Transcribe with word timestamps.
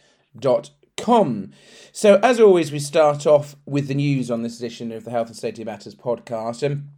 Com. 0.96 1.52
So, 1.92 2.20
as 2.22 2.38
always, 2.38 2.70
we 2.70 2.78
start 2.78 3.26
off 3.26 3.56
with 3.64 3.88
the 3.88 3.94
news 3.94 4.30
on 4.30 4.42
this 4.42 4.58
edition 4.58 4.92
of 4.92 5.04
the 5.04 5.10
Health 5.10 5.28
and 5.28 5.36
Safety 5.36 5.64
Matters 5.64 5.94
podcast. 5.94 6.62
And 6.62 6.90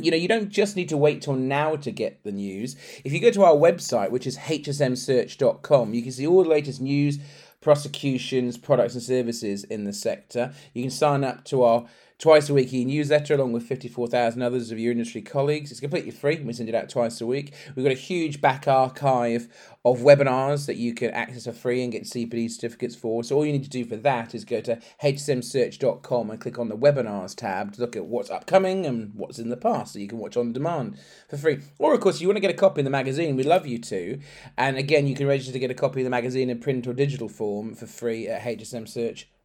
you 0.00 0.10
know, 0.10 0.16
you 0.16 0.28
don't 0.28 0.50
just 0.50 0.76
need 0.76 0.88
to 0.90 0.96
wait 0.96 1.22
till 1.22 1.34
now 1.34 1.76
to 1.76 1.90
get 1.90 2.22
the 2.22 2.32
news. 2.32 2.76
If 3.04 3.12
you 3.12 3.20
go 3.20 3.30
to 3.30 3.44
our 3.44 3.54
website, 3.54 4.10
which 4.10 4.26
is 4.26 4.36
hsmsearch.com, 4.36 5.94
you 5.94 6.02
can 6.02 6.12
see 6.12 6.26
all 6.26 6.42
the 6.42 6.48
latest 6.48 6.80
news, 6.80 7.18
prosecutions, 7.60 8.58
products, 8.58 8.94
and 8.94 9.02
services 9.02 9.64
in 9.64 9.84
the 9.84 9.92
sector. 9.92 10.52
You 10.74 10.82
can 10.82 10.90
sign 10.90 11.24
up 11.24 11.44
to 11.46 11.62
our 11.62 11.86
twice 12.18 12.48
a 12.48 12.54
week 12.54 12.72
e 12.72 12.84
newsletter 12.84 13.34
along 13.34 13.52
with 13.52 13.62
54,000 13.64 14.40
others 14.40 14.70
of 14.70 14.78
your 14.78 14.92
industry 14.92 15.20
colleagues. 15.20 15.70
It's 15.70 15.80
completely 15.80 16.10
free. 16.10 16.40
We 16.40 16.52
send 16.52 16.68
it 16.68 16.74
out 16.74 16.88
twice 16.88 17.20
a 17.20 17.26
week. 17.26 17.52
We've 17.74 17.84
got 17.84 17.92
a 17.92 17.98
huge 17.98 18.40
back 18.40 18.66
archive 18.66 19.48
of 19.84 19.98
webinars 19.98 20.66
that 20.66 20.76
you 20.76 20.94
can 20.94 21.10
access 21.10 21.44
for 21.44 21.52
free 21.52 21.82
and 21.82 21.92
get 21.92 22.04
CPD 22.04 22.50
certificates 22.50 22.96
for. 22.96 23.22
So 23.22 23.36
all 23.36 23.46
you 23.46 23.52
need 23.52 23.64
to 23.64 23.70
do 23.70 23.84
for 23.84 23.96
that 23.96 24.34
is 24.34 24.44
go 24.44 24.60
to 24.62 24.80
hsmsearch.com 25.02 26.30
and 26.30 26.40
click 26.40 26.58
on 26.58 26.68
the 26.68 26.76
webinars 26.76 27.36
tab 27.36 27.74
to 27.74 27.80
look 27.82 27.96
at 27.96 28.06
what's 28.06 28.30
upcoming 28.30 28.86
and 28.86 29.12
what's 29.14 29.38
in 29.38 29.50
the 29.50 29.56
past 29.56 29.92
so 29.92 29.98
you 29.98 30.08
can 30.08 30.18
watch 30.18 30.36
on 30.36 30.52
demand 30.52 30.98
for 31.28 31.36
free. 31.36 31.58
Or 31.78 31.94
of 31.94 32.00
course, 32.00 32.16
if 32.16 32.22
you 32.22 32.28
want 32.28 32.36
to 32.36 32.40
get 32.42 32.50
a 32.50 32.54
copy 32.54 32.80
of 32.80 32.84
the 32.84 32.90
magazine, 32.90 33.36
we'd 33.36 33.46
love 33.46 33.66
you 33.66 33.78
to. 33.78 34.18
And 34.56 34.78
again, 34.78 35.06
you 35.06 35.14
can 35.14 35.26
register 35.26 35.52
to 35.52 35.58
get 35.58 35.70
a 35.70 35.74
copy 35.74 36.00
of 36.00 36.04
the 36.04 36.10
magazine 36.10 36.48
in 36.48 36.60
print 36.60 36.86
or 36.86 36.94
digital 36.94 37.28
form 37.28 37.74
for 37.74 37.86
free 37.86 38.26
at 38.26 38.42
hsmsearch.com 38.42 39.35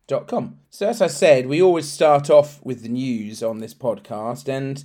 so, 0.70 0.90
as 0.90 1.02
I 1.02 1.08
said, 1.08 1.48
we 1.48 1.62
always 1.62 1.88
start 1.88 2.30
off 2.30 2.60
with 2.66 2.84
the 2.84 2.90
news 2.90 3.42
on 3.42 3.60
this 3.60 3.74
podcast, 3.74 4.50
and 4.50 4.84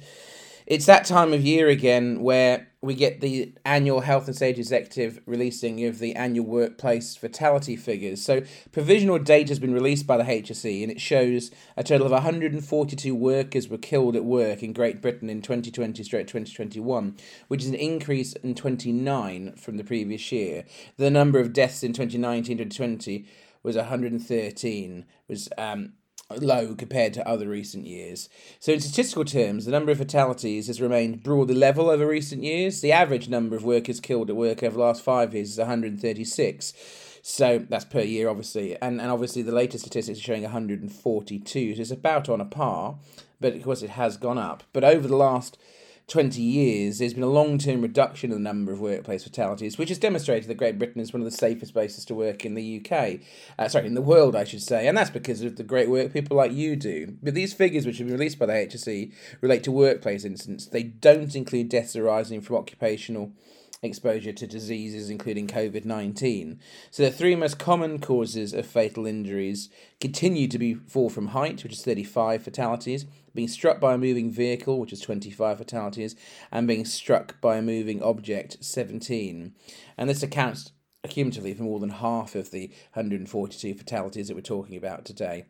it's 0.66 0.86
that 0.86 1.04
time 1.04 1.32
of 1.32 1.44
year 1.44 1.68
again 1.68 2.20
where 2.22 2.68
we 2.80 2.94
get 2.94 3.20
the 3.20 3.52
annual 3.64 4.02
Health 4.02 4.28
and 4.28 4.36
Safety 4.36 4.60
Executive 4.60 5.20
releasing 5.26 5.84
of 5.84 5.98
the 5.98 6.14
annual 6.14 6.46
workplace 6.46 7.16
fatality 7.16 7.74
figures. 7.74 8.22
So, 8.22 8.42
provisional 8.70 9.18
data 9.18 9.48
has 9.48 9.58
been 9.58 9.74
released 9.74 10.06
by 10.06 10.16
the 10.16 10.22
HSE, 10.22 10.82
and 10.82 10.92
it 10.92 11.00
shows 11.00 11.50
a 11.76 11.82
total 11.82 12.06
of 12.06 12.12
142 12.12 13.12
workers 13.12 13.68
were 13.68 13.78
killed 13.78 14.14
at 14.14 14.24
work 14.24 14.62
in 14.62 14.72
Great 14.72 15.02
Britain 15.02 15.28
in 15.28 15.42
2020 15.42 16.04
straight 16.04 16.28
2021, 16.28 17.16
which 17.48 17.62
is 17.62 17.68
an 17.68 17.74
increase 17.74 18.34
in 18.34 18.54
29 18.54 19.56
from 19.56 19.76
the 19.76 19.84
previous 19.84 20.30
year. 20.30 20.64
The 20.98 21.10
number 21.10 21.40
of 21.40 21.52
deaths 21.52 21.82
in 21.82 21.92
2019 21.92 22.58
to 22.58 22.64
2020 22.64 23.26
was 23.66 23.76
113, 23.76 25.04
was 25.28 25.48
um, 25.58 25.92
low 26.38 26.74
compared 26.74 27.12
to 27.14 27.28
other 27.28 27.48
recent 27.48 27.84
years. 27.84 28.28
So, 28.60 28.72
in 28.72 28.80
statistical 28.80 29.24
terms, 29.24 29.64
the 29.64 29.72
number 29.72 29.90
of 29.90 29.98
fatalities 29.98 30.68
has 30.68 30.80
remained 30.80 31.22
broadly 31.22 31.56
level 31.56 31.90
over 31.90 32.06
recent 32.06 32.44
years. 32.44 32.80
The 32.80 32.92
average 32.92 33.28
number 33.28 33.56
of 33.56 33.64
workers 33.64 34.00
killed 34.00 34.30
at 34.30 34.36
work 34.36 34.62
over 34.62 34.76
the 34.76 34.82
last 34.82 35.02
five 35.02 35.34
years 35.34 35.50
is 35.50 35.58
136. 35.58 36.72
So 37.22 37.66
that's 37.68 37.84
per 37.84 38.02
year, 38.02 38.28
obviously, 38.28 38.80
and 38.80 39.00
and 39.00 39.10
obviously 39.10 39.42
the 39.42 39.52
latest 39.52 39.84
statistics 39.84 40.20
are 40.20 40.22
showing 40.22 40.42
142. 40.42 41.74
So 41.74 41.80
it's 41.80 41.90
about 41.90 42.28
on 42.28 42.40
a 42.40 42.44
par, 42.44 42.98
but 43.40 43.54
of 43.54 43.64
course 43.64 43.82
it 43.82 43.90
has 43.90 44.16
gone 44.16 44.38
up. 44.38 44.62
But 44.72 44.84
over 44.84 45.08
the 45.08 45.16
last 45.16 45.58
20 46.08 46.40
years, 46.40 46.98
there's 46.98 47.14
been 47.14 47.24
a 47.24 47.26
long 47.26 47.58
term 47.58 47.82
reduction 47.82 48.30
in 48.30 48.36
the 48.36 48.48
number 48.48 48.70
of 48.72 48.80
workplace 48.80 49.24
fatalities, 49.24 49.76
which 49.76 49.88
has 49.88 49.98
demonstrated 49.98 50.48
that 50.48 50.54
Great 50.54 50.78
Britain 50.78 51.00
is 51.00 51.12
one 51.12 51.20
of 51.20 51.24
the 51.24 51.36
safest 51.36 51.72
places 51.72 52.04
to 52.04 52.14
work 52.14 52.44
in 52.44 52.54
the 52.54 52.80
UK. 52.80 53.18
Uh, 53.58 53.66
sorry, 53.66 53.86
in 53.86 53.94
the 53.94 54.00
world, 54.00 54.36
I 54.36 54.44
should 54.44 54.62
say. 54.62 54.86
And 54.86 54.96
that's 54.96 55.10
because 55.10 55.42
of 55.42 55.56
the 55.56 55.64
great 55.64 55.90
work 55.90 56.12
people 56.12 56.36
like 56.36 56.52
you 56.52 56.76
do. 56.76 57.16
But 57.20 57.34
these 57.34 57.52
figures, 57.52 57.86
which 57.86 57.98
have 57.98 58.06
been 58.06 58.16
released 58.16 58.38
by 58.38 58.46
the 58.46 58.52
HSE, 58.52 59.12
relate 59.40 59.64
to 59.64 59.72
workplace 59.72 60.24
incidents. 60.24 60.66
They 60.66 60.84
don't 60.84 61.34
include 61.34 61.70
deaths 61.70 61.96
arising 61.96 62.40
from 62.40 62.56
occupational 62.56 63.32
exposure 63.82 64.32
to 64.32 64.46
diseases 64.46 65.10
including 65.10 65.46
COVID 65.46 65.84
19. 65.84 66.60
So, 66.90 67.02
the 67.02 67.10
three 67.10 67.34
most 67.34 67.58
common 67.58 68.00
causes 68.00 68.54
of 68.54 68.64
fatal 68.64 69.06
injuries 69.06 69.68
continue 70.00 70.46
to 70.48 70.58
be 70.58 70.74
fall 70.74 71.10
from 71.10 71.28
height, 71.28 71.62
which 71.62 71.72
is 71.72 71.84
35 71.84 72.42
fatalities, 72.42 73.06
being 73.36 73.48
struck 73.48 73.78
by 73.78 73.94
a 73.94 73.98
moving 73.98 74.30
vehicle, 74.30 74.80
which 74.80 74.92
is 74.92 75.00
25 75.00 75.58
fatalities, 75.58 76.16
and 76.50 76.66
being 76.66 76.84
struck 76.84 77.40
by 77.40 77.56
a 77.56 77.62
moving 77.62 78.02
object, 78.02 78.56
17. 78.64 79.54
And 79.96 80.10
this 80.10 80.22
accounts 80.22 80.72
cumulatively 81.08 81.54
for 81.54 81.62
more 81.62 81.78
than 81.78 81.90
half 81.90 82.34
of 82.34 82.50
the 82.50 82.68
142 82.94 83.74
fatalities 83.74 84.28
that 84.28 84.34
we're 84.34 84.40
talking 84.40 84.76
about 84.76 85.04
today. 85.04 85.46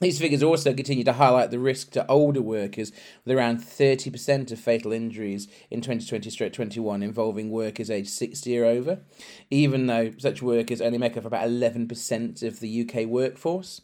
These 0.00 0.18
figures 0.18 0.42
also 0.42 0.74
continue 0.74 1.04
to 1.04 1.12
highlight 1.12 1.50
the 1.50 1.58
risk 1.58 1.92
to 1.92 2.06
older 2.08 2.42
workers, 2.42 2.90
with 3.24 3.36
around 3.36 3.60
30% 3.60 4.50
of 4.50 4.58
fatal 4.58 4.92
injuries 4.92 5.46
in 5.70 5.80
2020 5.80 6.50
21 6.50 7.02
involving 7.02 7.50
workers 7.50 7.90
aged 7.90 8.10
60 8.10 8.58
or 8.58 8.64
over, 8.64 8.98
even 9.50 9.86
though 9.86 10.12
such 10.18 10.42
workers 10.42 10.80
only 10.80 10.98
make 10.98 11.16
up 11.16 11.24
about 11.24 11.46
11% 11.46 12.42
of 12.42 12.60
the 12.60 12.88
UK 12.88 13.06
workforce. 13.06 13.82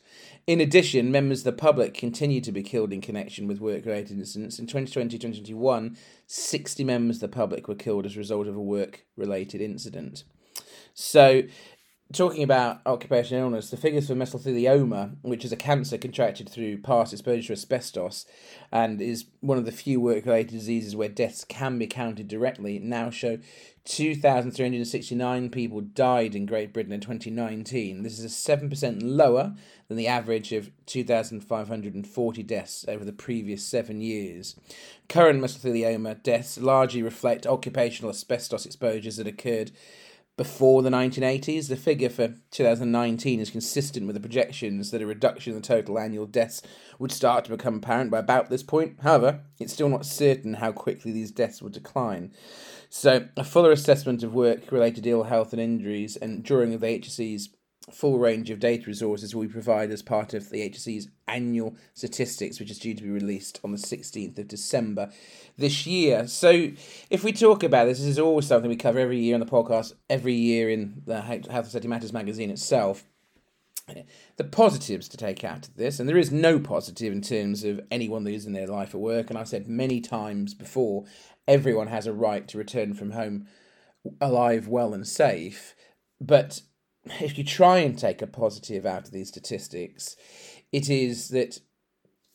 In 0.48 0.60
addition, 0.60 1.12
members 1.12 1.40
of 1.40 1.44
the 1.44 1.52
public 1.52 1.94
continue 1.94 2.40
to 2.40 2.50
be 2.50 2.64
killed 2.64 2.92
in 2.92 3.00
connection 3.00 3.46
with 3.46 3.60
work 3.60 3.86
related 3.86 4.18
incidents. 4.18 4.58
In 4.58 4.66
2020 4.66 5.16
2021, 5.16 5.96
60 6.26 6.84
members 6.84 7.16
of 7.16 7.20
the 7.20 7.28
public 7.28 7.68
were 7.68 7.74
killed 7.76 8.04
as 8.04 8.16
a 8.16 8.18
result 8.18 8.48
of 8.48 8.56
a 8.56 8.60
work 8.60 9.04
related 9.16 9.60
incident. 9.60 10.24
So, 10.92 11.42
talking 12.12 12.42
about 12.42 12.80
occupational 12.86 13.44
illness, 13.44 13.70
the 13.70 13.76
figures 13.76 14.08
for 14.08 14.14
mesothelioma, 14.14 15.16
which 15.22 15.44
is 15.44 15.52
a 15.52 15.56
cancer 15.56 15.96
contracted 15.96 16.48
through 16.48 16.78
past 16.78 17.12
exposure 17.12 17.48
to 17.48 17.52
asbestos 17.52 18.26
and 18.72 19.00
is 19.00 19.26
one 19.40 19.58
of 19.58 19.64
the 19.64 19.72
few 19.72 20.00
work 20.00 20.26
related 20.26 20.50
diseases 20.50 20.96
where 20.96 21.08
deaths 21.08 21.44
can 21.44 21.78
be 21.78 21.86
counted 21.86 22.26
directly, 22.26 22.80
now 22.80 23.10
show 23.10 23.38
2,369 23.84 25.50
people 25.50 25.80
died 25.80 26.34
in 26.34 26.46
Great 26.46 26.72
Britain 26.72 26.92
in 26.92 27.00
2019. 27.00 28.02
This 28.02 28.18
is 28.18 28.24
a 28.24 28.56
7% 28.56 29.00
lower 29.02 29.54
than 29.88 29.96
the 29.96 30.08
average 30.08 30.52
of 30.52 30.70
2,540 30.86 32.42
deaths 32.42 32.84
over 32.88 33.04
the 33.04 33.12
previous 33.12 33.64
seven 33.64 34.00
years. 34.00 34.56
Current 35.08 35.40
mesothelioma 35.40 36.22
deaths 36.22 36.58
largely 36.58 37.02
reflect 37.02 37.46
occupational 37.46 38.10
asbestos 38.10 38.66
exposures 38.66 39.16
that 39.16 39.26
occurred 39.26 39.70
before 40.40 40.80
the 40.80 40.88
1980s. 40.88 41.68
The 41.68 41.76
figure 41.76 42.08
for 42.08 42.34
2019 42.50 43.40
is 43.40 43.50
consistent 43.50 44.06
with 44.06 44.14
the 44.14 44.20
projections 44.20 44.90
that 44.90 45.02
a 45.02 45.06
reduction 45.06 45.52
in 45.52 45.60
the 45.60 45.66
total 45.66 45.98
annual 45.98 46.24
deaths 46.24 46.62
would 46.98 47.12
start 47.12 47.44
to 47.44 47.50
become 47.50 47.74
apparent 47.74 48.10
by 48.10 48.20
about 48.20 48.48
this 48.48 48.62
point. 48.62 48.96
However, 49.02 49.42
it's 49.58 49.74
still 49.74 49.90
not 49.90 50.06
certain 50.06 50.54
how 50.54 50.72
quickly 50.72 51.12
these 51.12 51.30
deaths 51.30 51.60
will 51.60 51.68
decline. 51.68 52.32
So, 52.88 53.28
a 53.36 53.44
fuller 53.44 53.70
assessment 53.70 54.22
of 54.22 54.32
work 54.32 54.72
related 54.72 55.06
ill 55.06 55.24
health 55.24 55.52
and 55.52 55.60
injuries 55.60 56.16
and 56.16 56.42
during 56.42 56.70
the 56.70 56.78
HSE's 56.78 57.50
full 57.94 58.18
range 58.18 58.50
of 58.50 58.60
data 58.60 58.84
resources 58.86 59.34
we 59.34 59.46
provide 59.46 59.90
as 59.90 60.02
part 60.02 60.34
of 60.34 60.50
the 60.50 60.68
HSE's 60.68 61.08
annual 61.28 61.76
statistics, 61.94 62.58
which 62.58 62.70
is 62.70 62.78
due 62.78 62.94
to 62.94 63.02
be 63.02 63.10
released 63.10 63.60
on 63.62 63.72
the 63.72 63.78
16th 63.78 64.38
of 64.38 64.48
December 64.48 65.10
this 65.56 65.86
year. 65.86 66.26
So, 66.26 66.70
if 67.10 67.24
we 67.24 67.32
talk 67.32 67.62
about 67.62 67.86
this, 67.86 67.98
this 67.98 68.06
is 68.06 68.18
always 68.18 68.46
something 68.46 68.70
we 68.70 68.76
cover 68.76 68.98
every 68.98 69.18
year 69.18 69.34
on 69.34 69.40
the 69.40 69.46
podcast, 69.46 69.94
every 70.08 70.34
year 70.34 70.70
in 70.70 71.02
the 71.06 71.20
Health 71.22 71.48
and 71.48 71.66
Safety 71.66 71.88
Matters 71.88 72.12
magazine 72.12 72.50
itself. 72.50 73.04
The 74.36 74.44
positives 74.44 75.08
to 75.08 75.16
take 75.16 75.42
out 75.42 75.66
of 75.66 75.76
this, 75.76 75.98
and 75.98 76.08
there 76.08 76.16
is 76.16 76.30
no 76.30 76.60
positive 76.60 77.12
in 77.12 77.22
terms 77.22 77.64
of 77.64 77.80
anyone 77.90 78.24
losing 78.24 78.52
their 78.52 78.68
life 78.68 78.94
at 78.94 79.00
work, 79.00 79.30
and 79.30 79.38
I've 79.38 79.48
said 79.48 79.66
many 79.66 80.00
times 80.00 80.54
before, 80.54 81.06
everyone 81.48 81.88
has 81.88 82.06
a 82.06 82.12
right 82.12 82.46
to 82.48 82.58
return 82.58 82.94
from 82.94 83.10
home 83.10 83.48
alive, 84.20 84.68
well, 84.68 84.94
and 84.94 85.06
safe. 85.06 85.74
But 86.20 86.62
if 87.04 87.38
you 87.38 87.44
try 87.44 87.78
and 87.78 87.98
take 87.98 88.22
a 88.22 88.26
positive 88.26 88.86
out 88.86 89.04
of 89.04 89.10
these 89.10 89.28
statistics, 89.28 90.16
it 90.72 90.88
is 90.88 91.28
that 91.28 91.60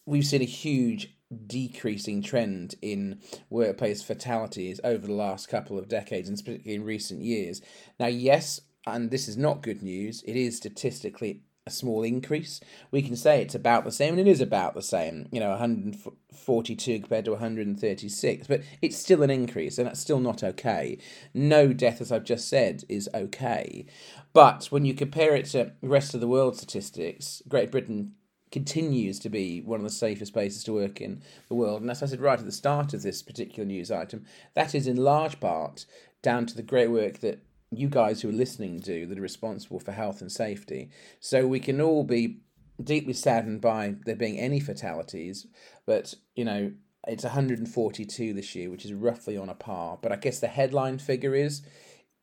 we've 0.05 0.25
seen 0.25 0.41
a 0.41 0.45
huge 0.45 1.15
decreasing 1.47 2.21
trend 2.21 2.75
in 2.81 3.19
workplace 3.49 4.03
fatalities 4.03 4.79
over 4.83 5.07
the 5.07 5.13
last 5.13 5.49
couple 5.49 5.77
of 5.77 5.87
decades, 5.87 6.29
and 6.29 6.37
particularly 6.37 6.75
in 6.75 6.83
recent 6.83 7.21
years. 7.21 7.61
Now, 7.99 8.07
yes, 8.07 8.61
and 8.85 9.09
this 9.09 9.27
is 9.27 9.37
not 9.37 9.63
good 9.63 9.81
news, 9.81 10.23
it 10.25 10.35
is 10.35 10.57
statistically 10.57 11.41
a 11.67 11.71
small 11.71 12.03
increase. 12.03 12.59
We 12.91 13.01
can 13.01 13.15
say 13.15 13.41
it's 13.41 13.55
about 13.55 13.85
the 13.85 13.91
same, 13.91 14.19
and 14.19 14.27
it 14.27 14.29
is 14.29 14.39
about 14.39 14.75
the 14.75 14.83
same, 14.83 15.27
you 15.31 15.39
know, 15.39 15.49
142 15.49 16.99
compared 16.99 17.25
to 17.25 17.31
136, 17.31 18.45
but 18.45 18.61
it's 18.83 18.95
still 18.95 19.23
an 19.23 19.31
increase, 19.31 19.79
and 19.79 19.87
that's 19.87 19.99
still 19.99 20.19
not 20.19 20.43
okay. 20.43 20.99
No 21.33 21.73
death, 21.73 22.01
as 22.01 22.11
I've 22.11 22.23
just 22.23 22.47
said, 22.47 22.83
is 22.87 23.09
okay. 23.15 23.87
But 24.31 24.65
when 24.65 24.85
you 24.85 24.93
compare 24.93 25.35
it 25.35 25.45
to 25.47 25.71
rest 25.81 26.13
of 26.13 26.21
the 26.21 26.27
world 26.27 26.55
statistics, 26.55 27.41
Great 27.47 27.71
Britain 27.71 28.13
continues 28.51 29.17
to 29.17 29.29
be 29.29 29.59
one 29.61 29.79
of 29.79 29.85
the 29.85 29.89
safest 29.89 30.33
places 30.33 30.63
to 30.65 30.73
work 30.73 31.01
in 31.01 31.23
the 31.47 31.55
world. 31.55 31.81
And 31.81 31.89
as 31.89 32.03
I 32.03 32.05
said 32.05 32.21
right 32.21 32.37
at 32.37 32.45
the 32.45 32.51
start 32.51 32.93
of 32.93 33.01
this 33.01 33.23
particular 33.23 33.65
news 33.65 33.89
item, 33.89 34.23
that 34.53 34.75
is 34.75 34.85
in 34.85 34.97
large 34.97 35.39
part 35.39 35.87
down 36.21 36.45
to 36.45 36.55
the 36.55 36.61
great 36.61 36.91
work 36.91 37.21
that 37.21 37.39
you 37.71 37.89
guys 37.89 38.21
who 38.21 38.29
are 38.29 38.33
listening 38.33 38.79
do 38.79 39.05
that 39.05 39.17
are 39.17 39.21
responsible 39.21 39.79
for 39.79 39.91
health 39.91 40.21
and 40.21 40.31
safety. 40.31 40.89
So 41.19 41.47
we 41.47 41.59
can 41.59 41.81
all 41.81 42.03
be 42.03 42.39
deeply 42.81 43.13
saddened 43.13 43.61
by 43.61 43.95
there 44.05 44.15
being 44.15 44.39
any 44.39 44.59
fatalities, 44.59 45.47
but 45.85 46.13
you 46.35 46.45
know, 46.45 46.71
it's 47.07 47.23
142 47.23 48.33
this 48.33 48.55
year, 48.55 48.71
which 48.71 48.85
is 48.85 48.93
roughly 48.93 49.37
on 49.37 49.49
a 49.49 49.55
par. 49.55 49.99
But 50.01 50.11
I 50.11 50.15
guess 50.15 50.39
the 50.39 50.47
headline 50.47 50.97
figure 50.97 51.35
is 51.35 51.61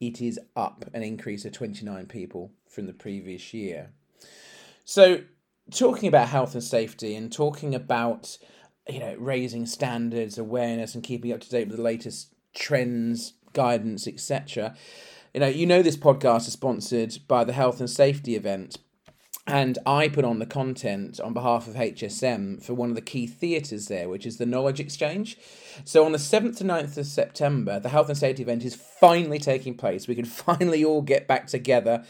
it 0.01 0.21
is 0.21 0.41
up 0.57 0.85
an 0.93 1.03
increase 1.03 1.45
of 1.45 1.53
29 1.53 2.07
people 2.07 2.53
from 2.69 2.87
the 2.87 2.93
previous 2.93 3.55
year. 3.55 3.93
So 4.85 5.23
talking 5.71 6.09
about 6.09 6.29
health 6.29 6.55
and 6.55 6.65
safety 6.65 7.15
and 7.15 7.33
talking 7.33 7.75
about 7.75 8.37
you 8.89 8.99
know 8.99 9.15
raising 9.19 9.67
standards, 9.67 10.39
awareness, 10.39 10.95
and 10.95 11.05
keeping 11.05 11.33
up 11.33 11.41
to 11.41 11.51
date 11.51 11.69
with 11.69 11.77
the 11.77 11.83
latest 11.83 12.35
trends, 12.55 13.35
guidance, 13.53 14.07
etc. 14.09 14.75
You 15.35 15.41
know, 15.41 15.49
you 15.49 15.65
know 15.65 15.81
this 15.81 15.97
podcast 15.97 16.47
is 16.47 16.53
sponsored 16.53 17.17
by 17.27 17.43
the 17.45 17.55
Health 17.55 17.81
and 17.81 17.89
Safety 17.89 18.37
event. 18.37 18.77
And 19.47 19.79
I 19.87 20.09
put 20.09 20.27
on 20.27 20.39
the 20.39 20.47
content 20.47 21.19
on 21.21 21.33
behalf 21.33 21.67
of 21.67 21.75
HSM 21.75 22.63
for 22.63 22.75
one 22.75 22.91
of 22.91 22.97
the 22.97 23.01
key 23.01 23.27
theatres 23.27 23.89
there, 23.89 24.11
which 24.11 24.27
is 24.27 24.37
the 24.37 24.45
Knowledge 24.45 24.79
Exchange. 24.79 25.39
So 25.85 26.05
on 26.05 26.13
the 26.13 26.19
7th 26.19 26.59
to 26.59 26.65
9th 26.65 26.99
of 26.99 27.07
September, 27.07 27.81
the 27.81 27.89
Health 27.89 28.11
and 28.11 28.19
Safety 28.19 28.43
event 28.43 28.63
is 28.63 28.75
finally 28.75 29.39
taking 29.39 29.75
place. 29.75 30.07
We 30.07 30.15
can 30.15 30.25
finally 30.27 30.85
all 30.85 31.01
get 31.01 31.27
back 31.27 31.47
together 31.47 32.05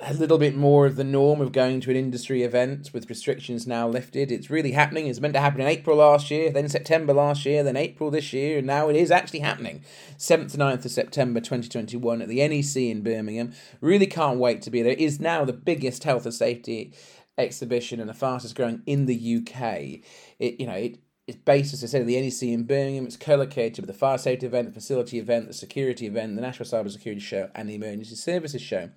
a 0.00 0.14
little 0.14 0.38
bit 0.38 0.56
more 0.56 0.86
of 0.86 0.96
the 0.96 1.04
norm 1.04 1.40
of 1.40 1.52
going 1.52 1.80
to 1.80 1.90
an 1.90 1.96
industry 1.96 2.42
event 2.42 2.90
with 2.92 3.08
restrictions 3.08 3.66
now 3.66 3.88
lifted. 3.88 4.32
It's 4.32 4.50
really 4.50 4.72
happening. 4.72 5.06
It's 5.06 5.20
meant 5.20 5.34
to 5.34 5.40
happen 5.40 5.60
in 5.60 5.66
April 5.66 5.98
last 5.98 6.30
year, 6.30 6.50
then 6.50 6.68
September 6.68 7.12
last 7.12 7.44
year, 7.44 7.62
then 7.62 7.76
April 7.76 8.10
this 8.10 8.32
year, 8.32 8.58
and 8.58 8.66
now 8.66 8.88
it 8.88 8.96
is 8.96 9.10
actually 9.10 9.40
happening. 9.40 9.84
7th 10.18 10.52
to 10.52 10.58
9th 10.58 10.84
of 10.84 10.90
September 10.90 11.40
2021 11.40 12.22
at 12.22 12.28
the 12.28 12.46
NEC 12.46 12.76
in 12.76 13.02
Birmingham. 13.02 13.52
Really 13.80 14.06
can't 14.06 14.38
wait 14.38 14.62
to 14.62 14.70
be 14.70 14.82
there. 14.82 14.92
It 14.92 15.00
is 15.00 15.20
now 15.20 15.44
the 15.44 15.52
biggest 15.52 16.04
health 16.04 16.24
and 16.24 16.34
safety 16.34 16.92
exhibition 17.36 18.00
and 18.00 18.08
the 18.08 18.14
fastest 18.14 18.54
growing 18.54 18.82
in 18.86 19.06
the 19.06 19.36
UK. 19.36 20.00
It 20.38 20.60
you 20.60 20.66
know, 20.66 20.74
it 20.74 20.98
it's 21.26 21.38
based, 21.38 21.72
as 21.72 21.82
I 21.82 21.86
said, 21.86 22.02
at 22.02 22.06
the 22.06 22.20
NEC 22.20 22.42
in 22.42 22.64
Birmingham. 22.64 23.06
It's 23.06 23.16
co-located 23.16 23.78
with 23.78 23.86
the 23.86 23.94
fire 23.98 24.18
safety 24.18 24.44
event, 24.44 24.68
the 24.68 24.74
facility 24.74 25.18
event, 25.18 25.48
the 25.48 25.54
security 25.54 26.06
event, 26.06 26.36
the 26.36 26.42
National 26.42 26.68
Cyber 26.68 26.90
Security 26.90 27.20
Show, 27.20 27.48
and 27.54 27.66
the 27.66 27.76
Emergency 27.76 28.14
Services 28.14 28.60
Show 28.60 28.90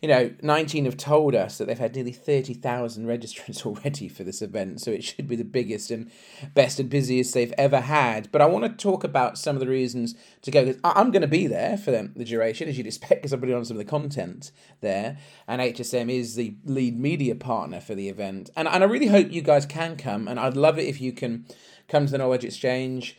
you 0.00 0.08
know, 0.08 0.32
19 0.40 0.86
have 0.86 0.96
told 0.96 1.34
us 1.34 1.58
that 1.58 1.66
they've 1.66 1.78
had 1.78 1.94
nearly 1.94 2.12
30,000 2.12 3.06
registrants 3.06 3.66
already 3.66 4.08
for 4.08 4.24
this 4.24 4.40
event, 4.40 4.80
so 4.80 4.90
it 4.90 5.04
should 5.04 5.28
be 5.28 5.36
the 5.36 5.44
biggest 5.44 5.90
and 5.90 6.10
best 6.54 6.80
and 6.80 6.88
busiest 6.88 7.34
they've 7.34 7.52
ever 7.58 7.80
had. 7.80 8.32
But 8.32 8.40
I 8.40 8.46
want 8.46 8.64
to 8.64 8.82
talk 8.82 9.04
about 9.04 9.36
some 9.36 9.56
of 9.56 9.60
the 9.60 9.68
reasons 9.68 10.14
to 10.42 10.50
go, 10.50 10.64
because 10.64 10.80
I'm 10.84 11.10
going 11.10 11.22
to 11.22 11.28
be 11.28 11.46
there 11.46 11.76
for 11.76 11.90
the 11.90 12.24
duration, 12.24 12.68
as 12.68 12.78
you'd 12.78 12.86
expect, 12.86 13.20
because 13.20 13.32
I'm 13.32 13.40
putting 13.40 13.54
on 13.54 13.64
some 13.66 13.76
of 13.76 13.84
the 13.84 13.90
content 13.90 14.52
there, 14.80 15.18
and 15.46 15.60
HSM 15.60 16.10
is 16.10 16.34
the 16.34 16.56
lead 16.64 16.98
media 16.98 17.34
partner 17.34 17.80
for 17.80 17.94
the 17.94 18.08
event. 18.08 18.48
And, 18.56 18.66
and 18.68 18.82
I 18.82 18.86
really 18.86 19.08
hope 19.08 19.30
you 19.30 19.42
guys 19.42 19.66
can 19.66 19.96
come, 19.96 20.28
and 20.28 20.40
I'd 20.40 20.56
love 20.56 20.78
it 20.78 20.88
if 20.88 21.00
you 21.00 21.12
can 21.12 21.44
come 21.88 22.06
to 22.06 22.12
the 22.12 22.18
Knowledge 22.18 22.44
Exchange, 22.44 23.18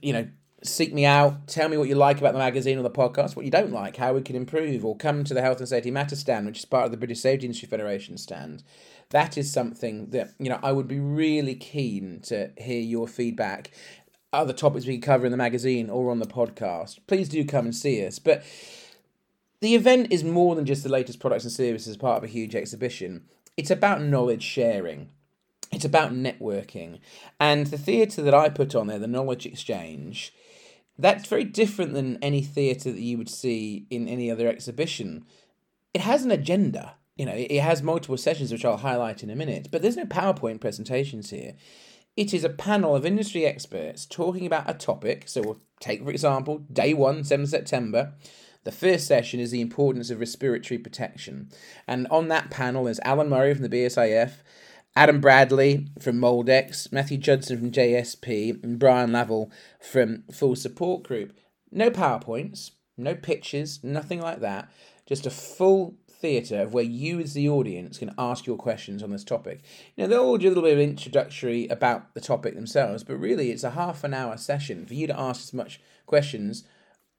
you 0.00 0.14
know, 0.14 0.28
seek 0.62 0.92
me 0.92 1.04
out, 1.04 1.46
tell 1.48 1.68
me 1.68 1.76
what 1.76 1.88
you 1.88 1.94
like 1.94 2.18
about 2.18 2.32
the 2.32 2.38
magazine 2.38 2.78
or 2.78 2.82
the 2.82 2.90
podcast, 2.90 3.34
what 3.34 3.44
you 3.44 3.50
don't 3.50 3.72
like, 3.72 3.96
how 3.96 4.14
we 4.14 4.22
can 4.22 4.36
improve, 4.36 4.84
or 4.84 4.96
come 4.96 5.24
to 5.24 5.34
the 5.34 5.42
Health 5.42 5.58
and 5.58 5.68
Safety 5.68 5.90
Matter 5.90 6.16
stand, 6.16 6.46
which 6.46 6.58
is 6.58 6.64
part 6.64 6.84
of 6.84 6.90
the 6.90 6.96
British 6.96 7.20
Safety 7.20 7.46
Industry 7.46 7.68
Federation 7.68 8.16
stand. 8.16 8.62
That 9.10 9.36
is 9.36 9.52
something 9.52 10.10
that, 10.10 10.30
you 10.38 10.48
know, 10.48 10.60
I 10.62 10.72
would 10.72 10.88
be 10.88 11.00
really 11.00 11.54
keen 11.54 12.20
to 12.24 12.50
hear 12.56 12.80
your 12.80 13.06
feedback. 13.06 13.70
Other 14.32 14.54
topics 14.54 14.86
we 14.86 14.98
cover 14.98 15.26
in 15.26 15.32
the 15.32 15.36
magazine 15.36 15.90
or 15.90 16.10
on 16.10 16.18
the 16.18 16.26
podcast. 16.26 17.00
Please 17.06 17.28
do 17.28 17.44
come 17.44 17.66
and 17.66 17.74
see 17.74 18.06
us. 18.06 18.18
But 18.18 18.42
the 19.60 19.74
event 19.74 20.10
is 20.10 20.24
more 20.24 20.54
than 20.54 20.64
just 20.64 20.82
the 20.82 20.88
latest 20.88 21.20
products 21.20 21.44
and 21.44 21.52
services 21.52 21.88
as 21.88 21.96
part 21.96 22.16
of 22.16 22.24
a 22.24 22.32
huge 22.32 22.54
exhibition. 22.54 23.26
It's 23.56 23.70
about 23.70 24.00
knowledge 24.00 24.42
sharing. 24.42 25.10
It's 25.70 25.84
about 25.84 26.12
networking. 26.12 27.00
And 27.38 27.66
the 27.66 27.78
theatre 27.78 28.22
that 28.22 28.34
I 28.34 28.48
put 28.48 28.74
on 28.74 28.86
there, 28.86 28.98
the 28.98 29.06
Knowledge 29.06 29.46
Exchange, 29.46 30.32
that's 30.98 31.28
very 31.28 31.44
different 31.44 31.94
than 31.94 32.22
any 32.22 32.42
theatre 32.42 32.92
that 32.92 33.00
you 33.00 33.18
would 33.18 33.28
see 33.28 33.86
in 33.90 34.08
any 34.08 34.30
other 34.30 34.48
exhibition. 34.48 35.24
It 35.94 36.02
has 36.02 36.24
an 36.24 36.30
agenda. 36.30 36.96
You 37.16 37.26
know, 37.26 37.34
it 37.34 37.60
has 37.60 37.82
multiple 37.82 38.16
sessions, 38.16 38.50
which 38.50 38.64
I'll 38.64 38.78
highlight 38.78 39.22
in 39.22 39.30
a 39.30 39.36
minute, 39.36 39.68
but 39.70 39.82
there's 39.82 39.96
no 39.96 40.04
PowerPoint 40.04 40.60
presentations 40.60 41.30
here. 41.30 41.54
It 42.16 42.34
is 42.34 42.44
a 42.44 42.50
panel 42.50 42.94
of 42.94 43.06
industry 43.06 43.46
experts 43.46 44.06
talking 44.06 44.46
about 44.46 44.68
a 44.68 44.74
topic. 44.74 45.24
So 45.28 45.42
we'll 45.42 45.60
take, 45.80 46.02
for 46.02 46.10
example, 46.10 46.58
day 46.72 46.94
one, 46.94 47.24
7 47.24 47.46
September. 47.46 48.14
The 48.64 48.72
first 48.72 49.06
session 49.06 49.40
is 49.40 49.50
the 49.50 49.60
importance 49.60 50.10
of 50.10 50.20
respiratory 50.20 50.78
protection. 50.78 51.50
And 51.88 52.06
on 52.10 52.28
that 52.28 52.50
panel 52.50 52.86
is 52.86 53.00
Alan 53.04 53.28
Murray 53.28 53.54
from 53.54 53.66
the 53.66 53.68
BSIF, 53.68 54.32
Adam 54.94 55.20
Bradley 55.22 55.88
from 55.98 56.18
Moldex, 56.18 56.92
Matthew 56.92 57.16
Judson 57.16 57.58
from 57.58 57.70
JSP, 57.70 58.62
and 58.62 58.78
Brian 58.78 59.10
Lavell 59.10 59.50
from 59.80 60.24
Full 60.30 60.54
Support 60.54 61.02
Group. 61.04 61.32
No 61.70 61.90
PowerPoints, 61.90 62.72
no 62.98 63.14
pictures, 63.14 63.82
nothing 63.82 64.20
like 64.20 64.40
that. 64.40 64.70
Just 65.06 65.24
a 65.24 65.30
full 65.30 65.96
theatre 66.06 66.60
of 66.60 66.74
where 66.74 66.84
you, 66.84 67.20
as 67.20 67.32
the 67.32 67.48
audience, 67.48 67.96
can 67.96 68.14
ask 68.18 68.46
your 68.46 68.58
questions 68.58 69.02
on 69.02 69.10
this 69.10 69.24
topic. 69.24 69.62
Now, 69.96 70.06
they'll 70.06 70.20
all 70.20 70.36
do 70.36 70.48
a 70.48 70.50
little 70.50 70.62
bit 70.62 70.74
of 70.74 70.78
introductory 70.78 71.66
about 71.68 72.12
the 72.12 72.20
topic 72.20 72.54
themselves, 72.54 73.02
but 73.02 73.16
really 73.16 73.50
it's 73.50 73.64
a 73.64 73.70
half 73.70 74.04
an 74.04 74.12
hour 74.12 74.36
session 74.36 74.84
for 74.84 74.92
you 74.92 75.06
to 75.06 75.18
ask 75.18 75.40
as 75.40 75.54
much 75.54 75.80
questions 76.04 76.64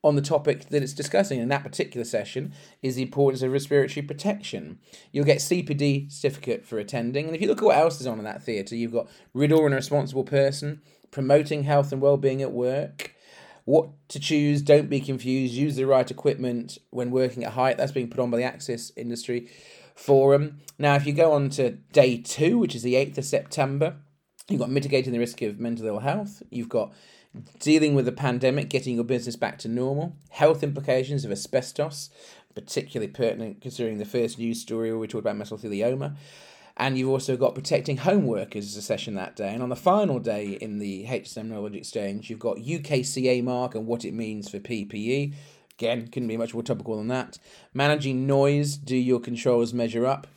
on 0.04 0.16
the 0.16 0.22
topic 0.22 0.70
that 0.70 0.84
it's 0.84 0.94
discussing 0.94 1.40
in 1.40 1.48
that 1.50 1.64
particular 1.64 2.04
session 2.04 2.54
is 2.82 2.96
the 2.96 3.02
importance 3.02 3.42
of 3.42 3.52
respiratory 3.52 4.06
protection. 4.06 4.80
You'll 5.12 5.26
get 5.26 5.38
CPD 5.38 6.12
certificate 6.12 6.66
for 6.66 6.78
attending, 6.78 7.28
and 7.28 7.36
if 7.36 7.42
you 7.42 7.48
look 7.48 7.60
at 7.60 7.66
what 7.66 7.78
else 7.78 8.02
is 8.02 8.08
on 8.08 8.20
in 8.20 8.26
that 8.26 8.44
theatre, 8.44 8.76
you've 8.76 8.92
got 8.92 9.08
RIDDOR 9.34 9.66
and 9.66 9.74
a 9.74 9.78
responsible 9.78 10.26
person, 10.26 10.82
promoting 11.10 11.64
health 11.64 11.92
and 11.92 12.02
well-being 12.02 12.42
at 12.42 12.52
work, 12.52 13.16
what 13.66 13.90
to 14.10 14.20
choose, 14.20 14.62
don't 14.62 14.90
be 14.90 15.00
confused, 15.00 15.54
use 15.54 15.78
the 15.78 15.86
right 15.86 16.12
equipment 16.12 16.78
when 16.90 17.12
working 17.12 17.46
at 17.46 17.54
height. 17.54 17.78
That's 17.78 17.94
being 17.94 18.10
put 18.10 18.20
on 18.20 18.30
by 18.30 18.38
the 18.38 18.44
Access 18.44 18.92
Industry 18.98 19.50
Forum. 19.96 20.60
Now, 20.78 20.96
if 20.96 21.06
you 21.06 21.14
go 21.14 21.32
on 21.32 21.50
to 21.52 21.72
day 21.72 22.18
two, 22.18 22.58
which 22.58 22.76
is 22.76 22.84
the 22.84 22.96
8th 22.96 23.20
of 23.20 23.26
September, 23.26 23.96
you've 24.50 24.60
got 24.60 24.70
mitigating 24.70 25.14
the 25.14 25.20
risk 25.20 25.42
of 25.42 25.62
mental 25.62 25.88
ill 25.88 26.00
health, 26.00 26.44
you've 26.50 26.68
got 26.68 26.92
dealing 27.60 27.96
with 27.96 28.06
the 28.06 28.12
pandemic, 28.12 28.70
getting 28.70 28.96
your 28.96 29.04
business 29.04 29.36
back 29.36 29.58
to 29.60 29.68
normal, 29.68 30.16
health 30.30 30.64
implications 30.64 31.26
of 31.26 31.32
asbestos, 31.32 32.10
particularly 32.54 33.12
pertinent 33.12 33.62
considering 33.62 33.98
the 33.98 34.06
first 34.06 34.38
news 34.38 34.62
story 34.62 34.92
where 34.92 35.00
we 35.00 35.08
talked 35.08 35.26
about 35.26 35.38
mesothelioma. 35.38 36.16
And 36.76 36.98
you've 36.98 37.10
also 37.10 37.38
got 37.38 37.54
protecting 37.54 37.98
home 37.98 38.26
workers 38.26 38.66
as 38.66 38.78
a 38.78 38.82
session 38.82 39.14
that 39.16 39.36
day. 39.36 39.54
And 39.54 39.62
on 39.62 39.70
the 39.70 39.76
final 39.76 40.20
day 40.20 40.58
in 40.60 40.80
the 40.80 41.06
HSM 41.06 41.46
Knowledge 41.46 41.76
Exchange, 41.76 42.30
you've 42.30 42.40
got 42.40 42.58
UKCA 42.58 43.44
mark 43.44 43.76
and 43.76 43.86
what 43.86 44.06
it 44.06 44.14
means 44.14 44.50
for 44.50 44.60
PPE. 44.60 45.34
Again, 45.78 46.08
couldn't 46.08 46.28
be 46.28 46.38
much 46.38 46.54
more 46.54 46.64
topical 46.64 46.98
than 46.98 47.10
that. 47.10 47.38
Managing 47.74 48.26
noise, 48.26 48.78
do 48.78 48.96
your 48.96 49.20
controls 49.20 49.74
measure 49.74 50.06
up? 50.06 50.28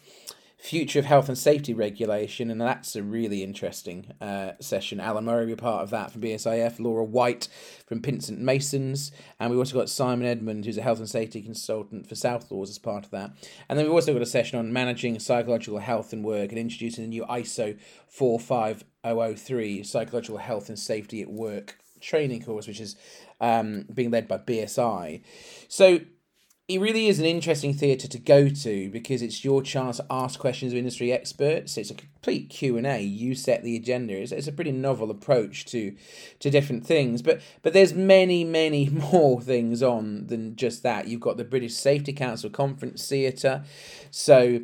Future 0.56 0.98
of 0.98 1.04
health 1.04 1.28
and 1.28 1.36
safety 1.36 1.74
regulation, 1.74 2.50
and 2.50 2.60
that's 2.60 2.96
a 2.96 3.02
really 3.02 3.42
interesting 3.42 4.12
uh, 4.20 4.52
session. 4.60 5.00
Alan 5.00 5.24
Murray 5.24 5.46
will 5.46 5.54
be 5.54 5.60
part 5.60 5.82
of 5.82 5.90
that 5.90 6.10
from 6.10 6.22
BSIF, 6.22 6.80
Laura 6.80 7.04
White 7.04 7.48
from 7.86 8.00
Pinsent 8.00 8.38
Masons, 8.38 9.12
and 9.38 9.50
we've 9.50 9.58
also 9.58 9.76
got 9.78 9.90
Simon 9.90 10.26
Edmund, 10.26 10.64
who's 10.64 10.78
a 10.78 10.82
health 10.82 10.98
and 10.98 11.08
safety 11.08 11.42
consultant 11.42 12.08
for 12.08 12.14
South 12.14 12.50
Laws, 12.50 12.70
as 12.70 12.78
part 12.78 13.04
of 13.04 13.10
that. 13.10 13.32
And 13.68 13.78
then 13.78 13.86
we've 13.86 13.94
also 13.94 14.12
got 14.12 14.22
a 14.22 14.26
session 14.26 14.58
on 14.58 14.72
managing 14.72 15.18
psychological 15.18 15.78
health 15.78 16.12
and 16.12 16.24
work 16.24 16.50
and 16.50 16.58
introducing 16.58 17.04
the 17.04 17.08
new 17.08 17.24
ISO 17.26 17.78
45003 18.08 19.82
psychological 19.82 20.38
health 20.38 20.68
and 20.68 20.78
safety 20.78 21.20
at 21.20 21.30
work 21.30 21.76
training 22.00 22.42
course, 22.42 22.66
which 22.66 22.80
is 22.80 22.96
um, 23.40 23.86
being 23.92 24.10
led 24.10 24.28
by 24.28 24.38
BSI. 24.38 25.22
So 25.68 26.00
it 26.68 26.80
really 26.80 27.06
is 27.06 27.20
an 27.20 27.24
interesting 27.24 27.72
theatre 27.72 28.08
to 28.08 28.18
go 28.18 28.48
to 28.48 28.90
because 28.90 29.22
it's 29.22 29.44
your 29.44 29.62
chance 29.62 29.98
to 29.98 30.06
ask 30.10 30.40
questions 30.40 30.72
of 30.72 30.78
industry 30.78 31.12
experts. 31.12 31.76
It's 31.76 31.92
a 31.92 31.94
complete 31.94 32.50
Q 32.50 32.76
and 32.76 32.84
A. 32.84 33.00
You 33.00 33.36
set 33.36 33.62
the 33.62 33.76
agenda. 33.76 34.14
It's, 34.14 34.32
it's 34.32 34.48
a 34.48 34.52
pretty 34.52 34.72
novel 34.72 35.12
approach 35.12 35.64
to 35.66 35.94
to 36.40 36.50
different 36.50 36.84
things. 36.84 37.22
But 37.22 37.40
but 37.62 37.72
there's 37.72 37.94
many 37.94 38.42
many 38.42 38.88
more 39.12 39.40
things 39.40 39.80
on 39.80 40.26
than 40.26 40.56
just 40.56 40.82
that. 40.82 41.06
You've 41.06 41.20
got 41.20 41.36
the 41.36 41.44
British 41.44 41.74
Safety 41.74 42.12
Council 42.12 42.50
Conference 42.50 43.08
Theatre, 43.08 43.62
so 44.10 44.62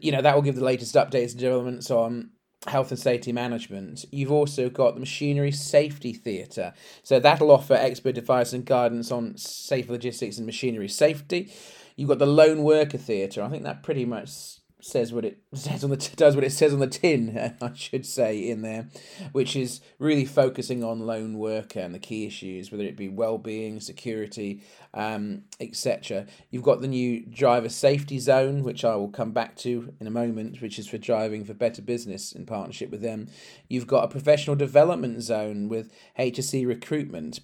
you 0.00 0.12
know 0.12 0.22
that 0.22 0.34
will 0.34 0.42
give 0.42 0.56
the 0.56 0.64
latest 0.64 0.94
updates 0.94 1.32
and 1.32 1.40
developments 1.40 1.90
on 1.90 2.30
health 2.66 2.90
and 2.90 2.98
safety 2.98 3.32
management. 3.32 4.04
You've 4.10 4.32
also 4.32 4.68
got 4.68 4.94
the 4.94 5.00
Machinery 5.00 5.52
Safety 5.52 6.12
Theatre. 6.12 6.72
So 7.02 7.20
that'll 7.20 7.50
offer 7.50 7.74
expert 7.74 8.18
advice 8.18 8.52
and 8.52 8.64
guidance 8.64 9.10
on 9.10 9.36
safe 9.36 9.88
logistics 9.88 10.38
and 10.38 10.46
machinery 10.46 10.88
safety. 10.88 11.52
You've 11.96 12.08
got 12.08 12.18
the 12.18 12.26
Lone 12.26 12.62
Worker 12.62 12.98
Theatre. 12.98 13.42
I 13.42 13.48
think 13.48 13.62
that 13.64 13.82
pretty 13.82 14.04
much 14.04 14.58
says 14.84 15.12
what 15.12 15.24
it 15.24 15.38
says 15.54 15.82
on 15.82 15.90
the 15.90 15.96
does 16.16 16.34
what 16.34 16.44
it 16.44 16.52
says 16.52 16.72
on 16.72 16.80
the 16.80 16.86
tin, 16.86 17.54
I 17.60 17.72
should 17.74 18.06
say 18.06 18.38
in 18.38 18.62
there, 18.62 18.88
which 19.32 19.56
is 19.56 19.80
really 19.98 20.24
focusing 20.24 20.84
on 20.84 21.06
lone 21.06 21.38
worker 21.38 21.80
and 21.80 21.94
the 21.94 21.98
key 21.98 22.26
issues, 22.26 22.70
whether 22.70 22.84
it 22.84 22.96
be 22.96 23.08
well-being, 23.08 23.80
security, 23.80 24.62
um, 24.92 25.44
etc. 25.60 26.26
You've 26.50 26.62
got 26.62 26.80
the 26.80 26.88
new 26.88 27.24
driver 27.26 27.68
safety 27.68 28.18
zone, 28.18 28.62
which 28.62 28.84
I 28.84 28.94
will 28.96 29.08
come 29.08 29.32
back 29.32 29.56
to 29.58 29.92
in 30.00 30.06
a 30.06 30.10
moment, 30.10 30.60
which 30.60 30.78
is 30.78 30.86
for 30.86 30.98
driving 30.98 31.44
for 31.44 31.54
better 31.54 31.82
business 31.82 32.32
in 32.32 32.46
partnership 32.46 32.90
with 32.90 33.00
them. 33.00 33.28
You've 33.68 33.86
got 33.86 34.04
a 34.04 34.08
professional 34.08 34.56
development 34.56 35.22
zone 35.22 35.68
with 35.68 35.90
HSE 36.18 36.66
recruitment 36.66 37.40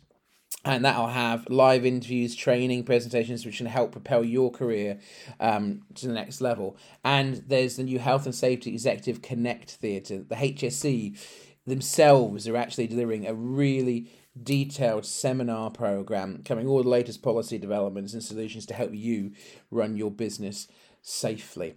and 0.64 0.84
that'll 0.84 1.08
have 1.08 1.48
live 1.48 1.86
interviews, 1.86 2.34
training, 2.34 2.84
presentations, 2.84 3.46
which 3.46 3.58
can 3.58 3.66
help 3.66 3.92
propel 3.92 4.22
your 4.22 4.50
career 4.50 4.98
um, 5.38 5.82
to 5.94 6.06
the 6.06 6.12
next 6.12 6.40
level. 6.40 6.76
And 7.02 7.36
there's 7.46 7.76
the 7.76 7.82
new 7.82 7.98
Health 7.98 8.26
and 8.26 8.34
Safety 8.34 8.70
Executive 8.70 9.22
Connect 9.22 9.70
Theatre. 9.70 10.18
The 10.18 10.34
HSE 10.34 11.18
themselves 11.66 12.46
are 12.46 12.56
actually 12.56 12.88
delivering 12.88 13.26
a 13.26 13.34
really 13.34 14.10
detailed 14.40 15.04
seminar 15.04 15.70
program 15.70 16.42
covering 16.44 16.66
all 16.66 16.82
the 16.82 16.88
latest 16.88 17.22
policy 17.22 17.58
developments 17.58 18.12
and 18.12 18.22
solutions 18.22 18.64
to 18.66 18.74
help 18.74 18.94
you 18.94 19.32
run 19.70 19.96
your 19.96 20.10
business 20.10 20.68
safely. 21.02 21.74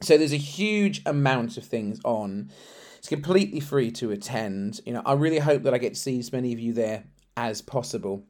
So 0.00 0.16
there's 0.16 0.32
a 0.32 0.38
huge 0.38 1.02
amount 1.06 1.56
of 1.56 1.64
things 1.64 2.00
on. 2.04 2.50
It's 2.98 3.08
completely 3.08 3.60
free 3.60 3.90
to 3.92 4.10
attend. 4.10 4.80
You 4.86 4.94
know, 4.94 5.02
I 5.04 5.12
really 5.12 5.38
hope 5.38 5.62
that 5.62 5.74
I 5.74 5.78
get 5.78 5.94
to 5.94 6.00
see 6.00 6.18
as 6.18 6.32
many 6.32 6.52
of 6.52 6.58
you 6.58 6.72
there 6.72 7.04
as 7.36 7.60
possible. 7.62 8.24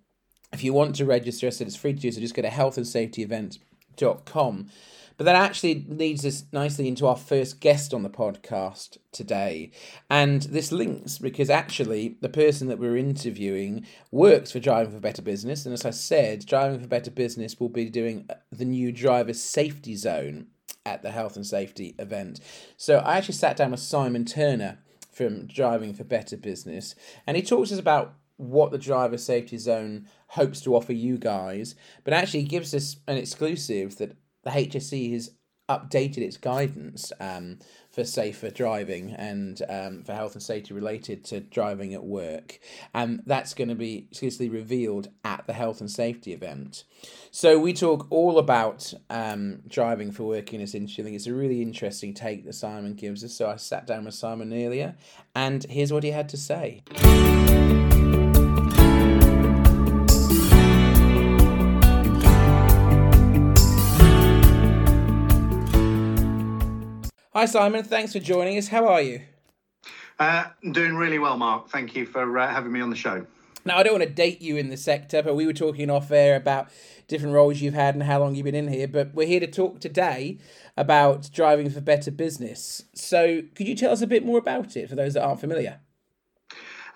If 0.52 0.64
you 0.64 0.72
want 0.72 0.94
to 0.96 1.04
register, 1.04 1.50
said 1.50 1.66
it's 1.66 1.76
free 1.76 1.92
to 1.94 2.00
do, 2.00 2.12
so 2.12 2.20
just 2.20 2.34
go 2.34 2.42
to 2.42 2.48
healthandsafetyevent.com. 2.48 4.68
But 5.16 5.24
that 5.24 5.36
actually 5.36 5.86
leads 5.88 6.26
us 6.26 6.44
nicely 6.52 6.88
into 6.88 7.06
our 7.06 7.16
first 7.16 7.60
guest 7.60 7.94
on 7.94 8.02
the 8.02 8.10
podcast 8.10 8.98
today. 9.12 9.70
And 10.10 10.42
this 10.42 10.72
links 10.72 11.18
because 11.18 11.50
actually 11.50 12.16
the 12.20 12.28
person 12.28 12.66
that 12.68 12.80
we're 12.80 12.96
interviewing 12.96 13.86
works 14.10 14.50
for 14.50 14.58
Driving 14.58 14.92
for 14.92 14.98
Better 14.98 15.22
Business. 15.22 15.64
And 15.64 15.72
as 15.72 15.84
I 15.84 15.90
said, 15.90 16.46
Driving 16.46 16.80
for 16.80 16.88
Better 16.88 17.12
Business 17.12 17.60
will 17.60 17.68
be 17.68 17.88
doing 17.88 18.26
uh, 18.28 18.34
the 18.50 18.64
new 18.64 18.90
driver 18.90 19.34
safety 19.34 19.94
zone 19.94 20.48
at 20.84 21.02
the 21.02 21.12
health 21.12 21.36
and 21.36 21.46
safety 21.46 21.94
event. 21.98 22.40
So 22.76 22.98
I 22.98 23.16
actually 23.16 23.34
sat 23.34 23.56
down 23.56 23.70
with 23.70 23.80
Simon 23.80 24.24
Turner 24.24 24.78
from 25.12 25.46
Driving 25.46 25.94
for 25.94 26.04
Better 26.04 26.36
Business, 26.36 26.94
and 27.26 27.36
he 27.36 27.42
talks 27.42 27.70
us 27.70 27.78
about 27.78 28.14
what 28.36 28.70
the 28.70 28.78
driver 28.78 29.18
safety 29.18 29.58
zone 29.58 30.06
hopes 30.28 30.60
to 30.62 30.74
offer 30.74 30.92
you 30.92 31.18
guys, 31.18 31.74
but 32.02 32.12
actually 32.12 32.42
gives 32.44 32.74
us 32.74 32.96
an 33.06 33.16
exclusive 33.16 33.96
that 33.98 34.16
the 34.42 34.50
HSE 34.50 35.12
has 35.12 35.30
updated 35.68 36.18
its 36.18 36.36
guidance 36.36 37.10
um, 37.20 37.58
for 37.90 38.04
safer 38.04 38.50
driving 38.50 39.12
and 39.12 39.62
um, 39.68 40.02
for 40.02 40.12
health 40.12 40.34
and 40.34 40.42
safety 40.42 40.74
related 40.74 41.24
to 41.24 41.40
driving 41.40 41.94
at 41.94 42.04
work. 42.04 42.58
And 42.92 43.22
that's 43.24 43.54
going 43.54 43.68
to 43.68 43.74
be 43.74 44.06
exclusively 44.10 44.50
revealed 44.50 45.08
at 45.24 45.46
the 45.46 45.54
health 45.54 45.80
and 45.80 45.90
safety 45.90 46.32
event. 46.32 46.84
So 47.30 47.58
we 47.58 47.72
talk 47.72 48.06
all 48.10 48.38
about 48.38 48.92
um, 49.08 49.62
driving 49.66 50.12
for 50.12 50.24
work 50.24 50.52
in 50.52 50.60
this 50.60 50.74
industry. 50.74 51.02
I 51.02 51.04
think 51.06 51.16
it's 51.16 51.26
a 51.26 51.34
really 51.34 51.62
interesting 51.62 52.12
take 52.12 52.44
that 52.44 52.54
Simon 52.54 52.94
gives 52.94 53.24
us. 53.24 53.32
So 53.32 53.48
I 53.48 53.56
sat 53.56 53.86
down 53.86 54.04
with 54.04 54.14
Simon 54.14 54.52
earlier, 54.52 54.96
and 55.34 55.64
here's 55.64 55.92
what 55.92 56.02
he 56.02 56.10
had 56.10 56.28
to 56.30 56.36
say. 56.36 56.82
Hi, 67.36 67.46
Simon. 67.46 67.82
Thanks 67.82 68.12
for 68.12 68.20
joining 68.20 68.56
us. 68.58 68.68
How 68.68 68.86
are 68.86 69.02
you? 69.02 69.22
Uh, 70.20 70.44
I'm 70.62 70.70
doing 70.70 70.94
really 70.94 71.18
well, 71.18 71.36
Mark. 71.36 71.68
Thank 71.68 71.96
you 71.96 72.06
for 72.06 72.38
uh, 72.38 72.48
having 72.48 72.70
me 72.70 72.80
on 72.80 72.90
the 72.90 72.96
show. 72.96 73.26
Now, 73.64 73.76
I 73.76 73.82
don't 73.82 73.94
want 73.94 74.04
to 74.04 74.08
date 74.08 74.40
you 74.40 74.56
in 74.56 74.68
the 74.68 74.76
sector, 74.76 75.20
but 75.20 75.34
we 75.34 75.44
were 75.44 75.52
talking 75.52 75.90
off 75.90 76.12
air 76.12 76.36
about 76.36 76.68
different 77.08 77.34
roles 77.34 77.60
you've 77.60 77.74
had 77.74 77.96
and 77.96 78.04
how 78.04 78.20
long 78.20 78.36
you've 78.36 78.44
been 78.44 78.54
in 78.54 78.68
here. 78.68 78.86
But 78.86 79.14
we're 79.14 79.26
here 79.26 79.40
to 79.40 79.48
talk 79.48 79.80
today 79.80 80.38
about 80.76 81.28
driving 81.32 81.70
for 81.70 81.80
better 81.80 82.12
business. 82.12 82.84
So, 82.94 83.42
could 83.56 83.66
you 83.66 83.74
tell 83.74 83.90
us 83.90 84.00
a 84.00 84.06
bit 84.06 84.24
more 84.24 84.38
about 84.38 84.76
it 84.76 84.88
for 84.88 84.94
those 84.94 85.14
that 85.14 85.24
aren't 85.24 85.40
familiar? 85.40 85.80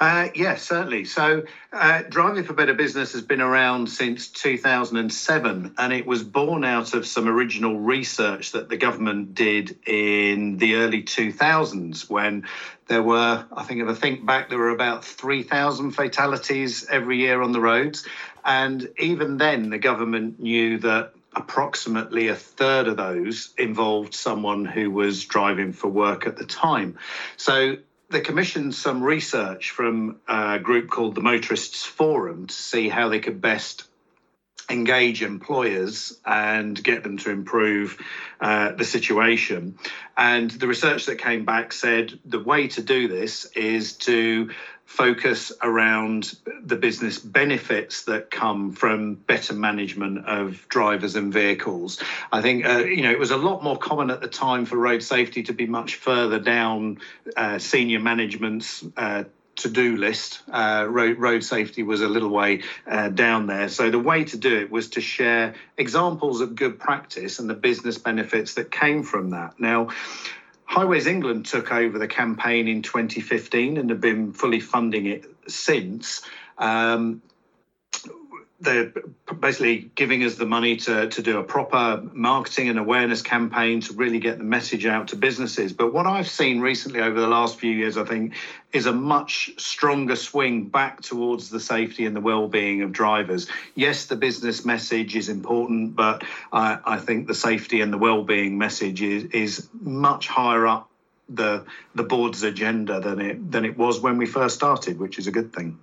Uh, 0.01 0.29
yes, 0.35 0.63
certainly. 0.63 1.05
So, 1.05 1.43
uh, 1.73 2.03
Driving 2.09 2.45
for 2.45 2.53
Better 2.53 2.75
Business 2.75 3.13
has 3.13 3.23
been 3.23 3.41
around 3.41 3.89
since 3.89 4.29
2007, 4.29 5.75
and 5.77 5.93
it 5.93 6.07
was 6.07 6.23
born 6.23 6.65
out 6.65 6.95
of 6.95 7.05
some 7.05 7.29
original 7.29 7.81
research 7.81 8.53
that 8.53 8.69
the 8.69 8.77
government 8.77 9.35
did 9.35 9.77
in 9.87 10.59
the 10.59 10.77
early 10.77 11.03
2000s 11.03 12.09
when 12.09 12.47
there 12.87 13.03
were, 13.03 13.45
I 13.53 13.65
think, 13.65 13.83
if 13.83 13.89
I 13.89 13.95
think 13.95 14.25
back, 14.25 14.49
there 14.49 14.59
were 14.59 14.71
about 14.71 15.05
3,000 15.05 15.91
fatalities 15.91 16.87
every 16.89 17.19
year 17.19 17.43
on 17.43 17.51
the 17.51 17.61
roads. 17.61 18.07
And 18.45 18.89
even 18.99 19.37
then, 19.37 19.71
the 19.71 19.79
government 19.79 20.39
knew 20.39 20.79
that 20.79 21.13
approximately 21.35 22.29
a 22.29 22.37
third 22.37 22.87
of 22.87 22.97
those 22.97 23.53
involved 23.59 24.15
someone 24.15 24.65
who 24.65 24.91
was 24.91 25.25
driving 25.25 25.73
for 25.73 25.89
work 25.89 26.27
at 26.27 26.37
the 26.37 26.47
time. 26.47 26.99
So 27.37 27.77
they 28.11 28.21
commissioned 28.21 28.75
some 28.75 29.03
research 29.03 29.71
from 29.71 30.21
a 30.27 30.59
group 30.59 30.89
called 30.89 31.15
the 31.15 31.21
Motorists 31.21 31.85
Forum 31.85 32.47
to 32.47 32.55
see 32.55 32.89
how 32.89 33.09
they 33.09 33.21
could 33.21 33.41
best 33.41 33.85
engage 34.71 35.23
employers 35.23 36.19
and 36.27 36.83
get 36.83 37.03
them 37.03 37.17
to 37.17 37.31
improve 37.31 37.99
uh, 38.41 38.73
the 38.73 38.85
situation. 38.85 39.79
And 40.17 40.51
the 40.51 40.67
research 40.67 41.07
that 41.07 41.17
came 41.17 41.45
back 41.45 41.73
said 41.73 42.19
the 42.25 42.41
way 42.41 42.69
to 42.69 42.83
do 42.83 43.09
this 43.09 43.47
is 43.57 43.95
to 43.99 44.51
focus 44.89 45.53
around 45.63 46.35
the 46.63 46.75
business 46.75 47.19
benefits 47.19 48.05
that 48.05 48.31
come 48.31 48.73
from 48.73 49.15
better 49.15 49.53
management 49.53 50.25
of 50.27 50.67
drivers 50.71 51.15
and 51.15 51.31
vehicles. 51.31 52.03
I 52.33 52.41
think 52.41 52.67
uh, 52.67 52.79
you 52.79 53.03
know 53.03 53.11
it 53.11 53.19
was 53.19 53.31
a 53.31 53.37
lot 53.37 53.63
more 53.63 53.77
common 53.77 54.11
at 54.11 54.23
the 54.23 54.29
time 54.29 54.65
for 54.65 54.79
road 54.79 55.03
safety 55.03 55.43
to 55.43 55.53
be 55.53 55.67
much 55.67 55.97
further 55.97 56.39
down 56.39 56.99
uh, 57.37 57.59
senior 57.59 58.01
management's 58.01 58.83
uh, 58.97 59.25
to-do 59.57 59.99
list. 59.99 60.41
Uh, 60.51 60.87
road, 60.89 61.19
road 61.19 61.45
safety 61.45 61.83
was 61.83 62.01
a 62.01 62.09
little 62.09 62.31
way 62.31 62.63
uh, 62.87 63.11
down 63.11 63.47
there. 63.47 63.69
So 63.69 63.91
the 63.91 63.99
way 63.99 64.25
to 64.25 64.39
do 64.39 64.57
it 64.59 64.71
was 64.71 64.89
to 64.91 65.03
share 65.03 65.55
examples 65.77 66.41
of 66.41 66.55
good 66.55 66.79
practice 66.79 67.41
and 67.41 67.51
the 67.51 67.55
business 67.55 67.99
benefits 67.99 68.55
that 68.55 68.71
came 68.71 69.03
from 69.03 69.31
that. 69.31 69.61
Now, 69.61 69.89
Highways 70.69 71.07
England 71.07 71.47
took 71.47 71.73
over 71.73 71.99
the 71.99 72.07
campaign 72.07 72.69
in 72.69 72.83
2015 72.83 73.79
and 73.79 73.89
have 73.89 74.03
been 74.03 74.35
fully 74.35 74.61
funding 74.61 75.07
it 75.07 75.25
since. 75.49 76.21
Um, 76.59 77.23
they're 78.61 78.93
basically 79.39 79.91
giving 79.95 80.25
us 80.25 80.35
the 80.35 80.47
money 80.47 80.77
to, 80.77 81.09
to 81.09 81.23
do 81.23 81.39
a 81.39 81.45
proper 81.45 82.03
marketing 82.13 82.69
and 82.69 82.79
awareness 82.79 83.23
campaign 83.23 83.81
to 83.83 83.93
really 83.93 84.19
get 84.19 84.39
the 84.39 84.45
message 84.45 84.85
out 84.85 85.09
to 85.09 85.17
businesses. 85.17 85.73
But 85.73 85.93
what 85.93 86.07
I've 86.07 86.29
seen 86.29 86.61
recently 86.61 87.01
over 87.01 87.21
the 87.21 87.29
last 87.29 87.61
few 87.61 87.71
years, 87.71 87.97
I 87.97 88.05
think, 88.05 88.35
is 88.73 88.87
a 88.87 88.93
much 88.93 89.53
stronger 89.59 90.17
swing 90.17 90.65
back 90.65 91.03
towards 91.03 91.51
the 91.51 91.61
safety 91.61 92.05
and 92.05 92.17
the 92.17 92.21
well-being 92.21 92.83
of 92.83 92.93
drivers. 92.93 93.47
Yes, 93.77 94.07
the 94.07 94.17
business 94.17 94.65
message 94.65 95.15
is 95.15 95.29
important, 95.29 95.95
but 95.95 96.25
I, 96.53 96.79
I 96.85 96.97
think 96.99 97.29
the 97.29 97.35
safety 97.35 97.81
and 97.81 97.93
the 97.93 97.99
well-being 97.99 98.59
message 98.59 99.03
is, 99.03 99.25
is 99.27 99.69
much 99.81 100.27
higher 100.27 100.67
up 100.67 100.91
the 101.31 101.63
the 101.95 102.03
board's 102.03 102.43
agenda 102.43 103.01
than 103.01 103.21
it 103.21 103.53
than 103.53 103.67
it 103.67 103.77
was 103.77 104.01
when 104.01 104.17
we 104.17 104.25
first 104.25 104.55
started, 104.55 104.99
which 104.99 105.19
is 105.19 105.27
a 105.27 105.31
good 105.31 105.53
thing 105.53 105.79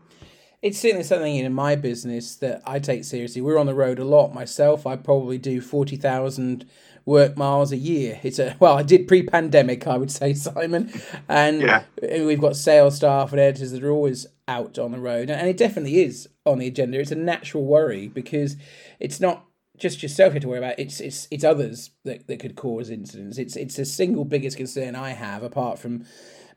it's 0.62 0.80
certainly 0.80 1.04
something 1.04 1.36
in 1.36 1.54
my 1.54 1.76
business 1.76 2.36
that 2.38 2.62
I 2.66 2.80
take 2.80 3.04
seriously. 3.04 3.42
We're 3.42 3.60
on 3.60 3.66
the 3.66 3.74
road 3.74 4.00
a 4.00 4.06
lot 4.06 4.34
myself. 4.34 4.88
I 4.88 4.96
probably 4.96 5.38
do 5.38 5.62
forty 5.62 5.96
thousand 5.96 6.66
work 7.06 7.38
miles 7.38 7.72
a 7.72 7.78
year. 7.78 8.20
It's 8.24 8.40
a 8.40 8.56
well, 8.60 8.78
I 8.78 8.84
did 8.84 9.08
pre-pandemic, 9.08 9.88
I 9.88 9.98
would 9.98 10.12
say, 10.12 10.34
Simon, 10.36 10.92
and 11.30 11.62
yeah. 11.62 11.84
we've 12.02 12.42
got 12.42 12.56
sales 12.56 12.98
staff 12.98 13.32
and 13.32 13.40
editors 13.40 13.72
that 13.72 13.84
are 13.84 13.92
always 13.92 14.28
out 14.48 14.78
on 14.78 14.92
the 14.92 15.00
road, 15.00 15.30
and 15.30 15.48
it 15.48 15.58
definitely 15.58 16.04
is 16.04 16.28
on 16.46 16.60
the 16.60 16.68
agenda. 16.68 17.00
It's 17.00 17.12
a 17.12 17.16
natural 17.16 17.66
worry 17.66 18.08
because 18.08 18.58
it's 19.00 19.20
not 19.20 19.46
just 19.78 20.02
yourself 20.02 20.32
you 20.32 20.36
have 20.36 20.42
to 20.44 20.48
worry 20.48 20.60
about. 20.60 20.80
It's 20.80 21.00
it's 21.00 21.28
it's 21.32 21.44
others 21.44 21.92
that, 22.04 22.28
that 22.28 22.40
could 22.40 22.56
cause 22.56 22.90
incidents. 22.90 23.38
It's 23.38 23.56
it's 23.56 23.76
the 23.76 23.86
single 23.86 24.26
biggest 24.26 24.58
concern 24.58 24.96
I 24.96 25.12
have, 25.12 25.44
apart 25.44 25.80
from 25.80 26.06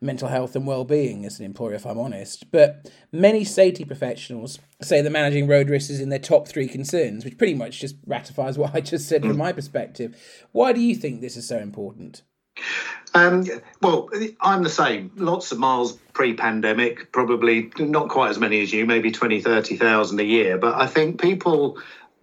mental 0.00 0.28
health 0.28 0.54
and 0.54 0.66
well-being 0.66 1.24
as 1.24 1.38
an 1.38 1.44
employer, 1.44 1.74
if 1.74 1.86
I'm 1.86 1.98
honest. 1.98 2.50
But 2.50 2.90
many 3.12 3.44
safety 3.44 3.84
professionals 3.84 4.58
say 4.80 5.00
that 5.00 5.10
managing 5.10 5.48
road 5.48 5.70
risks 5.70 5.90
is 5.90 6.00
in 6.00 6.08
their 6.08 6.18
top 6.18 6.48
three 6.48 6.68
concerns, 6.68 7.24
which 7.24 7.38
pretty 7.38 7.54
much 7.54 7.80
just 7.80 7.96
ratifies 8.06 8.58
what 8.58 8.74
I 8.74 8.80
just 8.80 9.08
said 9.08 9.22
from 9.22 9.36
my 9.36 9.52
perspective. 9.52 10.16
Why 10.52 10.72
do 10.72 10.80
you 10.80 10.94
think 10.94 11.20
this 11.20 11.36
is 11.36 11.48
so 11.48 11.58
important? 11.58 12.22
Um, 13.14 13.44
well, 13.80 14.08
I'm 14.40 14.62
the 14.62 14.70
same. 14.70 15.10
Lots 15.16 15.52
of 15.52 15.58
miles 15.58 15.98
pre-pandemic, 16.12 17.12
probably 17.12 17.70
not 17.78 18.08
quite 18.08 18.30
as 18.30 18.38
many 18.38 18.60
as 18.62 18.72
you, 18.72 18.86
maybe 18.86 19.10
20, 19.10 19.40
30,000 19.40 20.20
a 20.20 20.24
year. 20.24 20.58
But 20.58 20.74
I 20.74 20.86
think 20.86 21.20
people 21.20 21.78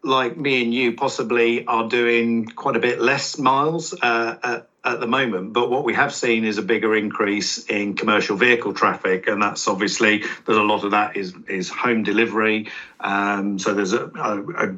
like 0.06 0.38
me 0.38 0.64
and 0.64 0.74
you 0.74 0.94
possibly 0.94 1.66
are 1.66 1.90
doing 1.90 2.46
quite 2.46 2.76
a 2.76 2.80
bit 2.80 3.02
less 3.02 3.38
miles 3.38 3.94
uh, 3.94 4.38
at, 4.44 4.70
at, 4.84 5.00
the 5.00 5.08
moment. 5.08 5.54
But 5.54 5.70
what 5.70 5.84
we 5.84 5.94
have 5.96 6.14
seen 6.14 6.46
is 6.46 6.58
a 6.58 6.62
bigger 6.62 6.96
increase 6.96 7.66
in 7.66 7.96
commercial 7.96 8.38
vehicle 8.38 8.74
traffic, 8.74 9.28
and 9.28 9.42
that's 9.42 9.68
obviously 9.68 10.24
there's 10.46 10.58
a 10.58 10.64
lot 10.64 10.84
of 10.84 10.92
that 10.92 11.18
is 11.18 11.34
is 11.48 11.70
home 11.70 12.04
delivery. 12.04 12.70
Um, 13.00 13.60
so 13.60 13.74
there's 13.74 13.94
a, 13.94 14.06
a, 14.06 14.68
a, 14.68 14.76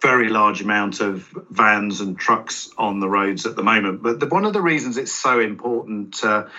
very 0.00 0.30
large 0.30 0.60
amount 0.60 1.00
of 1.00 1.28
vans 1.48 2.00
and 2.00 2.18
trucks 2.18 2.70
on 2.76 2.98
the 2.98 3.08
roads 3.08 3.46
at 3.46 3.54
the 3.54 3.62
moment. 3.62 4.02
But 4.02 4.18
the, 4.18 4.26
one 4.26 4.44
of 4.44 4.52
the 4.52 4.60
reasons 4.60 4.96
it's 4.96 5.12
so 5.12 5.38
important 5.38 6.14
to 6.14 6.50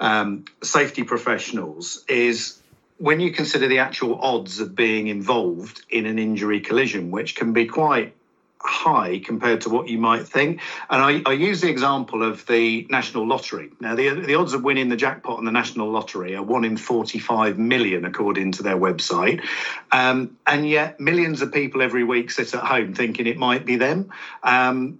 um, 0.00 0.46
safety 0.60 1.04
professionals 1.04 2.04
is 2.08 2.59
when 3.00 3.18
you 3.18 3.32
consider 3.32 3.66
the 3.66 3.78
actual 3.78 4.20
odds 4.20 4.60
of 4.60 4.74
being 4.74 5.06
involved 5.06 5.86
in 5.88 6.04
an 6.04 6.18
injury 6.18 6.60
collision, 6.60 7.10
which 7.10 7.34
can 7.34 7.54
be 7.54 7.64
quite 7.64 8.14
high 8.58 9.18
compared 9.24 9.62
to 9.62 9.70
what 9.70 9.88
you 9.88 9.96
might 9.96 10.28
think. 10.28 10.60
And 10.90 11.02
I, 11.02 11.30
I, 11.30 11.32
use 11.32 11.62
the 11.62 11.70
example 11.70 12.22
of 12.22 12.44
the 12.46 12.86
national 12.90 13.26
lottery. 13.26 13.70
Now, 13.80 13.94
the, 13.94 14.10
the 14.10 14.34
odds 14.34 14.52
of 14.52 14.62
winning 14.64 14.90
the 14.90 14.96
jackpot 14.96 15.38
on 15.38 15.46
the 15.46 15.50
national 15.50 15.90
lottery 15.90 16.36
are 16.36 16.42
one 16.42 16.66
in 16.66 16.76
45 16.76 17.58
million, 17.58 18.04
according 18.04 18.52
to 18.52 18.62
their 18.62 18.76
website. 18.76 19.42
Um, 19.90 20.36
and 20.46 20.68
yet, 20.68 21.00
millions 21.00 21.40
of 21.40 21.54
people 21.54 21.80
every 21.80 22.04
week 22.04 22.30
sit 22.30 22.54
at 22.54 22.62
home 22.62 22.92
thinking 22.92 23.26
it 23.26 23.38
might 23.38 23.64
be 23.64 23.76
them. 23.76 24.10
Um, 24.42 24.98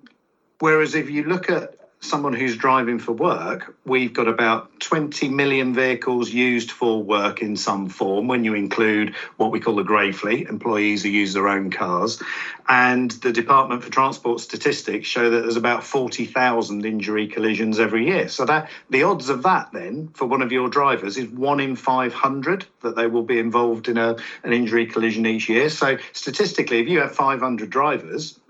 whereas 0.58 0.94
if 0.94 1.10
you 1.10 1.24
look 1.24 1.50
at 1.50 1.74
someone 2.00 2.32
who's 2.32 2.56
driving 2.56 2.98
for 2.98 3.12
work, 3.12 3.74
we've 3.84 4.12
got 4.12 4.26
about 4.26 4.80
20 4.80 5.28
million 5.28 5.74
vehicles 5.74 6.30
used 6.30 6.70
for 6.70 7.02
work 7.02 7.42
in 7.42 7.56
some 7.56 7.90
form 7.90 8.26
when 8.26 8.42
you 8.42 8.54
include 8.54 9.14
what 9.36 9.50
we 9.50 9.60
call 9.60 9.76
the 9.76 9.82
grey 9.82 10.10
fleet, 10.10 10.48
employees 10.48 11.02
who 11.02 11.10
use 11.10 11.34
their 11.34 11.46
own 11.46 11.70
cars. 11.70 12.22
And 12.68 13.10
the 13.10 13.32
Department 13.32 13.84
for 13.84 13.90
Transport 13.90 14.40
statistics 14.40 15.06
show 15.06 15.28
that 15.28 15.42
there's 15.42 15.56
about 15.56 15.84
40,000 15.84 16.86
injury 16.86 17.26
collisions 17.28 17.78
every 17.78 18.06
year. 18.06 18.28
So 18.28 18.46
that 18.46 18.70
the 18.88 19.02
odds 19.02 19.28
of 19.28 19.42
that 19.42 19.70
then 19.72 20.08
for 20.14 20.24
one 20.24 20.40
of 20.40 20.52
your 20.52 20.70
drivers 20.70 21.18
is 21.18 21.28
one 21.28 21.60
in 21.60 21.76
500 21.76 22.66
that 22.80 22.96
they 22.96 23.08
will 23.08 23.24
be 23.24 23.38
involved 23.38 23.88
in 23.88 23.98
a, 23.98 24.16
an 24.42 24.54
injury 24.54 24.86
collision 24.86 25.26
each 25.26 25.50
year. 25.50 25.68
So 25.68 25.98
statistically, 26.14 26.80
if 26.80 26.88
you 26.88 27.00
have 27.00 27.14
500 27.14 27.68
drivers, 27.68 28.40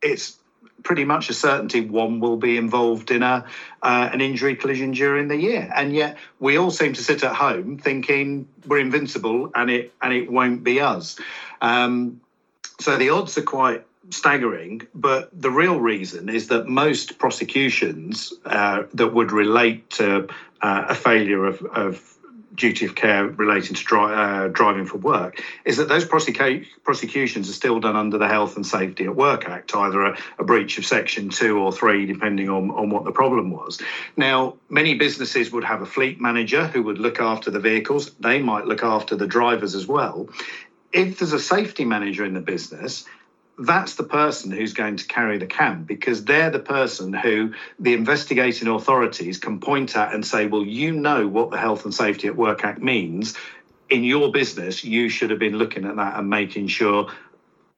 it's 0.00 0.39
pretty 0.82 1.04
much 1.04 1.30
a 1.30 1.32
certainty 1.32 1.80
one 1.80 2.20
will 2.20 2.36
be 2.36 2.56
involved 2.56 3.10
in 3.10 3.22
a 3.22 3.44
uh, 3.82 4.10
an 4.12 4.20
injury 4.20 4.56
collision 4.56 4.92
during 4.92 5.28
the 5.28 5.36
year. 5.36 5.70
And 5.74 5.94
yet 5.94 6.16
we 6.38 6.58
all 6.58 6.70
seem 6.70 6.92
to 6.94 7.02
sit 7.02 7.24
at 7.24 7.34
home 7.34 7.78
thinking 7.78 8.48
we're 8.66 8.78
invincible 8.78 9.50
and 9.54 9.70
it 9.70 9.92
and 10.02 10.12
it 10.12 10.30
won't 10.30 10.64
be 10.64 10.80
us. 10.80 11.18
Um, 11.60 12.20
so 12.78 12.96
the 12.96 13.10
odds 13.10 13.36
are 13.38 13.42
quite 13.42 13.84
staggering 14.08 14.82
but 14.94 15.30
the 15.38 15.50
real 15.50 15.78
reason 15.78 16.28
is 16.28 16.48
that 16.48 16.66
most 16.66 17.18
prosecutions 17.18 18.32
uh, 18.44 18.82
that 18.94 19.14
would 19.14 19.30
relate 19.30 19.88
to 19.90 20.26
uh, 20.62 20.86
a 20.88 20.94
failure 20.94 21.44
of, 21.44 21.62
of 21.66 22.16
duty 22.54 22.84
of 22.84 22.94
care 22.94 23.26
relating 23.26 23.74
to 23.74 23.84
dri- 23.84 24.00
uh, 24.00 24.48
driving 24.48 24.84
for 24.84 24.98
work 24.98 25.42
is 25.64 25.76
that 25.76 25.88
those 25.88 26.04
prosecu- 26.04 26.66
prosecutions 26.82 27.48
are 27.48 27.54
still 27.54 27.80
done 27.80 27.96
under 27.96 28.18
the 28.18 28.28
Health 28.28 28.56
and 28.56 28.66
Safety 28.66 29.04
at 29.04 29.14
Work 29.14 29.48
Act, 29.48 29.74
either 29.74 30.02
a, 30.02 30.18
a, 30.38 30.44
breach 30.44 30.78
of 30.78 30.84
Section 30.84 31.28
2 31.28 31.58
or 31.58 31.72
3, 31.72 32.06
depending 32.06 32.48
on, 32.48 32.70
on 32.72 32.90
what 32.90 33.04
the 33.04 33.12
problem 33.12 33.50
was. 33.50 33.80
Now, 34.16 34.56
many 34.68 34.94
businesses 34.94 35.52
would 35.52 35.64
have 35.64 35.82
a 35.82 35.86
fleet 35.86 36.20
manager 36.20 36.66
who 36.66 36.82
would 36.84 36.98
look 36.98 37.20
after 37.20 37.50
the 37.50 37.60
vehicles, 37.60 38.10
they 38.20 38.40
might 38.40 38.66
look 38.66 38.82
after 38.82 39.16
the 39.16 39.26
drivers 39.26 39.74
as 39.74 39.86
well. 39.86 40.28
If 40.92 41.18
there's 41.18 41.32
a 41.32 41.38
safety 41.38 41.84
manager 41.84 42.24
in 42.24 42.34
the 42.34 42.40
business, 42.40 43.04
that's 43.60 43.96
the 43.96 44.04
person 44.04 44.50
who's 44.50 44.72
going 44.72 44.96
to 44.96 45.06
carry 45.06 45.36
the 45.36 45.46
can 45.46 45.84
because 45.84 46.24
they're 46.24 46.50
the 46.50 46.58
person 46.58 47.12
who 47.12 47.52
the 47.78 47.92
investigating 47.92 48.68
authorities 48.68 49.38
can 49.38 49.60
point 49.60 49.96
at 49.96 50.14
and 50.14 50.26
say, 50.26 50.46
well, 50.46 50.64
you 50.64 50.92
know 50.92 51.28
what 51.28 51.50
the 51.50 51.58
Health 51.58 51.84
and 51.84 51.94
Safety 51.94 52.26
at 52.26 52.36
Work 52.36 52.64
Act 52.64 52.80
means. 52.80 53.36
In 53.90 54.02
your 54.02 54.32
business, 54.32 54.82
you 54.82 55.10
should 55.10 55.28
have 55.30 55.38
been 55.38 55.58
looking 55.58 55.84
at 55.84 55.96
that 55.96 56.18
and 56.18 56.30
making 56.30 56.68
sure 56.68 57.10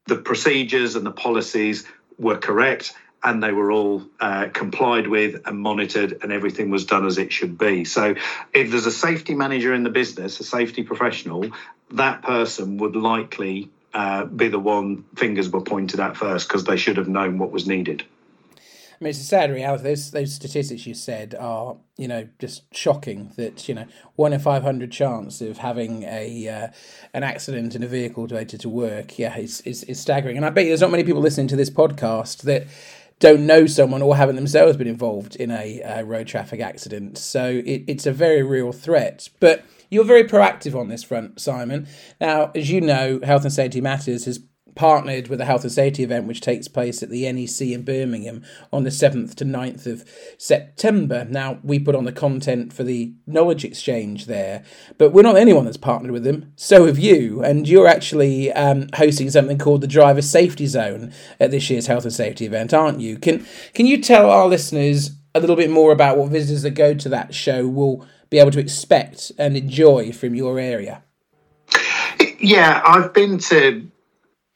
the 0.07 0.17
procedures 0.17 0.95
and 0.95 1.05
the 1.05 1.13
policies 1.13 1.85
were 2.17 2.39
correct 2.39 2.95
and 3.25 3.43
they 3.43 3.53
were 3.53 3.73
all 3.73 4.03
uh, 4.21 4.49
complied 4.53 5.09
with 5.09 5.43
and 5.47 5.59
monitored 5.59 6.19
and 6.23 6.33
everything 6.33 6.71
was 6.71 6.85
done 6.85 7.07
as 7.07 7.19
it 7.19 7.33
should 7.33 7.59
be. 7.59 7.85
So 7.85 8.15
if 8.53 8.71
there's 8.71 8.87
a 8.87 8.93
safety 8.93 9.35
manager 9.35 9.75
in 9.75 9.83
the 9.83 9.91
business, 9.91 10.39
a 10.39 10.45
safety 10.45 10.85
professional, 10.85 11.47
that 11.91 12.23
person 12.23 12.79
would 12.79 12.95
likely 12.95 13.71
uh, 13.95 14.25
be 14.25 14.49
the 14.49 14.59
one 14.59 15.05
fingers 15.17 15.51
were 15.51 15.61
pointed 15.61 16.01
at 16.01 16.17
first 16.17 16.49
because 16.49 16.65
they 16.65 16.77
should 16.77 16.97
have 16.97 17.09
known 17.09 17.39
what 17.39 17.51
was 17.51 17.67
needed. 17.67 18.05
I 18.59 19.05
mean, 19.05 19.11
it's 19.11 19.21
a 19.21 19.25
sad 19.25 19.51
reality. 19.51 19.83
Those 19.83 20.13
those 20.13 20.33
statistics 20.33 20.87
you 20.87 20.95
said 20.95 21.35
are, 21.35 21.77
you 21.97 22.07
know, 22.07 22.29
just 22.39 22.73
shocking. 22.73 23.33
That 23.37 23.69
you 23.69 23.75
know, 23.75 23.87
one 24.15 24.33
in 24.33 24.39
five 24.39 24.63
hundred 24.63 24.93
chance 24.93 25.41
of 25.41 25.59
having 25.59 26.05
a 26.05 26.49
uh, 26.49 26.69
an 27.13 27.25
accident 27.25 27.75
in 27.75 27.83
a 27.83 27.89
vehicle 27.89 28.29
related 28.29 28.61
to 28.61 28.69
work. 28.69 29.19
Yeah, 29.19 29.37
it's, 29.37 29.61
it's 29.61 30.01
staggering. 30.01 30.37
And 30.37 30.47
I 30.47 30.51
bet 30.51 30.67
there's 30.67 30.81
not 30.81 30.93
many 30.93 31.03
people 31.03 31.21
listening 31.21 31.49
to 31.49 31.57
this 31.57 31.69
podcast 31.69 32.43
that 32.43 32.69
don't 33.19 33.45
know 33.45 33.67
someone 33.67 34.03
or 34.03 34.17
haven't 34.17 34.37
themselves 34.37 34.77
been 34.77 34.87
involved 34.87 35.35
in 35.37 35.51
a 35.51 35.83
uh, 35.83 36.03
road 36.03 36.29
traffic 36.29 36.61
accident. 36.61 37.19
So 37.19 37.63
it, 37.65 37.85
it's 37.89 38.07
a 38.07 38.13
very 38.13 38.43
real 38.45 38.73
threat. 38.73 39.29
But 39.41 39.65
you're 39.93 40.05
very 40.05 40.25
proactive 40.25 40.75
on 40.75 40.89
this 40.89 41.05
front, 41.05 41.39
Simon. 41.39 41.87
Now, 42.19 42.51
as 42.55 42.71
you 42.71 42.81
know, 42.81 43.21
Health 43.23 43.43
and 43.43 43.53
Safety 43.53 43.83
Matters 43.83 44.25
has 44.25 44.41
partnered 44.75 45.29
with 45.29 45.39
a 45.39 45.45
health 45.45 45.65
and 45.65 45.71
safety 45.71 46.03
event 46.03 46.27
which 46.27 46.41
takes 46.41 46.67
place 46.67 47.03
at 47.03 47.11
the 47.11 47.31
NEC 47.31 47.61
in 47.61 47.83
Birmingham 47.83 48.43
on 48.73 48.85
the 48.85 48.91
7th 48.91 49.35
to 49.35 49.45
9th 49.45 49.85
of 49.85 50.09
September. 50.39 51.27
Now, 51.27 51.59
we 51.63 51.79
put 51.79 51.95
on 51.95 52.07
the 52.07 52.13
content 52.13 52.73
for 52.73 52.85
the 52.85 53.13
knowledge 53.27 53.67
exchange 53.67 54.25
there, 54.25 54.65
but 54.97 55.11
we're 55.11 55.21
not 55.21 55.35
the 55.35 55.41
only 55.41 55.53
one 55.53 55.67
that's 55.67 55.77
partnered 55.77 56.11
with 56.13 56.25
them. 56.25 56.55
So 56.57 56.87
have 56.87 56.99
you, 56.99 57.45
and 57.45 57.69
you're 57.69 57.87
actually 57.87 58.51
um, 58.53 58.89
hosting 58.95 59.29
something 59.29 59.59
called 59.59 59.83
the 59.83 59.87
Driver 59.87 60.23
Safety 60.23 60.67
Zone 60.67 61.13
at 61.39 61.51
this 61.51 61.69
year's 61.69 61.87
health 61.87 62.05
and 62.05 62.15
safety 62.15 62.47
event, 62.47 62.73
aren't 62.73 63.01
you? 63.01 63.19
Can 63.19 63.47
can 63.75 63.85
you 63.85 64.01
tell 64.01 64.31
our 64.31 64.49
listeners 64.49 65.11
a 65.35 65.41
little 65.41 65.57
bit 65.57 65.71
more 65.71 65.93
about 65.93 66.17
what 66.17 66.31
visitors 66.31 66.63
that 66.63 66.71
go 66.71 66.95
to 66.95 67.09
that 67.11 67.35
show 67.35 67.69
will 67.69 68.07
be 68.33 68.39
able 68.39 68.51
to 68.51 68.59
expect 68.59 69.31
and 69.39 69.59
enjoy 69.59 70.11
from 70.11 70.35
your 70.35 70.59
area? 70.59 71.05
Yeah, 72.41 72.81
I've 72.85 73.13
been 73.13 73.39
to 73.39 73.87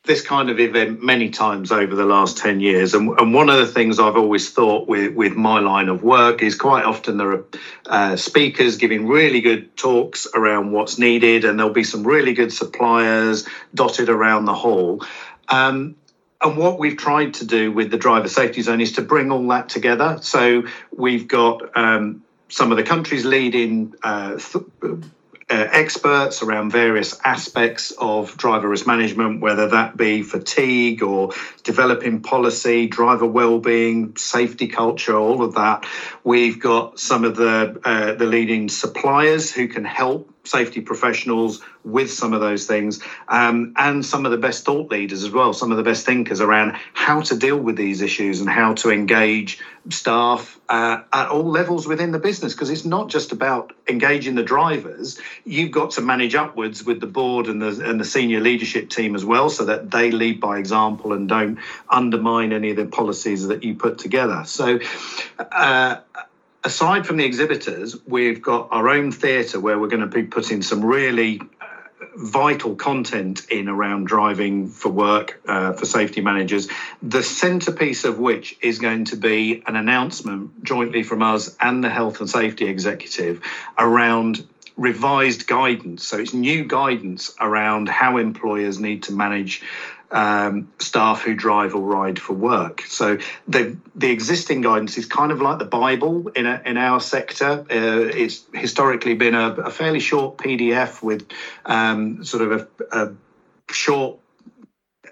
this 0.04 0.22
kind 0.22 0.48
of 0.48 0.58
event 0.58 1.02
many 1.02 1.28
times 1.28 1.70
over 1.70 1.94
the 1.94 2.06
last 2.06 2.38
10 2.38 2.60
years 2.60 2.94
and, 2.94 3.10
and 3.18 3.34
one 3.34 3.48
of 3.48 3.58
the 3.58 3.66
things 3.66 3.98
i've 3.98 4.14
always 4.14 4.50
thought 4.50 4.86
with, 4.86 5.12
with 5.16 5.34
my 5.34 5.58
line 5.58 5.88
of 5.88 6.04
work 6.04 6.44
is 6.44 6.54
quite 6.54 6.84
often 6.84 7.16
there 7.16 7.32
are 7.32 7.44
uh, 7.86 8.14
speakers 8.14 8.76
giving 8.76 9.08
really 9.08 9.40
good 9.40 9.76
talks 9.76 10.28
around 10.32 10.70
what's 10.70 10.96
needed 10.96 11.44
and 11.44 11.58
there'll 11.58 11.72
be 11.72 11.82
some 11.82 12.06
really 12.06 12.34
good 12.34 12.52
suppliers 12.52 13.48
dotted 13.74 14.08
around 14.08 14.44
the 14.44 14.54
hall 14.54 15.04
um, 15.48 15.96
and 16.40 16.56
what 16.56 16.78
we've 16.78 16.96
tried 16.96 17.34
to 17.34 17.44
do 17.44 17.72
with 17.72 17.90
the 17.90 17.98
driver 17.98 18.28
safety 18.28 18.62
zone 18.62 18.80
is 18.80 18.92
to 18.92 19.02
bring 19.02 19.32
all 19.32 19.48
that 19.48 19.68
together 19.68 20.20
so 20.22 20.62
we've 20.96 21.26
got 21.26 21.76
um, 21.76 22.22
some 22.48 22.70
of 22.70 22.76
the 22.76 22.84
country's 22.84 23.24
leading 23.24 23.94
uh, 24.02 24.38
th- 24.38 24.64
uh, 25.48 25.68
experts 25.70 26.42
around 26.42 26.70
various 26.72 27.18
aspects 27.24 27.92
of 27.98 28.36
driver 28.36 28.68
risk 28.68 28.86
management, 28.86 29.40
whether 29.40 29.68
that 29.68 29.96
be 29.96 30.22
fatigue 30.22 31.04
or 31.04 31.30
developing 31.62 32.20
policy, 32.20 32.88
driver 32.88 33.26
well-being, 33.26 34.16
safety 34.16 34.66
culture, 34.66 35.16
all 35.16 35.42
of 35.42 35.54
that. 35.54 35.86
We've 36.24 36.58
got 36.58 36.98
some 36.98 37.24
of 37.24 37.36
the 37.36 37.80
uh, 37.84 38.14
the 38.14 38.26
leading 38.26 38.68
suppliers 38.68 39.52
who 39.52 39.68
can 39.68 39.84
help 39.84 40.28
safety 40.46 40.80
professionals 40.80 41.60
with 41.84 42.10
some 42.10 42.32
of 42.32 42.40
those 42.40 42.66
things 42.66 43.00
um, 43.28 43.72
and 43.76 44.04
some 44.04 44.24
of 44.24 44.32
the 44.32 44.38
best 44.38 44.64
thought 44.64 44.90
leaders 44.90 45.22
as 45.22 45.30
well, 45.30 45.52
some 45.52 45.70
of 45.70 45.76
the 45.76 45.82
best 45.82 46.04
thinkers 46.06 46.40
around 46.40 46.76
how 46.94 47.20
to 47.20 47.36
deal 47.36 47.58
with 47.58 47.76
these 47.76 48.02
issues 48.02 48.40
and 48.40 48.48
how 48.48 48.74
to 48.74 48.90
engage 48.90 49.60
staff 49.90 50.58
uh, 50.68 51.02
at 51.12 51.28
all 51.28 51.48
levels 51.48 51.86
within 51.86 52.10
the 52.10 52.18
business 52.18 52.52
because 52.52 52.70
it's 52.70 52.84
not 52.84 53.08
just 53.08 53.32
about 53.32 53.72
engaging 53.88 54.34
the 54.34 54.42
drivers. 54.42 55.18
You've 55.44 55.70
got 55.70 55.92
to 55.92 56.00
manage 56.00 56.34
upwards 56.34 56.84
with 56.84 57.00
the 57.00 57.06
board 57.06 57.46
and 57.46 57.62
the 57.62 57.88
and 57.88 58.00
the 58.00 58.04
senior 58.04 58.40
leadership 58.40 58.90
team 58.90 59.14
as 59.14 59.24
well 59.24 59.48
so 59.48 59.64
that 59.66 59.90
they 59.90 60.10
lead 60.10 60.40
by 60.40 60.58
example 60.58 61.12
and 61.12 61.28
don't 61.28 61.58
undermine 61.88 62.52
any 62.52 62.70
of 62.70 62.76
the 62.76 62.86
policies 62.86 63.46
that 63.48 63.62
you 63.62 63.74
put 63.74 63.98
together. 63.98 64.42
So 64.44 64.80
uh, 65.38 65.96
aside 66.66 67.06
from 67.06 67.16
the 67.16 67.24
exhibitors, 67.24 67.96
we've 68.06 68.42
got 68.42 68.68
our 68.72 68.88
own 68.88 69.12
theatre 69.12 69.60
where 69.60 69.78
we're 69.78 69.86
going 69.86 70.00
to 70.00 70.06
be 70.06 70.24
putting 70.24 70.62
some 70.62 70.84
really 70.84 71.40
uh, 71.60 71.66
vital 72.16 72.74
content 72.74 73.46
in 73.50 73.68
around 73.68 74.08
driving 74.08 74.68
for 74.68 74.88
work 74.88 75.40
uh, 75.46 75.72
for 75.74 75.86
safety 75.86 76.20
managers. 76.20 76.68
The 77.02 77.22
centrepiece 77.22 78.04
of 78.04 78.18
which 78.18 78.58
is 78.60 78.80
going 78.80 79.04
to 79.06 79.16
be 79.16 79.62
an 79.68 79.76
announcement 79.76 80.64
jointly 80.64 81.04
from 81.04 81.22
us 81.22 81.56
and 81.60 81.84
the 81.84 81.88
health 81.88 82.18
and 82.18 82.28
safety 82.28 82.66
executive 82.66 83.40
around 83.78 84.44
revised 84.76 85.46
guidance. 85.46 86.04
So 86.04 86.18
it's 86.18 86.34
new 86.34 86.64
guidance 86.64 87.34
around 87.40 87.88
how 87.88 88.18
employers 88.18 88.78
need 88.80 89.04
to 89.04 89.12
manage 89.12 89.62
um, 90.10 90.72
staff 90.78 91.22
who 91.22 91.34
drive 91.34 91.74
or 91.74 91.80
ride 91.80 92.18
for 92.18 92.32
work. 92.32 92.82
So 92.82 93.18
the 93.48 93.76
the 93.94 94.10
existing 94.10 94.60
guidance 94.60 94.98
is 94.98 95.06
kind 95.06 95.32
of 95.32 95.40
like 95.40 95.58
the 95.58 95.64
Bible 95.64 96.28
in 96.28 96.46
a, 96.46 96.62
in 96.64 96.76
our 96.76 97.00
sector. 97.00 97.66
Uh, 97.70 98.10
it's 98.14 98.44
historically 98.52 99.14
been 99.14 99.34
a, 99.34 99.50
a, 99.54 99.70
fairly 99.70 100.00
short 100.00 100.38
PDF 100.38 101.02
with 101.02 101.26
um, 101.64 102.24
sort 102.24 102.50
of 102.50 102.68
a, 102.92 102.98
a 102.98 103.72
short 103.72 104.18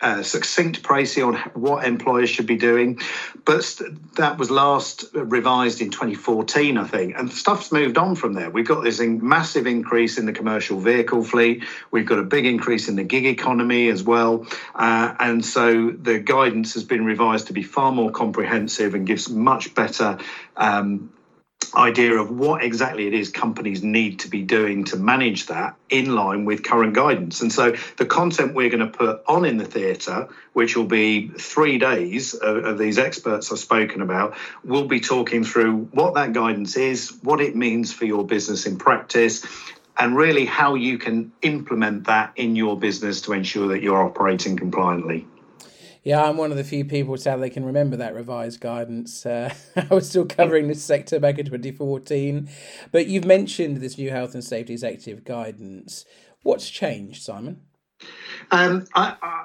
uh, 0.05 0.23
succinct 0.23 0.83
précis 0.83 1.27
on 1.27 1.35
what 1.55 1.87
employers 1.87 2.29
should 2.29 2.47
be 2.47 2.57
doing. 2.57 3.01
But 3.47 3.81
that 4.17 4.37
was 4.37 4.51
last 4.51 5.07
revised 5.15 5.81
in 5.81 5.91
2014, 5.91 6.77
I 6.77 6.85
think, 6.85 7.17
and 7.17 7.33
stuff's 7.33 7.73
moved 7.73 7.97
on 7.97 8.15
from 8.15 8.35
there. 8.35 8.51
We've 8.51 8.67
got 8.67 8.85
this 8.85 9.01
massive 9.01 9.67
increase 9.67 10.19
in 10.19 10.27
the 10.27 10.33
commercial 10.33 10.79
vehicle 10.79 11.25
fleet. 11.25 11.65
We've 11.91 12.05
got 12.05 12.19
a 12.19 12.23
big 12.23 12.45
increase 12.45 12.87
in 12.87 12.97
the 12.97 13.03
gig 13.03 13.25
economy 13.25 13.89
as 13.89 14.03
well, 14.03 14.47
uh, 14.75 15.15
and 15.19 15.43
so 15.43 15.91
the 15.91 16.19
guidance 16.19 16.75
has 16.75 16.85
been 16.85 17.07
revised 17.07 17.47
to 17.47 17.55
be 17.55 17.63
far 17.63 17.91
more 17.91 18.11
comprehensive 18.11 18.95
and 18.95 19.07
gives 19.07 19.31
much 19.31 19.75
better 19.75 20.19
um, 20.59 21.14
idea 21.77 22.15
of 22.15 22.31
what 22.31 22.63
exactly 22.63 23.07
it 23.07 23.15
is 23.15 23.31
companies 23.31 23.83
need 23.83 24.21
to 24.21 24.29
be 24.29 24.43
doing 24.43 24.85
to 24.85 24.97
manage 24.97 25.47
that 25.47 25.77
in 25.91 26.15
line 26.15 26.45
with 26.45 26.63
current 26.63 26.95
guidance. 26.95 27.41
And 27.41 27.53
so 27.53 27.75
the 27.97 28.07
content 28.07 28.55
we're 28.55 28.71
going 28.71 28.91
to 28.91 28.99
put 28.99 29.23
on 29.27 29.45
in 29.45 29.57
the 29.57 29.65
theatre, 29.65 30.29
which 30.53 30.77
will 30.77 30.87
be 30.87 31.29
three 31.29 31.79
days 31.79 32.35
of, 32.35 32.65
of, 32.65 32.79
these 32.79 32.99
experts 32.99 33.51
I've 33.53 33.59
spoken 33.59 34.03
about, 34.03 34.37
will 34.65 34.87
be 34.87 35.01
talking 35.01 35.45
through 35.45 35.89
what 35.93 36.15
that 36.15 36.33
guidance 36.33 36.77
is, 36.77 37.17
what 37.23 37.41
it 37.41 37.57
means 37.57 37.93
for 37.93 38.05
your 38.05 38.27
business 38.27 38.67
in 38.67 38.79
practice. 38.79 39.45
And 39.97 40.17
really, 40.17 40.45
how 40.45 40.75
you 40.75 40.99
can 40.99 41.33
implement 41.43 42.07
that 42.07 42.33
in 42.35 42.57
your 42.57 42.77
business 42.79 43.21
to 43.23 43.33
ensure 43.33 43.69
that 43.69 43.81
you're 43.81 44.03
operating 44.03 44.57
compliantly. 44.57 45.27
Yeah, 46.05 46.23
I'm 46.23 46.37
one 46.37 46.51
of 46.51 46.59
the 46.59 46.65
few 46.65 46.85
people 46.85 47.17
sadly 47.17 47.49
can 47.49 47.65
remember 47.65 47.97
that 47.97 48.15
revised 48.15 48.61
guidance. 48.61 49.25
Uh, 49.25 49.55
I 49.77 49.95
was 49.95 50.09
still 50.09 50.27
covering 50.27 50.69
this 50.69 50.85
sector 50.85 51.19
back 51.19 51.39
in 51.39 51.47
2014. 51.47 52.49
But 52.93 53.07
you've 53.07 53.25
mentioned 53.25 53.79
this 53.79 53.97
new 53.97 54.11
health 54.11 54.35
and 54.35 54.45
safety 54.45 54.75
executive 54.75 55.25
guidance. 55.25 56.05
What's 56.43 56.69
changed, 56.69 57.23
Simon? 57.23 57.63
Um, 58.51 58.87
I, 58.95 59.17
I, 59.23 59.45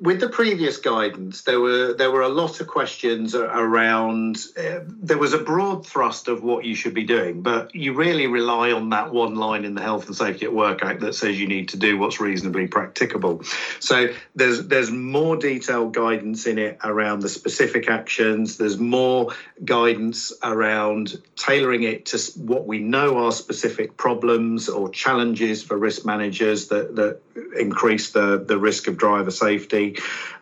with 0.00 0.18
the 0.18 0.28
previous 0.28 0.78
guidance, 0.78 1.42
there 1.42 1.60
were 1.60 1.94
there 1.94 2.10
were 2.10 2.22
a 2.22 2.28
lot 2.28 2.60
of 2.60 2.66
questions 2.66 3.34
around. 3.34 4.38
Uh, 4.58 4.80
there 4.88 5.18
was 5.18 5.34
a 5.34 5.38
broad 5.38 5.86
thrust 5.86 6.26
of 6.26 6.42
what 6.42 6.64
you 6.64 6.74
should 6.74 6.94
be 6.94 7.04
doing, 7.04 7.42
but 7.42 7.72
you 7.74 7.92
really 7.92 8.26
rely 8.26 8.72
on 8.72 8.90
that 8.90 9.12
one 9.12 9.36
line 9.36 9.64
in 9.64 9.74
the 9.74 9.80
Health 9.80 10.06
and 10.06 10.16
Safety 10.16 10.46
at 10.46 10.52
Work 10.52 10.82
Act 10.82 11.00
that 11.00 11.14
says 11.14 11.40
you 11.40 11.46
need 11.46 11.68
to 11.68 11.76
do 11.76 11.96
what's 11.96 12.20
reasonably 12.20 12.66
practicable. 12.66 13.44
So 13.78 14.08
there's 14.34 14.66
there's 14.66 14.90
more 14.90 15.36
detailed 15.36 15.94
guidance 15.94 16.46
in 16.46 16.58
it 16.58 16.78
around 16.82 17.20
the 17.20 17.28
specific 17.28 17.88
actions. 17.88 18.56
There's 18.56 18.78
more 18.78 19.32
guidance 19.64 20.32
around 20.42 21.22
tailoring 21.36 21.84
it 21.84 22.06
to 22.06 22.18
what 22.36 22.66
we 22.66 22.80
know 22.80 23.18
are 23.18 23.32
specific 23.32 23.96
problems 23.96 24.68
or 24.68 24.88
challenges 24.88 25.62
for 25.62 25.78
risk 25.78 26.04
managers 26.04 26.66
that 26.68 26.96
that 26.96 27.20
increase 27.56 28.10
the 28.10 28.44
the 28.44 28.58
risk 28.58 28.88
of 28.88 28.96
driver 28.96 29.30
safety. 29.30 29.83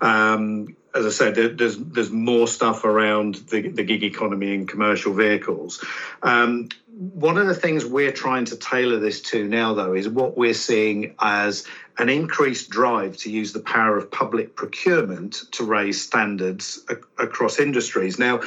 Um, 0.01 0.77
as 0.95 1.07
I 1.07 1.11
said, 1.11 1.35
there's 1.59 1.79
there's 1.79 2.11
more 2.11 2.47
stuff 2.47 2.85
around 2.85 3.37
the, 3.51 3.69
the 3.69 3.83
gig 3.83 4.05
economy 4.05 4.55
and 4.55 4.69
commercial 4.69 5.15
vehicles. 5.15 5.83
Um, 6.23 6.69
one 6.95 7.39
of 7.39 7.47
the 7.47 7.55
things 7.55 7.87
we're 7.87 8.13
trying 8.13 8.45
to 8.47 8.57
tailor 8.57 8.99
this 8.99 9.23
to 9.23 9.49
now, 9.49 9.73
though, 9.73 9.95
is 9.95 10.09
what 10.09 10.37
we're 10.37 10.53
seeing 10.55 11.15
as 11.21 11.67
an 11.99 12.09
increased 12.11 12.69
drive 12.69 13.17
to 13.19 13.31
use 13.31 13.53
the 13.53 13.61
power 13.61 13.97
of 13.97 14.11
public 14.11 14.55
procurement 14.55 15.43
to 15.53 15.65
raise 15.65 16.03
standards 16.03 16.85
a- 16.91 17.23
across 17.23 17.59
industries. 17.59 18.19
Now, 18.19 18.41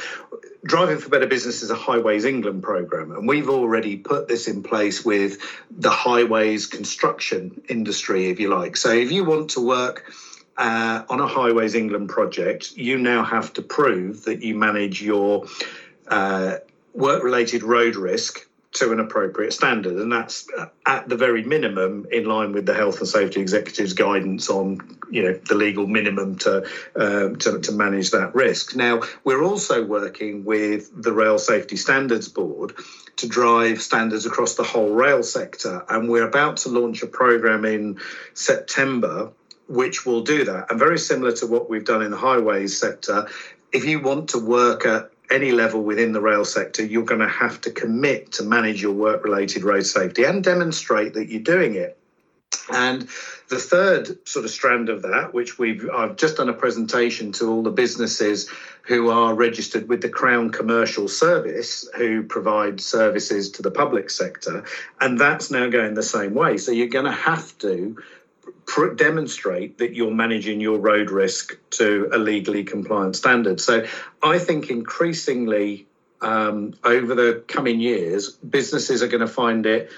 Driving 0.64 0.98
for 0.98 1.10
Better 1.10 1.26
Business 1.26 1.62
is 1.62 1.70
a 1.70 1.76
Highways 1.76 2.24
England 2.24 2.62
program, 2.62 3.12
and 3.12 3.28
we've 3.28 3.48
already 3.48 3.96
put 3.96 4.26
this 4.26 4.48
in 4.48 4.62
place 4.62 5.04
with 5.04 5.38
the 5.70 5.90
highways 5.90 6.66
construction 6.66 7.60
industry, 7.68 8.30
if 8.30 8.40
you 8.40 8.48
like. 8.48 8.76
So, 8.76 8.92
if 8.92 9.12
you 9.12 9.24
want 9.24 9.50
to 9.50 9.60
work 9.60 10.10
uh, 10.58 11.02
on 11.08 11.20
a 11.20 11.26
Highways 11.26 11.74
England 11.74 12.08
project, 12.08 12.76
you 12.76 12.98
now 12.98 13.24
have 13.24 13.52
to 13.54 13.62
prove 13.62 14.24
that 14.24 14.42
you 14.42 14.54
manage 14.54 15.02
your 15.02 15.46
uh, 16.08 16.56
work 16.94 17.22
related 17.22 17.62
road 17.62 17.96
risk 17.96 18.46
to 18.72 18.92
an 18.92 19.00
appropriate 19.00 19.52
standard. 19.52 19.96
And 19.96 20.12
that's 20.12 20.46
uh, 20.56 20.66
at 20.86 21.08
the 21.08 21.16
very 21.16 21.42
minimum 21.42 22.06
in 22.10 22.26
line 22.26 22.52
with 22.52 22.66
the 22.66 22.74
health 22.74 22.98
and 22.98 23.08
safety 23.08 23.40
executive's 23.40 23.92
guidance 23.92 24.50
on 24.50 24.98
you 25.10 25.22
know 25.22 25.34
the 25.34 25.54
legal 25.54 25.86
minimum 25.86 26.36
to, 26.36 26.66
uh, 26.96 27.28
to, 27.36 27.60
to 27.60 27.72
manage 27.72 28.10
that 28.10 28.34
risk. 28.34 28.76
Now 28.76 29.02
we're 29.24 29.42
also 29.42 29.84
working 29.84 30.44
with 30.44 30.90
the 31.02 31.12
Rail 31.12 31.38
Safety 31.38 31.76
Standards 31.76 32.28
Board 32.28 32.74
to 33.16 33.28
drive 33.28 33.80
standards 33.80 34.26
across 34.26 34.56
the 34.56 34.62
whole 34.62 34.92
rail 34.92 35.22
sector, 35.22 35.84
and 35.88 36.08
we're 36.08 36.28
about 36.28 36.58
to 36.58 36.68
launch 36.68 37.02
a 37.02 37.06
program 37.06 37.64
in 37.64 37.98
September 38.34 39.32
which 39.68 40.06
will 40.06 40.22
do 40.22 40.44
that. 40.44 40.70
And 40.70 40.78
very 40.78 40.98
similar 40.98 41.32
to 41.32 41.46
what 41.46 41.68
we've 41.68 41.84
done 41.84 42.02
in 42.02 42.10
the 42.10 42.16
highways 42.16 42.78
sector, 42.78 43.28
if 43.72 43.84
you 43.84 44.00
want 44.00 44.28
to 44.30 44.38
work 44.38 44.86
at 44.86 45.10
any 45.30 45.50
level 45.52 45.82
within 45.82 46.12
the 46.12 46.20
rail 46.20 46.44
sector, 46.44 46.84
you're 46.84 47.04
going 47.04 47.20
to 47.20 47.28
have 47.28 47.60
to 47.62 47.70
commit 47.70 48.32
to 48.32 48.44
manage 48.44 48.80
your 48.80 48.92
work 48.92 49.24
related 49.24 49.64
road 49.64 49.84
safety 49.84 50.24
and 50.24 50.44
demonstrate 50.44 51.14
that 51.14 51.28
you're 51.28 51.42
doing 51.42 51.74
it. 51.74 51.98
And 52.72 53.02
the 53.48 53.58
third 53.58 54.26
sort 54.26 54.44
of 54.44 54.50
strand 54.50 54.88
of 54.88 55.02
that, 55.02 55.32
which 55.32 55.58
we've 55.58 55.88
I've 55.90 56.16
just 56.16 56.36
done 56.36 56.48
a 56.48 56.52
presentation 56.52 57.30
to 57.32 57.48
all 57.50 57.62
the 57.62 57.70
businesses 57.70 58.48
who 58.82 59.10
are 59.10 59.34
registered 59.34 59.88
with 59.88 60.00
the 60.00 60.08
Crown 60.08 60.50
Commercial 60.50 61.08
Service, 61.08 61.88
who 61.96 62.22
provide 62.22 62.80
services 62.80 63.50
to 63.52 63.62
the 63.62 63.70
public 63.70 64.10
sector, 64.10 64.64
and 65.00 65.18
that's 65.18 65.50
now 65.50 65.68
going 65.68 65.94
the 65.94 66.02
same 66.02 66.34
way. 66.34 66.56
So 66.56 66.72
you're 66.72 66.88
going 66.88 67.04
to 67.04 67.12
have 67.12 67.56
to 67.58 67.96
pr- 68.66 68.94
demonstrate 68.94 69.78
that 69.78 69.94
you're 69.94 70.10
managing 70.10 70.60
your 70.60 70.78
road 70.78 71.10
risk 71.10 71.56
to 71.70 72.08
a 72.12 72.18
legally 72.18 72.64
compliant 72.64 73.16
standard. 73.16 73.60
So 73.60 73.84
I 74.22 74.38
think 74.38 74.70
increasingly 74.70 75.86
um, 76.20 76.74
over 76.84 77.14
the 77.14 77.42
coming 77.48 77.80
years, 77.80 78.30
businesses 78.30 79.02
are 79.02 79.08
going 79.08 79.20
to 79.20 79.26
find 79.26 79.66
it 79.66 79.90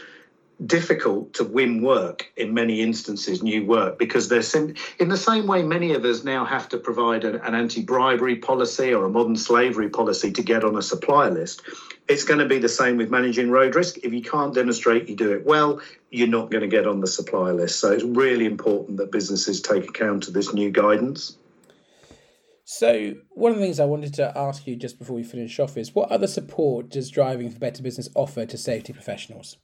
difficult 0.64 1.34
to 1.34 1.44
win 1.44 1.82
work 1.82 2.30
in 2.36 2.52
many 2.52 2.80
instances, 2.80 3.42
new 3.42 3.64
work, 3.64 3.98
because 3.98 4.28
they're 4.28 4.42
sim- 4.42 4.74
in 4.98 5.08
the 5.08 5.16
same 5.16 5.46
way 5.46 5.62
many 5.62 5.94
of 5.94 6.04
us 6.04 6.24
now 6.24 6.44
have 6.44 6.68
to 6.68 6.78
provide 6.78 7.24
an, 7.24 7.36
an 7.36 7.54
anti 7.54 7.82
bribery 7.82 8.36
policy 8.36 8.92
or 8.92 9.04
a 9.04 9.08
modern 9.08 9.36
slavery 9.36 9.88
policy 9.88 10.32
to 10.32 10.42
get 10.42 10.64
on 10.64 10.76
a 10.76 10.82
supplier 10.82 11.30
list. 11.30 11.62
It's 12.08 12.24
going 12.24 12.40
to 12.40 12.46
be 12.46 12.58
the 12.58 12.68
same 12.68 12.96
with 12.96 13.10
managing 13.10 13.50
road 13.50 13.74
risk. 13.74 13.98
If 13.98 14.12
you 14.12 14.22
can't 14.22 14.54
demonstrate 14.54 15.08
you 15.08 15.16
do 15.16 15.32
it 15.32 15.44
well, 15.44 15.80
you're 16.10 16.26
not 16.28 16.50
going 16.50 16.62
to 16.62 16.68
get 16.68 16.86
on 16.86 17.00
the 17.00 17.06
supplier 17.06 17.54
list. 17.54 17.80
So 17.80 17.92
it's 17.92 18.04
really 18.04 18.46
important 18.46 18.96
that 18.98 19.12
businesses 19.12 19.60
take 19.60 19.88
account 19.88 20.26
of 20.26 20.34
this 20.34 20.52
new 20.52 20.70
guidance. 20.70 21.36
So, 22.70 23.14
one 23.30 23.52
of 23.52 23.58
the 23.58 23.64
things 23.64 23.80
I 23.80 23.86
wanted 23.86 24.12
to 24.14 24.36
ask 24.36 24.66
you 24.66 24.76
just 24.76 24.98
before 24.98 25.16
we 25.16 25.22
finish 25.22 25.58
off 25.58 25.78
is 25.78 25.94
what 25.94 26.10
other 26.10 26.26
support 26.26 26.90
does 26.90 27.08
Driving 27.08 27.48
for 27.48 27.58
Better 27.58 27.82
Business 27.82 28.10
offer 28.14 28.44
to 28.44 28.58
safety 28.58 28.92
professionals? 28.92 29.56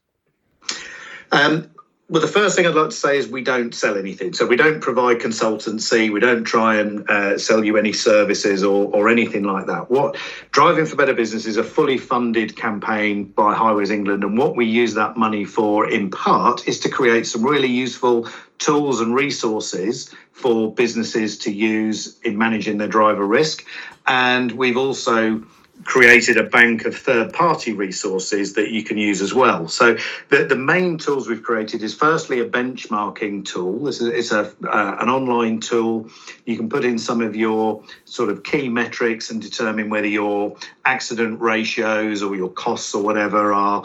Um, 1.35 1.71
Well, 2.11 2.21
the 2.21 2.29
first 2.29 2.55
thing 2.55 2.67
I'd 2.67 2.75
like 2.75 2.91
to 2.91 2.97
say 2.97 3.17
is 3.17 3.29
we 3.29 3.43
don't 3.43 3.75
sell 3.75 3.97
anything. 3.97 4.35
So 4.35 4.47
we 4.47 4.57
don't 4.57 4.83
provide 4.83 5.21
consultancy. 5.21 6.13
We 6.13 6.21
don't 6.21 6.45
try 6.45 6.77
and 6.77 7.09
uh, 7.09 7.39
sell 7.39 7.65
you 7.65 7.79
any 7.79 7.95
services 7.95 8.63
or, 8.63 8.91
or 8.95 9.09
anything 9.09 9.45
like 9.45 9.67
that. 9.67 9.91
What 9.91 10.17
Driving 10.51 10.85
for 10.85 10.97
Better 10.97 11.15
Business 11.15 11.47
is 11.47 11.57
a 11.57 11.65
fully 11.65 11.97
funded 11.97 12.57
campaign 12.57 13.25
by 13.25 13.55
Highways 13.55 13.91
England. 13.91 14.23
And 14.23 14.37
what 14.37 14.55
we 14.55 14.67
use 14.67 14.93
that 14.95 15.17
money 15.17 15.47
for, 15.47 15.89
in 15.89 16.11
part, 16.11 16.69
is 16.69 16.79
to 16.81 16.91
create 16.91 17.27
some 17.27 17.43
really 17.43 17.69
useful 17.69 18.29
tools 18.59 19.01
and 19.01 19.15
resources 19.15 20.15
for 20.33 20.75
businesses 20.75 21.39
to 21.39 21.51
use 21.51 22.21
in 22.21 22.37
managing 22.37 22.77
their 22.77 22.93
driver 22.99 23.27
risk. 23.27 23.65
And 24.07 24.53
we've 24.53 24.77
also 24.77 25.43
created 25.85 26.37
a 26.37 26.45
bank 26.45 26.85
of 26.85 26.97
third 26.97 27.33
party 27.33 27.73
resources 27.73 28.55
that 28.55 28.71
you 28.71 28.83
can 28.83 28.99
use 28.99 29.21
as 29.21 29.35
well. 29.35 29.69
So 29.69 29.97
the, 30.31 30.45
the 30.45 30.57
main 30.57 30.99
tools 30.99 31.29
we've 31.29 31.43
created 31.43 31.83
is 31.83 31.95
firstly 31.95 32.41
a 32.41 32.49
benchmarking 32.49 33.45
tool. 33.45 33.85
This 33.85 34.01
is 34.01 34.09
it's 34.09 34.33
a 34.33 34.53
uh, 34.67 34.97
an 35.01 35.09
online 35.09 35.61
tool. 35.61 36.09
You 36.47 36.57
can 36.57 36.69
put 36.69 36.85
in 36.85 36.99
some 36.99 37.21
of 37.21 37.37
your 37.37 37.83
sort 38.05 38.31
of 38.31 38.43
key 38.43 38.69
metrics 38.69 39.31
and 39.31 39.41
determine 39.41 39.91
whether 39.91 40.07
your 40.07 40.57
accident 40.85 41.41
ratios 41.41 42.23
or 42.23 42.37
your 42.37 42.51
costs 42.51 42.95
or 42.95 43.03
whatever 43.03 43.53
are 43.53 43.85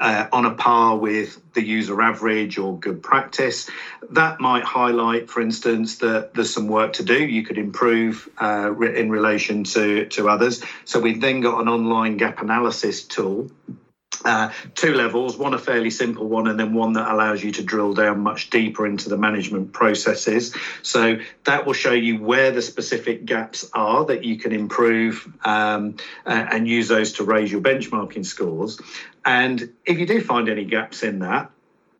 uh, 0.00 0.26
on 0.32 0.46
a 0.46 0.54
par 0.54 0.96
with 0.96 1.40
the 1.54 1.62
user 1.62 2.00
average 2.00 2.58
or 2.58 2.78
good 2.78 3.02
practice. 3.02 3.68
That 4.10 4.40
might 4.40 4.64
highlight, 4.64 5.30
for 5.30 5.40
instance, 5.40 5.98
that 5.98 6.34
there's 6.34 6.52
some 6.52 6.68
work 6.68 6.92
to 6.94 7.02
do. 7.02 7.24
You 7.24 7.44
could 7.44 7.58
improve 7.58 8.28
uh, 8.40 8.74
in 8.80 9.10
relation 9.10 9.64
to, 9.64 10.06
to 10.06 10.28
others. 10.28 10.62
So 10.84 11.00
we've 11.00 11.20
then 11.20 11.40
got 11.40 11.60
an 11.60 11.68
online 11.68 12.16
gap 12.16 12.40
analysis 12.40 13.04
tool 13.04 13.50
uh, 14.24 14.50
two 14.74 14.94
levels 14.94 15.36
one 15.38 15.54
a 15.54 15.58
fairly 15.58 15.90
simple 15.90 16.28
one 16.28 16.46
and 16.46 16.58
then 16.58 16.72
one 16.72 16.92
that 16.92 17.10
allows 17.10 17.42
you 17.42 17.50
to 17.52 17.62
drill 17.62 17.94
down 17.94 18.20
much 18.20 18.50
deeper 18.50 18.86
into 18.86 19.08
the 19.08 19.16
management 19.16 19.72
processes. 19.72 20.54
So 20.82 21.18
that 21.44 21.66
will 21.66 21.72
show 21.72 21.92
you 21.92 22.18
where 22.18 22.50
the 22.50 22.62
specific 22.62 23.24
gaps 23.24 23.68
are 23.72 24.04
that 24.06 24.24
you 24.24 24.36
can 24.36 24.52
improve 24.52 25.26
um, 25.44 25.96
and 26.26 26.68
use 26.68 26.88
those 26.88 27.12
to 27.14 27.24
raise 27.24 27.50
your 27.50 27.60
benchmarking 27.60 28.26
scores. 28.26 28.80
And 29.24 29.70
if 29.84 29.98
you 29.98 30.06
do 30.06 30.20
find 30.20 30.48
any 30.48 30.64
gaps 30.64 31.02
in 31.02 31.20
that 31.20 31.50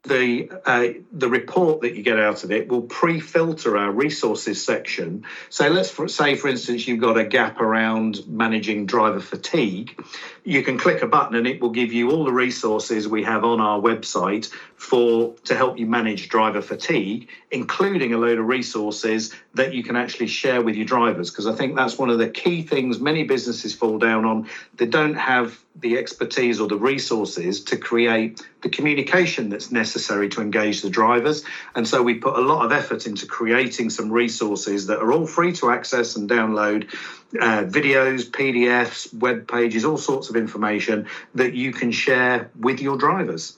the 0.05 0.51
uh, 0.65 0.89
the 1.13 1.29
report 1.29 1.83
that 1.83 1.95
you 1.95 2.03
get 2.03 2.19
out 2.19 2.43
of 2.43 2.51
it 2.51 2.69
will 2.69 2.83
pre-filter 2.83 3.77
our 3.77 3.93
resources 3.93 4.65
section. 4.65 5.27
So 5.51 5.69
let's 5.69 5.91
for, 5.91 6.09
say, 6.09 6.37
for 6.37 6.49
instance, 6.49 6.89
you've 6.89 7.01
got 7.01 7.19
a 7.19 7.25
gap 7.25 7.61
around 7.61 8.27
managing 8.27 8.87
driver 8.87 9.21
fatigue. 9.21 10.03
You 10.43 10.63
can 10.63 10.79
click 10.79 11.03
a 11.03 11.07
button 11.07 11.37
and 11.37 11.47
it 11.47 11.61
will 11.61 11.71
give 11.71 11.93
you 11.93 12.11
all 12.11 12.25
the 12.25 12.33
resources 12.33 13.09
we 13.09 13.23
have 13.25 13.45
on 13.45 13.61
our 13.61 13.79
website 13.79 14.51
for 14.77 15.35
to 15.45 15.55
help 15.55 15.79
you 15.79 15.85
manage 15.85 16.31
driver 16.31 16.63
fatigue, 16.63 17.29
including 17.51 18.15
a 18.15 18.19
load 18.19 18.39
of 18.39 18.47
resources 18.47 19.35
that 19.53 19.75
you 19.75 19.83
can 19.83 19.97
actually 19.97 20.29
share 20.29 20.63
with 20.63 20.77
your 20.77 20.87
drivers. 20.87 21.31
Because 21.31 21.47
I 21.47 21.55
think 21.55 21.77
that's 21.77 21.99
one 21.99 22.09
of 22.09 22.17
the 22.17 22.31
key 22.31 22.63
things 22.63 23.01
many 23.01 23.25
businesses 23.25 23.75
fall 23.75 23.99
down 23.99 24.25
on. 24.25 24.49
They 24.77 24.87
don't 24.87 25.15
have 25.15 25.63
the 25.81 25.99
expertise 25.99 26.61
or 26.61 26.69
the 26.69 26.77
resources 26.77 27.63
to 27.65 27.77
create 27.77 28.41
the 28.63 28.69
communication 28.69 29.49
that's 29.49 29.71
necessary 29.71 30.29
to 30.31 30.41
engage 30.41 30.83
the 30.83 30.91
drivers. 30.91 31.45
And 31.75 31.87
so 31.87 32.03
we 32.03 32.15
put 32.15 32.37
a 32.37 32.41
lot 32.41 32.65
of 32.65 32.73
effort 32.73 33.07
into 33.07 33.27
creating 33.27 33.91
some 33.91 34.11
resources 34.11 34.87
that 34.87 34.99
are 34.99 35.13
all 35.13 35.27
free 35.27 35.53
to 35.55 35.71
access 35.71 36.17
and 36.17 36.29
download 36.29 36.93
uh, 37.41 37.65
videos, 37.65 38.29
PDFs, 38.31 39.15
web 39.15 39.49
pages, 39.49 39.85
all 39.85 39.99
sorts 39.99 40.29
of 40.29 40.37
information 40.37 41.07
that 41.35 41.55
you 41.55 41.73
can 41.73 41.93
share 41.93 42.51
with 42.59 42.81
your 42.81 42.97
drivers. 42.97 43.57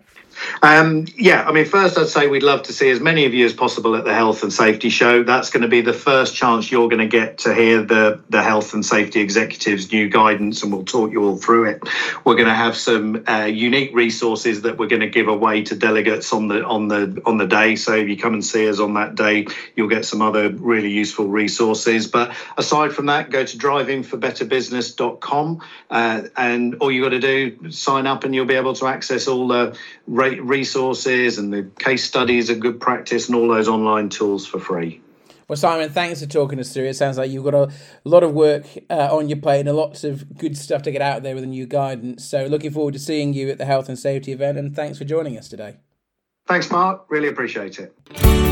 Um, 0.63 1.07
yeah, 1.17 1.45
I 1.47 1.53
mean, 1.53 1.65
first 1.65 1.99
I'd 1.99 2.09
say 2.09 2.27
we'd 2.27 2.43
love 2.43 2.63
to 2.65 2.73
see 2.73 2.91
as 2.91 3.01
many 3.01 3.27
of 3.27 3.35
you 3.35 3.45
as 3.45 3.53
possible 3.53 3.97
at 3.97 4.05
the 4.05 4.15
Health 4.15 4.43
and 4.43 4.53
Safety 4.53 4.89
Show. 4.89 5.23
That's 5.23 5.51
going 5.51 5.63
to 5.63 5.69
be 5.69 5.81
the 5.81 5.93
first 5.93 6.35
chance 6.35 6.71
you're 6.71 6.89
going 6.89 7.01
to 7.01 7.07
get 7.07 7.39
to 7.39 7.55
hear 7.55 7.83
the, 7.83 8.21
the 8.29 8.43
Health 8.43 8.75
and 8.75 8.85
Safety 8.85 9.21
Executives' 9.21 9.93
new 9.93 10.09
guidance, 10.09 10.63
and 10.63 10.73
we'll 10.73 10.85
talk 10.85 11.13
you 11.13 11.25
all 11.25 11.37
through 11.37 11.71
it. 11.71 11.83
We're 12.25 12.35
going 12.35 12.49
to 12.49 12.55
have 12.55 12.77
some 12.77 13.25
uh, 13.29 13.45
unique 13.45 13.95
resources 13.95 14.63
that 14.63 14.79
we're 14.79 14.89
going 14.89 15.01
to 15.01 15.09
give 15.09 15.29
away 15.29 15.63
to 15.65 15.77
delegates 15.77 16.33
on 16.33 16.49
the 16.49 16.65
on 16.65 16.89
the 16.89 17.21
on 17.25 17.39
the 17.39 17.47
day. 17.47 17.77
So 17.77 17.95
if 17.95 18.09
you 18.09 18.17
come 18.17 18.35
and 18.35 18.45
see 18.45 18.69
us 18.69 18.81
on 18.81 18.95
that 18.95 19.15
day, 19.15 19.47
you'll 19.77 19.89
get 19.89 20.05
some 20.05 20.23
other 20.23 20.51
really 20.51 20.91
useful 20.91 21.27
resources. 21.27 22.07
But 22.07 22.35
aside 22.57 22.93
from 22.93 23.07
that, 23.07 23.31
go 23.31 23.45
to 23.45 23.59
drivingforbetterbusiness.com, 23.59 25.63
uh, 25.91 26.23
and 26.37 26.75
all 26.77 26.91
you 26.91 27.03
got 27.03 27.11
to 27.11 27.21
do 27.21 27.71
sign 27.71 28.07
up, 28.07 28.25
and 28.25 28.35
you'll 28.35 28.47
be 28.47 28.55
able 28.55 28.75
to 28.75 28.87
access 28.87 29.29
all 29.29 29.49
the 29.49 29.77
resources 30.37 31.39
and 31.39 31.53
the 31.53 31.65
case 31.79 32.05
studies 32.05 32.51
of 32.51 32.61
good 32.61 32.81
practice 32.81 33.29
and 33.29 33.37
all 33.37 33.49
those 33.49 33.69
online 33.69 34.09
tools 34.09 34.47
for 34.47 34.59
free. 34.59 35.01
Well, 35.49 35.57
Simon, 35.57 35.89
thanks 35.89 36.21
for 36.21 36.29
talking 36.29 36.61
us 36.61 36.75
through. 36.75 36.85
It 36.85 36.95
sounds 36.95 37.17
like 37.17 37.31
you've 37.31 37.45
got 37.45 37.55
a 37.55 37.73
lot 38.05 38.23
of 38.23 38.35
work 38.35 38.67
uh, 38.91 39.09
on 39.11 39.31
your 39.31 39.39
plate 39.39 39.67
and 39.67 39.75
lots 39.75 40.05
of 40.05 40.37
good 40.37 40.59
stuff 40.59 40.83
to 40.83 40.91
get 40.91 41.01
out 41.01 41.23
there 41.23 41.35
with 41.35 41.43
the 41.43 41.49
new 41.49 41.67
guidance. 41.67 42.25
So, 42.25 42.47
looking 42.47 42.71
forward 42.71 42.93
to 42.93 43.01
seeing 43.01 43.33
you 43.33 43.49
at 43.49 43.57
the 43.57 43.65
health 43.65 43.89
and 43.89 43.99
safety 43.99 44.33
event. 44.33 44.59
And 44.59 44.77
thanks 44.77 44.99
for 44.99 45.05
joining 45.05 45.39
us 45.39 45.49
today. 45.49 45.79
Thanks, 46.47 46.71
Mark. 46.71 47.07
Really 47.09 47.29
appreciate 47.29 47.79
it. 47.79 48.48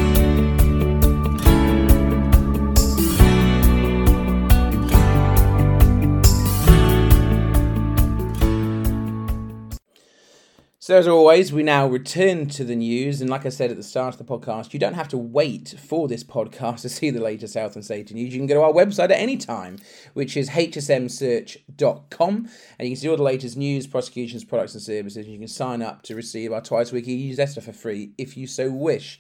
So, 10.87 10.97
as 10.97 11.09
always, 11.09 11.53
we 11.53 11.65
now 11.65 11.89
return 11.89 12.47
to 12.51 12.63
the 12.63 12.77
news. 12.77 13.21
And 13.21 13.29
like 13.29 13.45
I 13.45 13.49
said 13.49 13.73
at 13.73 13.77
the 13.77 13.83
start 13.83 14.15
of 14.15 14.25
the 14.25 14.25
podcast, 14.25 14.73
you 14.73 14.79
don't 14.79 14.95
have 14.95 15.09
to 15.09 15.19
wait 15.19 15.75
for 15.85 16.07
this 16.07 16.23
podcast 16.23 16.81
to 16.83 16.89
see 16.89 17.11
the 17.11 17.19
latest 17.19 17.55
health 17.55 17.75
and 17.75 17.85
safety 17.85 18.15
news. 18.15 18.33
You 18.33 18.39
can 18.39 18.47
go 18.47 18.55
to 18.55 18.63
our 18.63 18.73
website 18.73 19.07
at 19.07 19.11
any 19.11 19.37
time, 19.37 19.79
which 20.15 20.37
is 20.37 20.51
hsmsearch.com. 20.51 22.49
And 22.79 22.89
you 22.89 22.95
can 22.95 23.01
see 23.01 23.09
all 23.09 23.17
the 23.17 23.25
latest 23.25 23.57
news, 23.57 23.89
prosecutions, 23.89 24.45
products, 24.45 24.75
and 24.75 24.83
services. 24.83 25.27
You 25.27 25.41
can 25.41 25.49
sign 25.49 25.83
up 25.83 26.03
to 26.03 26.15
receive 26.15 26.53
our 26.53 26.61
twice 26.61 26.93
weekly 26.93 27.17
newsletter 27.17 27.63
for 27.63 27.73
free 27.73 28.13
if 28.17 28.37
you 28.37 28.47
so 28.47 28.71
wish. 28.71 29.19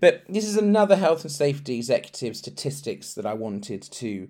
But 0.00 0.24
this 0.28 0.44
is 0.44 0.56
another 0.56 0.96
health 0.96 1.22
and 1.22 1.30
safety 1.30 1.76
executive 1.76 2.36
statistics 2.36 3.14
that 3.14 3.26
I 3.26 3.34
wanted 3.34 3.82
to 3.82 4.26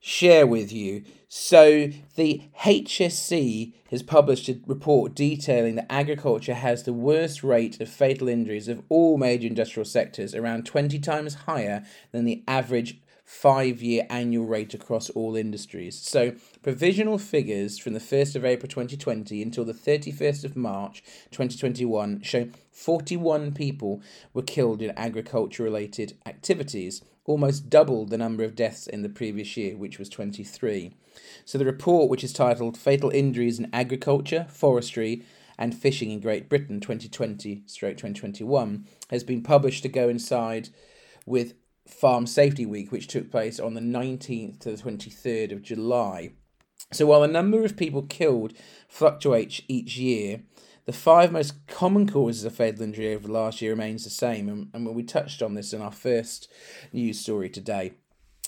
share 0.00 0.46
with 0.46 0.72
you. 0.72 1.04
So, 1.28 1.88
the 2.16 2.42
HSC 2.60 3.74
has 3.90 4.02
published 4.02 4.48
a 4.48 4.60
report 4.66 5.14
detailing 5.14 5.74
that 5.74 5.92
agriculture 5.92 6.54
has 6.54 6.84
the 6.84 6.92
worst 6.92 7.42
rate 7.42 7.80
of 7.80 7.88
fatal 7.88 8.28
injuries 8.28 8.68
of 8.68 8.82
all 8.88 9.18
major 9.18 9.46
industrial 9.46 9.84
sectors, 9.84 10.34
around 10.34 10.64
20 10.64 10.98
times 10.98 11.34
higher 11.34 11.84
than 12.12 12.24
the 12.24 12.42
average 12.48 13.00
five 13.28 13.82
year 13.82 14.06
annual 14.08 14.46
rate 14.46 14.72
across 14.72 15.10
all 15.10 15.36
industries. 15.36 16.00
So, 16.00 16.32
provisional 16.62 17.18
figures 17.18 17.78
from 17.78 17.92
the 17.92 18.00
1st 18.00 18.36
of 18.36 18.44
April 18.46 18.68
2020 18.68 19.42
until 19.42 19.66
the 19.66 19.74
31st 19.74 20.44
of 20.44 20.56
March 20.56 21.02
2021 21.30 22.22
show 22.22 22.48
41 22.72 23.52
people 23.52 24.00
were 24.32 24.40
killed 24.40 24.80
in 24.80 24.92
agriculture 24.92 25.62
related 25.62 26.16
activities, 26.24 27.02
almost 27.28 27.68
double 27.68 28.06
the 28.06 28.18
number 28.18 28.42
of 28.42 28.56
deaths 28.56 28.86
in 28.86 29.02
the 29.02 29.08
previous 29.08 29.56
year, 29.56 29.76
which 29.76 29.98
was 29.98 30.08
23. 30.08 30.94
So 31.44 31.58
the 31.58 31.64
report, 31.64 32.08
which 32.08 32.24
is 32.24 32.32
titled 32.32 32.76
Fatal 32.76 33.10
Injuries 33.10 33.58
in 33.58 33.68
Agriculture, 33.72 34.46
Forestry, 34.48 35.24
and 35.58 35.74
Fishing 35.76 36.10
in 36.10 36.20
Great 36.20 36.48
Britain 36.48 36.80
2020 36.80 37.64
2021, 37.66 38.86
has 39.10 39.24
been 39.24 39.42
published 39.42 39.82
to 39.82 39.88
go 39.88 40.08
inside 40.08 40.70
with 41.26 41.54
Farm 41.86 42.26
Safety 42.26 42.64
Week, 42.64 42.90
which 42.90 43.08
took 43.08 43.30
place 43.30 43.60
on 43.60 43.74
the 43.74 43.80
19th 43.80 44.60
to 44.60 44.70
the 44.70 44.82
23rd 44.82 45.52
of 45.52 45.62
July. 45.62 46.30
So 46.92 47.06
while 47.06 47.20
the 47.20 47.28
number 47.28 47.62
of 47.64 47.76
people 47.76 48.02
killed 48.02 48.54
fluctuates 48.88 49.60
each 49.68 49.98
year, 49.98 50.42
the 50.88 50.92
five 50.94 51.30
most 51.30 51.66
common 51.66 52.08
causes 52.08 52.46
of 52.46 52.54
fatal 52.54 52.80
injury 52.80 53.14
over 53.14 53.26
the 53.26 53.32
last 53.34 53.60
year 53.60 53.72
remains 53.72 54.04
the 54.04 54.10
same, 54.10 54.48
and, 54.48 54.70
and 54.72 54.86
we 54.96 55.02
touched 55.02 55.42
on 55.42 55.52
this 55.52 55.74
in 55.74 55.82
our 55.82 55.92
first 55.92 56.50
news 56.94 57.20
story 57.20 57.50
today. 57.50 57.92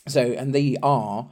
So, 0.08 0.22
and 0.22 0.54
they 0.54 0.78
are 0.82 1.28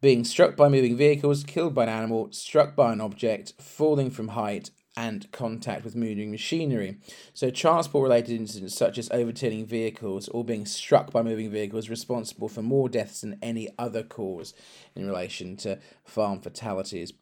being 0.00 0.22
struck 0.22 0.54
by 0.54 0.68
moving 0.68 0.96
vehicles, 0.96 1.42
killed 1.42 1.74
by 1.74 1.82
an 1.82 1.88
animal, 1.88 2.28
struck 2.30 2.76
by 2.76 2.92
an 2.92 3.00
object, 3.00 3.54
falling 3.58 4.08
from 4.08 4.28
height, 4.28 4.70
and 4.96 5.28
contact 5.32 5.82
with 5.82 5.96
moving 5.96 6.30
machinery. 6.30 6.98
So, 7.34 7.50
transport 7.50 8.04
related 8.04 8.38
incidents 8.38 8.76
such 8.76 8.98
as 8.98 9.10
overturning 9.10 9.66
vehicles 9.66 10.28
or 10.28 10.44
being 10.44 10.64
struck 10.64 11.10
by 11.10 11.22
moving 11.22 11.50
vehicles 11.50 11.90
responsible 11.90 12.48
for 12.48 12.62
more 12.62 12.88
deaths 12.88 13.22
than 13.22 13.36
any 13.42 13.68
other 13.80 14.04
cause 14.04 14.54
in 14.94 15.08
relation 15.08 15.56
to 15.56 15.80
farm 16.04 16.40
fatalities. 16.40 17.12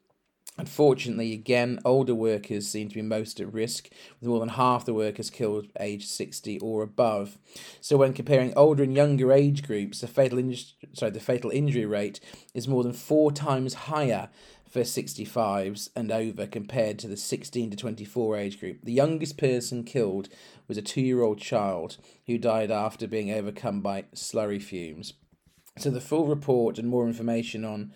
Unfortunately, 0.61 1.33
again, 1.33 1.81
older 1.87 2.15
workers 2.15 2.69
seem 2.69 2.91
to 2.91 2.95
be 2.95 3.01
most 3.01 3.41
at 3.41 3.51
risk, 3.51 3.89
with 4.21 4.29
more 4.29 4.41
than 4.41 4.51
half 4.51 4.85
the 4.85 4.93
workers 4.93 5.31
killed 5.31 5.69
aged 5.81 6.07
60 6.07 6.59
or 6.59 6.83
above. 6.83 7.39
So, 7.81 7.97
when 7.97 8.13
comparing 8.13 8.53
older 8.55 8.83
and 8.83 8.95
younger 8.95 9.33
age 9.33 9.63
groups, 9.63 10.03
the 10.03 10.07
fatal, 10.07 10.37
in- 10.37 10.55
sorry, 10.93 11.13
the 11.13 11.19
fatal 11.19 11.51
injury 11.51 11.87
rate 11.87 12.21
is 12.53 12.69
more 12.69 12.83
than 12.83 12.93
four 12.93 13.33
times 13.33 13.73
higher 13.73 14.29
for 14.69 14.83
65s 14.83 15.89
and 15.97 16.13
over 16.13 16.47
compared 16.47 16.99
to 16.99 17.09
the 17.09 17.17
16 17.17 17.71
to 17.71 17.77
24 17.77 18.37
age 18.37 18.61
group. 18.61 18.81
The 18.83 18.93
youngest 18.93 19.39
person 19.39 19.83
killed 19.83 20.29
was 20.69 20.77
a 20.77 20.83
two 20.83 21.01
year 21.01 21.23
old 21.23 21.39
child 21.39 21.97
who 22.27 22.37
died 22.37 22.71
after 22.71 23.07
being 23.07 23.33
overcome 23.33 23.81
by 23.81 24.03
slurry 24.15 24.63
fumes. 24.63 25.15
So, 25.79 25.89
the 25.89 26.03
full 26.03 26.27
report 26.27 26.79
and 26.79 26.87
more 26.87 27.07
information 27.07 27.65
on 27.65 27.95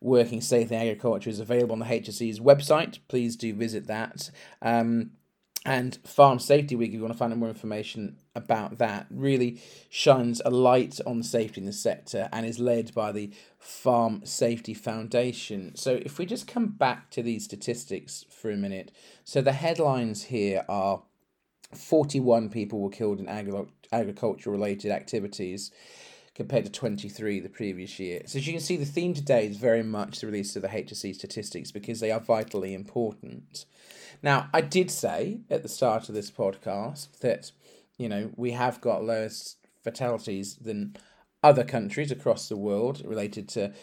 working 0.00 0.40
safely 0.40 0.76
in 0.76 0.82
agriculture 0.82 1.30
is 1.30 1.40
available 1.40 1.72
on 1.72 1.78
the 1.80 1.84
HSE's 1.84 2.40
website. 2.40 2.98
Please 3.08 3.36
do 3.36 3.54
visit 3.54 3.86
that. 3.86 4.30
Um, 4.62 5.12
and 5.66 5.98
Farm 6.06 6.38
Safety 6.38 6.74
Week, 6.74 6.88
if 6.88 6.94
you 6.94 7.02
want 7.02 7.12
to 7.12 7.18
find 7.18 7.32
out 7.32 7.38
more 7.38 7.50
information 7.50 8.16
about 8.34 8.78
that, 8.78 9.06
really 9.10 9.60
shines 9.90 10.40
a 10.44 10.50
light 10.50 10.98
on 11.06 11.22
safety 11.22 11.60
in 11.60 11.66
the 11.66 11.72
sector 11.72 12.30
and 12.32 12.46
is 12.46 12.58
led 12.58 12.94
by 12.94 13.12
the 13.12 13.30
Farm 13.58 14.22
Safety 14.24 14.72
Foundation. 14.72 15.76
So, 15.76 16.00
if 16.02 16.18
we 16.18 16.24
just 16.24 16.46
come 16.46 16.68
back 16.68 17.10
to 17.10 17.22
these 17.22 17.44
statistics 17.44 18.24
for 18.30 18.50
a 18.50 18.56
minute, 18.56 18.90
so 19.22 19.42
the 19.42 19.52
headlines 19.52 20.24
here 20.24 20.64
are 20.66 21.02
41 21.74 22.48
people 22.48 22.80
were 22.80 22.88
killed 22.88 23.20
in 23.20 23.28
agri- 23.28 23.68
agriculture 23.92 24.50
related 24.50 24.90
activities 24.90 25.70
compared 26.40 26.64
to 26.64 26.72
23 26.72 27.38
the 27.38 27.50
previous 27.50 28.00
year. 28.00 28.22
So 28.24 28.38
as 28.38 28.46
you 28.46 28.54
can 28.54 28.62
see, 28.62 28.78
the 28.78 28.86
theme 28.86 29.12
today 29.12 29.46
is 29.46 29.58
very 29.58 29.82
much 29.82 30.20
the 30.20 30.26
release 30.26 30.56
of 30.56 30.62
the 30.62 30.68
HSE 30.68 31.14
statistics 31.14 31.70
because 31.70 32.00
they 32.00 32.10
are 32.10 32.18
vitally 32.18 32.72
important. 32.72 33.66
Now, 34.22 34.48
I 34.54 34.62
did 34.62 34.90
say 34.90 35.40
at 35.50 35.62
the 35.62 35.68
start 35.68 36.08
of 36.08 36.14
this 36.14 36.30
podcast 36.30 37.20
that, 37.20 37.52
you 37.98 38.08
know, 38.08 38.30
we 38.36 38.52
have 38.52 38.80
got 38.80 39.04
lower 39.04 39.28
fatalities 39.84 40.54
than 40.54 40.96
other 41.42 41.62
countries 41.62 42.10
across 42.10 42.48
the 42.48 42.56
world 42.56 43.02
related 43.04 43.46
to, 43.50 43.74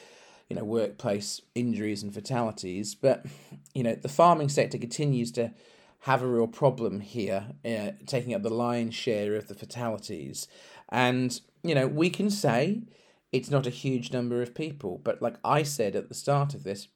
you 0.49 0.55
know, 0.55 0.63
workplace 0.63 1.39
injuries 1.53 2.01
and 2.01 2.11
fatalities. 2.11 2.95
But, 2.95 3.27
you 3.75 3.83
know, 3.83 3.93
the 3.93 4.09
farming 4.09 4.49
sector 4.49 4.79
continues 4.79 5.31
to 5.33 5.51
have 5.99 6.23
a 6.23 6.27
real 6.27 6.47
problem 6.47 7.01
here, 7.01 7.49
uh, 7.63 7.91
taking 8.07 8.33
up 8.33 8.41
the 8.41 8.49
lion's 8.49 8.95
share 8.95 9.35
of 9.35 9.47
the 9.47 9.53
fatalities. 9.53 10.47
And 10.89 11.39
you 11.67 11.75
know, 11.75 11.87
we 11.87 12.09
can 12.09 12.29
say 12.29 12.83
it's 13.31 13.51
not 13.51 13.67
a 13.67 13.71
huge 13.71 14.11
number 14.11 14.41
of 14.41 14.55
people, 14.55 14.99
but 15.03 15.21
like 15.21 15.35
I 15.43 15.63
said 15.63 15.95
at 15.95 16.09
the 16.09 16.15
start 16.15 16.53
of 16.53 16.63
this, 16.63 16.87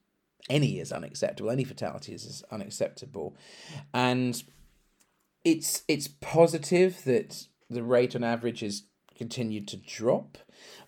any 0.48 0.78
is 0.78 0.92
unacceptable. 0.92 1.50
Any 1.50 1.64
fatalities 1.64 2.24
is 2.24 2.42
unacceptable, 2.50 3.36
and 3.94 4.42
it's 5.44 5.82
it's 5.86 6.08
positive 6.08 7.04
that 7.04 7.46
the 7.70 7.82
rate 7.82 8.16
on 8.16 8.24
average 8.24 8.60
has 8.60 8.84
continued 9.16 9.68
to 9.68 9.76
drop, 9.76 10.38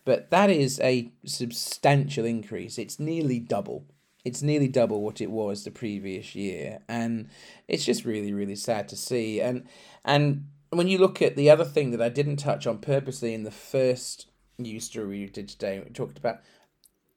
but 0.05 0.31
that 0.31 0.51
is 0.51 0.81
a 0.81 1.13
substantial 1.25 2.25
increase. 2.25 2.79
It's 2.79 2.99
nearly 2.99 3.39
double. 3.39 3.87
It's 4.25 4.43
nearly 4.43 4.69
double 4.69 5.03
what 5.03 5.21
it 5.21 5.31
was 5.31 5.63
the 5.63 5.71
previous 5.71 6.35
year, 6.35 6.81
and 6.89 7.29
it's 7.69 7.85
just 7.85 8.05
really 8.05 8.33
really 8.33 8.57
sad 8.57 8.89
to 8.89 8.97
see. 8.97 9.41
And 9.41 9.67
and 10.05 10.49
when 10.77 10.89
you 10.89 10.99
look 10.99 11.21
at 11.23 11.37
the 11.37 11.51
other 11.51 11.65
thing 11.65 11.91
that 11.91 12.03
I 12.03 12.09
didn't 12.09 12.37
touch 12.37 12.67
on 12.67 12.79
purposely 12.79 13.35
in 13.35 13.45
the 13.45 13.51
first 13.51 14.27
news 14.59 14.85
story 14.85 15.07
we 15.21 15.27
did 15.27 15.49
today, 15.49 15.81
we 15.85 15.91
talked 15.91 16.19
about 16.19 16.41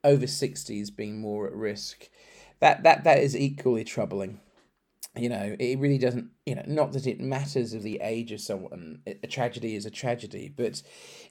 over 0.04 0.26
60s 0.26 0.96
being 0.96 1.20
more 1.20 1.48
at 1.48 1.54
risk. 1.54 2.10
That 2.60 2.84
that 2.84 3.04
that 3.04 3.20
is 3.20 3.36
equally 3.36 3.84
troubling. 3.84 4.40
You 5.16 5.30
know, 5.30 5.56
it 5.60 5.80
really 5.80 5.98
doesn't. 5.98 6.30
You 6.46 6.56
know, 6.56 6.64
not 6.66 6.94
that 6.94 7.08
it 7.08 7.20
matters 7.20 7.74
of 7.74 7.84
the 7.84 8.00
age 8.02 8.32
of 8.32 8.42
someone. 8.42 9.02
A 9.06 9.28
tragedy 9.28 9.76
is 9.76 9.86
a 9.86 9.92
tragedy, 9.92 10.52
but 10.56 10.82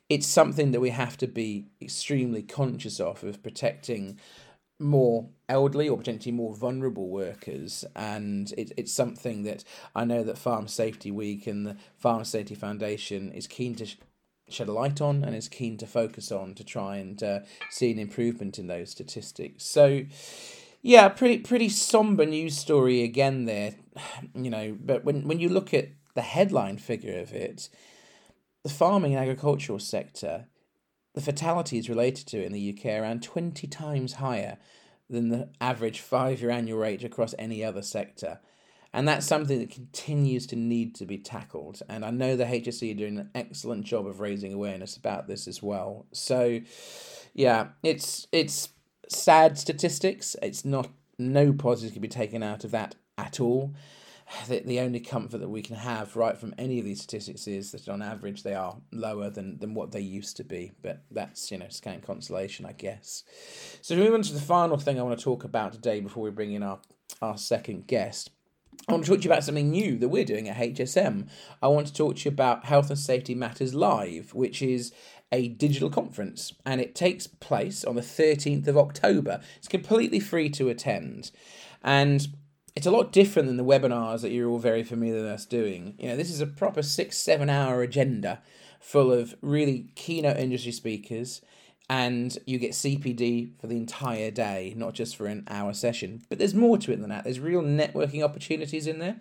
it's 0.08 0.26
something 0.26 0.70
that 0.72 0.80
we 0.80 0.90
have 0.90 1.16
to 1.18 1.26
be 1.26 1.66
extremely 1.82 2.42
conscious 2.42 3.00
of 3.00 3.24
of 3.24 3.42
protecting 3.42 4.20
more 4.78 5.28
elderly 5.48 5.88
or 5.88 5.96
potentially 5.96 6.32
more 6.32 6.54
vulnerable 6.54 7.08
workers 7.08 7.84
and 7.94 8.52
it, 8.58 8.72
it's 8.76 8.92
something 8.92 9.42
that 9.44 9.64
i 9.94 10.04
know 10.04 10.22
that 10.22 10.36
farm 10.36 10.68
safety 10.68 11.10
week 11.10 11.46
and 11.46 11.66
the 11.66 11.76
farm 11.96 12.24
safety 12.24 12.54
foundation 12.54 13.32
is 13.32 13.46
keen 13.46 13.74
to 13.74 13.86
sh- 13.86 13.96
shed 14.48 14.68
a 14.68 14.72
light 14.72 15.00
on 15.00 15.24
and 15.24 15.34
is 15.34 15.48
keen 15.48 15.76
to 15.76 15.86
focus 15.86 16.30
on 16.30 16.54
to 16.54 16.62
try 16.64 16.96
and 16.96 17.22
uh, 17.22 17.40
see 17.70 17.90
an 17.90 17.98
improvement 17.98 18.60
in 18.60 18.68
those 18.68 18.90
statistics. 18.90 19.64
So 19.64 20.04
yeah 20.82 21.08
pretty 21.08 21.38
pretty 21.38 21.68
somber 21.68 22.24
news 22.24 22.56
story 22.56 23.02
again 23.02 23.44
there 23.44 23.74
you 24.34 24.48
know 24.48 24.76
but 24.80 25.04
when 25.04 25.26
when 25.26 25.40
you 25.40 25.48
look 25.48 25.74
at 25.74 25.88
the 26.14 26.22
headline 26.22 26.78
figure 26.78 27.18
of 27.18 27.32
it 27.32 27.68
the 28.62 28.68
farming 28.68 29.14
and 29.14 29.22
agricultural 29.22 29.80
sector 29.80 30.46
the 31.16 31.22
fatalities 31.22 31.88
related 31.88 32.26
to 32.29 32.42
it 32.42 32.44
in 32.44 32.52
the 32.52 32.76
UK 32.76 32.92
are 32.92 33.02
around 33.02 33.22
20 33.22 33.66
times 33.66 34.12
higher 34.14 34.59
than 35.09 35.31
the 35.31 35.48
average 35.62 36.00
five 36.00 36.42
year 36.42 36.50
annual 36.50 36.79
rate 36.79 37.02
across 37.02 37.35
any 37.38 37.64
other 37.64 37.81
sector. 37.81 38.38
And 38.92 39.09
that's 39.09 39.26
something 39.26 39.59
that 39.59 39.70
continues 39.70 40.46
to 40.48 40.57
need 40.57 40.94
to 40.96 41.07
be 41.07 41.16
tackled. 41.16 41.83
And 41.88 42.05
I 42.05 42.11
know 42.11 42.37
the 42.37 42.44
HSE 42.44 42.92
are 42.92 42.98
doing 42.98 43.18
an 43.18 43.31
excellent 43.35 43.85
job 43.85 44.07
of 44.07 44.20
raising 44.20 44.52
awareness 44.52 44.96
about 44.96 45.26
this 45.26 45.48
as 45.48 45.62
well. 45.62 46.07
So, 46.12 46.61
yeah, 47.33 47.68
it's 47.83 48.29
it's 48.31 48.68
sad 49.09 49.59
statistics. 49.59 50.37
It's 50.42 50.66
not 50.66 50.90
no 51.18 51.55
positives 51.55 51.94
can 51.94 52.02
be 52.02 52.09
taken 52.09 52.42
out 52.42 52.62
of 52.62 52.72
that 52.72 52.94
at 53.16 53.40
all 53.40 53.74
the, 54.48 54.60
the 54.60 54.80
only 54.80 55.00
comfort 55.00 55.38
that 55.38 55.48
we 55.48 55.62
can 55.62 55.76
have 55.76 56.16
right 56.16 56.36
from 56.36 56.54
any 56.58 56.78
of 56.78 56.84
these 56.84 57.02
statistics 57.02 57.46
is 57.46 57.72
that 57.72 57.88
on 57.88 58.02
average 58.02 58.42
they 58.42 58.54
are 58.54 58.76
lower 58.92 59.30
than, 59.30 59.58
than 59.58 59.74
what 59.74 59.92
they 59.92 60.00
used 60.00 60.36
to 60.36 60.44
be. 60.44 60.72
But 60.82 61.02
that's, 61.10 61.50
you 61.50 61.58
know, 61.58 61.68
scant 61.68 62.02
consolation, 62.02 62.66
I 62.66 62.72
guess. 62.72 63.24
So 63.82 63.94
to 63.94 64.02
move 64.02 64.14
on 64.14 64.22
to 64.22 64.34
the 64.34 64.40
final 64.40 64.76
thing 64.76 64.98
I 64.98 65.02
want 65.02 65.18
to 65.18 65.24
talk 65.24 65.44
about 65.44 65.72
today 65.72 66.00
before 66.00 66.22
we 66.22 66.30
bring 66.30 66.52
in 66.52 66.62
our, 66.62 66.78
our 67.22 67.38
second 67.38 67.86
guest. 67.86 68.30
I 68.88 68.92
want 68.92 69.04
to 69.04 69.10
talk 69.10 69.20
to 69.20 69.24
you 69.24 69.32
about 69.32 69.42
something 69.42 69.70
new 69.70 69.98
that 69.98 70.08
we're 70.08 70.24
doing 70.24 70.48
at 70.48 70.56
HSM. 70.56 71.28
I 71.62 71.68
want 71.68 71.86
to 71.88 71.94
talk 71.94 72.16
to 72.16 72.24
you 72.26 72.30
about 72.30 72.66
Health 72.66 72.90
and 72.90 72.98
Safety 72.98 73.34
Matters 73.34 73.74
Live, 73.74 74.34
which 74.34 74.60
is 74.62 74.92
a 75.32 75.48
digital 75.48 75.90
conference 75.90 76.52
and 76.64 76.80
it 76.80 76.94
takes 76.94 77.26
place 77.26 77.84
on 77.84 77.96
the 77.96 78.00
13th 78.00 78.68
of 78.68 78.78
October. 78.78 79.40
It's 79.56 79.66
completely 79.66 80.20
free 80.20 80.48
to 80.50 80.68
attend. 80.68 81.32
And 81.82 82.28
it's 82.76 82.86
a 82.86 82.90
lot 82.90 83.10
different 83.10 83.48
than 83.48 83.56
the 83.56 83.64
webinars 83.64 84.20
that 84.20 84.30
you're 84.30 84.50
all 84.50 84.58
very 84.58 84.84
familiar 84.84 85.22
with 85.22 85.32
us 85.32 85.46
doing. 85.46 85.94
You 85.98 86.10
know, 86.10 86.16
this 86.16 86.30
is 86.30 86.42
a 86.42 86.46
proper 86.46 86.82
six, 86.82 87.16
seven 87.16 87.48
hour 87.48 87.82
agenda 87.82 88.42
full 88.78 89.10
of 89.10 89.34
really 89.40 89.90
keynote 89.94 90.36
industry 90.36 90.72
speakers, 90.72 91.40
and 91.88 92.36
you 92.46 92.58
get 92.58 92.72
CPD 92.72 93.58
for 93.58 93.66
the 93.66 93.78
entire 93.78 94.30
day, 94.30 94.74
not 94.76 94.92
just 94.92 95.16
for 95.16 95.26
an 95.26 95.44
hour 95.48 95.72
session. 95.72 96.22
But 96.28 96.38
there's 96.38 96.54
more 96.54 96.76
to 96.76 96.92
it 96.92 97.00
than 97.00 97.08
that. 97.08 97.24
There's 97.24 97.40
real 97.40 97.62
networking 97.62 98.22
opportunities 98.22 98.86
in 98.86 98.98
there. 98.98 99.16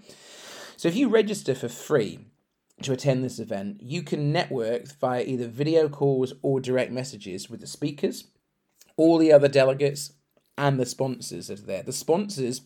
So 0.75 0.89
if 0.89 0.95
you 0.97 1.07
register 1.07 1.55
for 1.55 1.69
free 1.69 2.19
to 2.81 2.91
attend 2.91 3.23
this 3.23 3.39
event, 3.39 3.77
you 3.81 4.03
can 4.03 4.33
network 4.33 4.91
via 4.99 5.23
either 5.23 5.47
video 5.47 5.87
calls 5.87 6.33
or 6.41 6.59
direct 6.59 6.91
messages 6.91 7.49
with 7.49 7.61
the 7.61 7.67
speakers, 7.67 8.25
all 8.97 9.17
the 9.17 9.31
other 9.31 9.47
delegates, 9.47 10.11
and 10.57 10.77
the 10.77 10.85
sponsors 10.85 11.47
that 11.47 11.59
are 11.59 11.65
there. 11.65 11.83
The 11.83 11.93
sponsors 11.93 12.61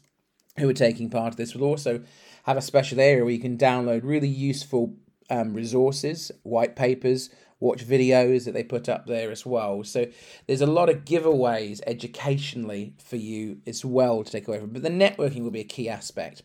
who 0.57 0.69
are 0.69 0.73
taking 0.73 1.09
part 1.09 1.29
of 1.29 1.37
this 1.37 1.55
will 1.55 1.67
also 1.67 2.01
have 2.43 2.57
a 2.57 2.61
special 2.61 2.99
area 2.99 3.23
where 3.23 3.33
you 3.33 3.39
can 3.39 3.57
download 3.57 4.01
really 4.03 4.27
useful 4.27 4.95
um, 5.29 5.53
resources, 5.53 6.31
white 6.43 6.75
papers, 6.75 7.29
watch 7.59 7.85
videos 7.85 8.45
that 8.45 8.53
they 8.53 8.63
put 8.63 8.87
up 8.87 9.05
there 9.05 9.31
as 9.31 9.45
well. 9.45 9.83
So 9.83 10.07
there's 10.47 10.61
a 10.61 10.65
lot 10.65 10.89
of 10.89 11.05
giveaways 11.05 11.81
educationally 11.85 12.93
for 13.03 13.17
you 13.17 13.57
as 13.67 13.83
well 13.83 14.23
to 14.23 14.31
take 14.31 14.47
away 14.47 14.59
from. 14.59 14.71
But 14.71 14.83
the 14.83 14.89
networking 14.89 15.43
will 15.43 15.51
be 15.51 15.59
a 15.59 15.65
key 15.65 15.89
aspect. 15.89 16.41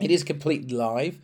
It 0.00 0.10
is 0.10 0.24
completely 0.24 0.76
live. 0.76 1.20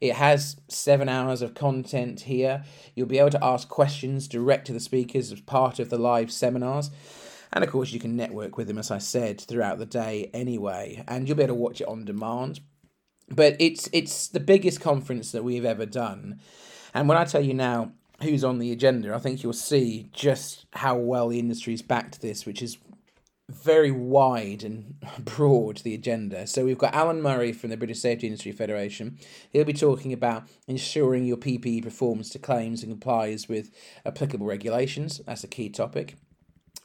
It 0.00 0.14
has 0.14 0.56
seven 0.66 1.08
hours 1.08 1.42
of 1.42 1.54
content 1.54 2.22
here. 2.22 2.64
You'll 2.94 3.06
be 3.06 3.20
able 3.20 3.30
to 3.30 3.44
ask 3.44 3.68
questions 3.68 4.26
direct 4.26 4.66
to 4.66 4.72
the 4.72 4.80
speakers 4.80 5.30
as 5.30 5.40
part 5.40 5.78
of 5.78 5.90
the 5.90 5.98
live 5.98 6.32
seminars. 6.32 6.90
And 7.52 7.62
of 7.64 7.70
course, 7.70 7.92
you 7.92 8.00
can 8.00 8.16
network 8.16 8.56
with 8.56 8.66
them, 8.68 8.78
as 8.78 8.90
I 8.90 8.98
said, 8.98 9.40
throughout 9.40 9.78
the 9.78 9.86
day 9.86 10.30
anyway, 10.32 11.04
and 11.06 11.28
you'll 11.28 11.36
be 11.36 11.42
able 11.44 11.54
to 11.54 11.60
watch 11.60 11.80
it 11.80 11.88
on 11.88 12.04
demand. 12.04 12.60
but 13.28 13.56
it's 13.58 13.88
it's 13.92 14.28
the 14.28 14.40
biggest 14.40 14.80
conference 14.80 15.32
that 15.32 15.44
we've 15.44 15.64
ever 15.64 15.86
done. 15.86 16.40
And 16.94 17.08
when 17.08 17.18
I 17.18 17.24
tell 17.24 17.42
you 17.44 17.54
now 17.54 17.92
who's 18.22 18.44
on 18.44 18.58
the 18.58 18.72
agenda, 18.72 19.14
I 19.14 19.18
think 19.18 19.42
you'll 19.42 19.52
see 19.52 20.08
just 20.12 20.66
how 20.74 20.96
well 20.96 21.28
the 21.28 21.38
industry's 21.38 21.82
backed 21.82 22.20
this, 22.20 22.46
which 22.46 22.62
is 22.62 22.78
very 23.50 23.90
wide 23.90 24.62
and 24.64 24.94
broad 25.24 25.78
the 25.78 25.94
agenda. 25.94 26.46
So 26.46 26.64
we've 26.64 26.78
got 26.78 26.94
Alan 26.94 27.22
Murray 27.22 27.52
from 27.52 27.70
the 27.70 27.76
British 27.76 28.00
Safety 28.00 28.26
Industry 28.26 28.52
Federation. 28.52 29.18
He'll 29.50 29.64
be 29.64 29.72
talking 29.72 30.12
about 30.12 30.48
ensuring 30.68 31.24
your 31.26 31.36
PPE 31.36 31.82
performs 31.82 32.30
to 32.30 32.38
claims 32.38 32.82
and 32.82 32.92
complies 32.92 33.48
with 33.48 33.70
applicable 34.06 34.46
regulations. 34.46 35.20
That's 35.26 35.44
a 35.44 35.48
key 35.48 35.68
topic. 35.70 36.16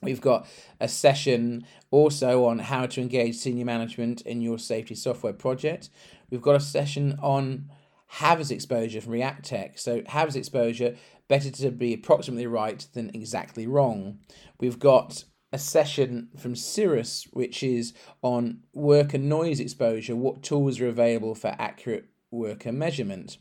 We've 0.01 0.21
got 0.21 0.47
a 0.79 0.87
session 0.87 1.65
also 1.89 2.45
on 2.45 2.59
how 2.59 2.85
to 2.85 3.01
engage 3.01 3.35
senior 3.35 3.65
management 3.65 4.21
in 4.21 4.41
your 4.41 4.59
safety 4.59 4.95
software 4.95 5.33
project. 5.33 5.89
We've 6.29 6.41
got 6.41 6.55
a 6.55 6.59
session 6.59 7.17
on 7.21 7.71
HAVS 8.13 8.51
exposure 8.51 9.01
from 9.01 9.13
Reactec. 9.13 9.79
So, 9.79 10.01
HAVS 10.01 10.35
exposure, 10.35 10.95
better 11.27 11.49
to 11.51 11.71
be 11.71 11.93
approximately 11.93 12.47
right 12.47 12.85
than 12.93 13.11
exactly 13.13 13.67
wrong. 13.67 14.19
We've 14.59 14.79
got 14.79 15.23
a 15.51 15.57
session 15.57 16.29
from 16.37 16.55
Cirrus, 16.55 17.27
which 17.31 17.63
is 17.63 17.93
on 18.21 18.59
worker 18.73 19.17
noise 19.17 19.59
exposure, 19.59 20.15
what 20.15 20.43
tools 20.43 20.79
are 20.79 20.87
available 20.87 21.35
for 21.35 21.55
accurate 21.57 22.05
worker 22.31 22.71
measurement. 22.71 23.37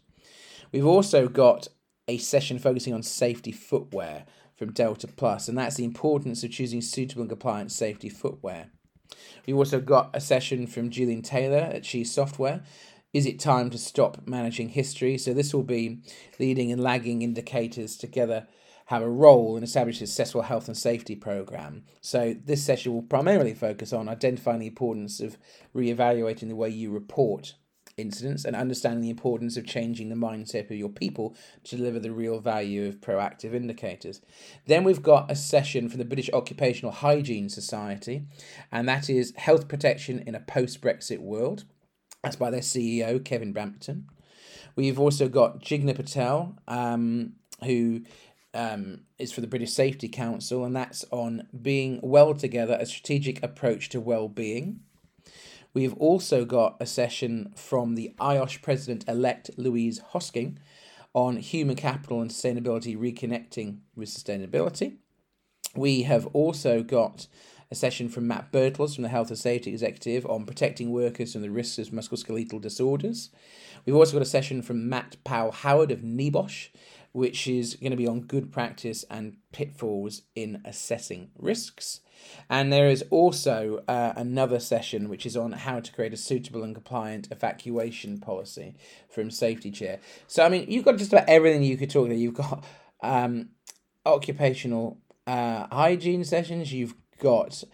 We've 0.73 0.87
also 0.87 1.29
got 1.29 1.69
a 2.09 2.19
session 2.19 2.59
focusing 2.59 2.95
on 2.95 3.03
safety 3.03 3.53
footwear 3.53 4.25
from 4.57 4.73
Delta 4.73 5.07
Plus, 5.07 5.49
and 5.49 5.57
that's 5.57 5.77
the 5.77 5.85
importance 5.85 6.43
of 6.43 6.51
choosing 6.51 6.81
suitable 6.81 7.23
and 7.23 7.31
compliant 7.31 7.71
safety 7.71 8.09
footwear. 8.09 8.71
We've 9.47 9.57
also 9.57 9.81
got 9.81 10.11
a 10.15 10.21
session 10.21 10.67
from 10.67 10.91
Julian 10.91 11.23
Taylor 11.23 11.59
at 11.59 11.85
She 11.85 12.03
Software. 12.05 12.63
Is 13.13 13.27
it 13.27 13.39
time 13.39 13.71
to 13.71 13.79
stop 13.79 14.27
managing 14.27 14.71
history? 14.71 15.17
So, 15.19 15.33
this 15.33 15.55
will 15.55 15.63
be 15.63 16.01
leading 16.39 16.73
and 16.73 16.83
lagging 16.83 17.23
indicators 17.23 17.97
together 17.97 18.47
have 18.87 19.03
a 19.03 19.09
role 19.09 19.57
in 19.57 19.65
establishing 19.65 20.05
a 20.05 20.07
successful 20.07 20.43
health 20.43 20.69
and 20.69 20.77
safety 20.77 21.17
program. 21.17 21.85
So, 22.01 22.35
this 22.45 22.65
session 22.65 22.93
will 22.93 23.03
primarily 23.03 23.55
focus 23.55 23.93
on 23.93 24.09
identifying 24.09 24.61
the 24.61 24.67
importance 24.67 25.21
of 25.21 25.37
re 25.73 25.91
evaluating 25.91 26.49
the 26.49 26.57
way 26.57 26.69
you 26.71 26.91
report 26.91 27.55
incidents 27.97 28.45
and 28.45 28.55
understanding 28.55 29.01
the 29.01 29.11
importance 29.11 29.57
of 29.57 29.65
changing 29.65 30.11
the 30.11 30.15
mindset 30.15 30.71
of 30.71 30.77
your 30.77 30.89
people 30.89 31.35
to 31.65 31.77
deliver 31.77 31.99
the 31.99 32.11
real 32.11 32.41
value 32.41 32.87
of 32.87 33.01
proactive 33.01 33.55
indicators. 33.55 34.21
Then 34.67 34.85
we've 34.85 35.03
got 35.03 35.31
a 35.31 35.37
session 35.37 35.89
from 35.89 35.99
the 35.99 36.05
British 36.05 36.29
Occupational 36.33 36.93
Hygiene 36.93 37.49
Society, 37.49 38.25
and 38.71 38.87
that 38.89 39.09
is 39.09 39.33
Health 39.37 39.67
Protection 39.67 40.23
in 40.27 40.35
a 40.35 40.41
Post 40.41 40.83
Brexit 40.83 41.21
World. 41.21 41.65
That's 42.23 42.37
by 42.37 42.51
their 42.51 42.61
CEO, 42.61 43.25
Kevin 43.25 43.53
Brampton. 43.53 44.09
We've 44.75 45.01
also 45.01 45.29
got 45.29 45.63
Jigna 45.63 45.95
Patel, 45.95 46.59
um, 46.69 47.33
who 47.65 48.03
um, 48.53 49.05
is 49.19 49.33
for 49.33 49.41
the 49.41 49.47
British 49.47 49.73
Safety 49.73 50.09
Council, 50.09 50.67
and 50.67 50.77
that's 50.77 51.07
on 51.11 51.49
being 51.63 52.01
well 52.03 52.35
together, 52.35 52.77
a 52.79 52.85
strategic 52.85 53.43
approach 53.43 53.89
to 53.91 54.01
well-being. 54.01 54.81
We've 55.77 55.93
also 55.99 56.47
got 56.47 56.79
a 56.81 56.87
session 56.87 57.53
from 57.55 57.97
the 57.97 58.15
IOSH 58.19 58.63
President 58.63 59.05
elect 59.07 59.51
Louise 59.59 60.01
Hosking 60.15 60.57
on 61.13 61.37
human 61.37 61.77
capital 61.77 62.23
and 62.23 62.31
sustainability, 62.31 62.97
reconnecting 62.97 63.81
with 63.95 64.09
sustainability. 64.09 64.97
We 65.75 66.05
have 66.05 66.29
also 66.29 66.83
got 66.83 67.27
a 67.71 67.75
session 67.75 68.09
from 68.09 68.27
Matt 68.27 68.51
Birtles 68.53 68.95
from 68.95 69.03
the 69.03 69.11
Health 69.11 69.29
and 69.29 69.39
Safety 69.39 69.71
Executive 69.71 70.25
on 70.25 70.47
protecting 70.47 70.93
workers 70.93 71.35
from 71.35 71.43
the 71.43 71.51
risks 71.51 71.77
of 71.77 71.89
musculoskeletal 71.89 72.63
disorders. 72.63 73.29
We've 73.85 73.97
also 73.97 74.15
got 74.15 74.23
a 74.23 74.25
session 74.25 74.63
from 74.63 74.89
Matt 74.89 75.17
Powell 75.25 75.53
Howard 75.53 75.91
of 75.91 76.01
NEBOSH, 76.01 76.71
which 77.17 77.49
is 77.49 77.77
going 77.77 77.93
to 77.93 77.97
be 77.97 78.07
on 78.07 78.21
good 78.21 78.53
practice 78.53 79.03
and 79.11 79.39
pitfalls 79.51 80.21
in 80.35 80.61
assessing 80.67 81.31
risks. 81.39 82.01
And 82.51 82.71
there 82.71 82.91
is 82.91 83.03
also 83.09 83.83
uh, 83.89 84.13
another 84.15 84.61
session 84.61 85.09
which 85.09 85.25
is 85.25 85.35
on 85.35 85.53
how 85.53 85.81
to 85.81 85.91
create 85.95 86.13
a 86.13 86.19
suitable 86.19 86.63
and 86.63 86.75
compliant 86.75 87.29
evacuation 87.31 88.19
policy 88.19 88.75
from 89.09 89.31
Safety 89.31 89.71
Chair. 89.71 89.99
So, 90.27 90.45
I 90.45 90.51
mean, 90.51 90.71
you've 90.71 90.85
got 90.85 90.99
just 90.99 91.11
about 91.11 91.27
everything 91.27 91.63
you 91.63 91.79
could 91.79 91.89
talk 91.89 92.05
about. 92.05 92.19
You've 92.19 92.35
got 92.35 92.63
um, 93.03 93.49
occupational 94.05 94.99
uh, 95.27 95.69
hygiene 95.73 96.23
sessions, 96.23 96.71
you've 96.71 96.95
got 97.19 97.65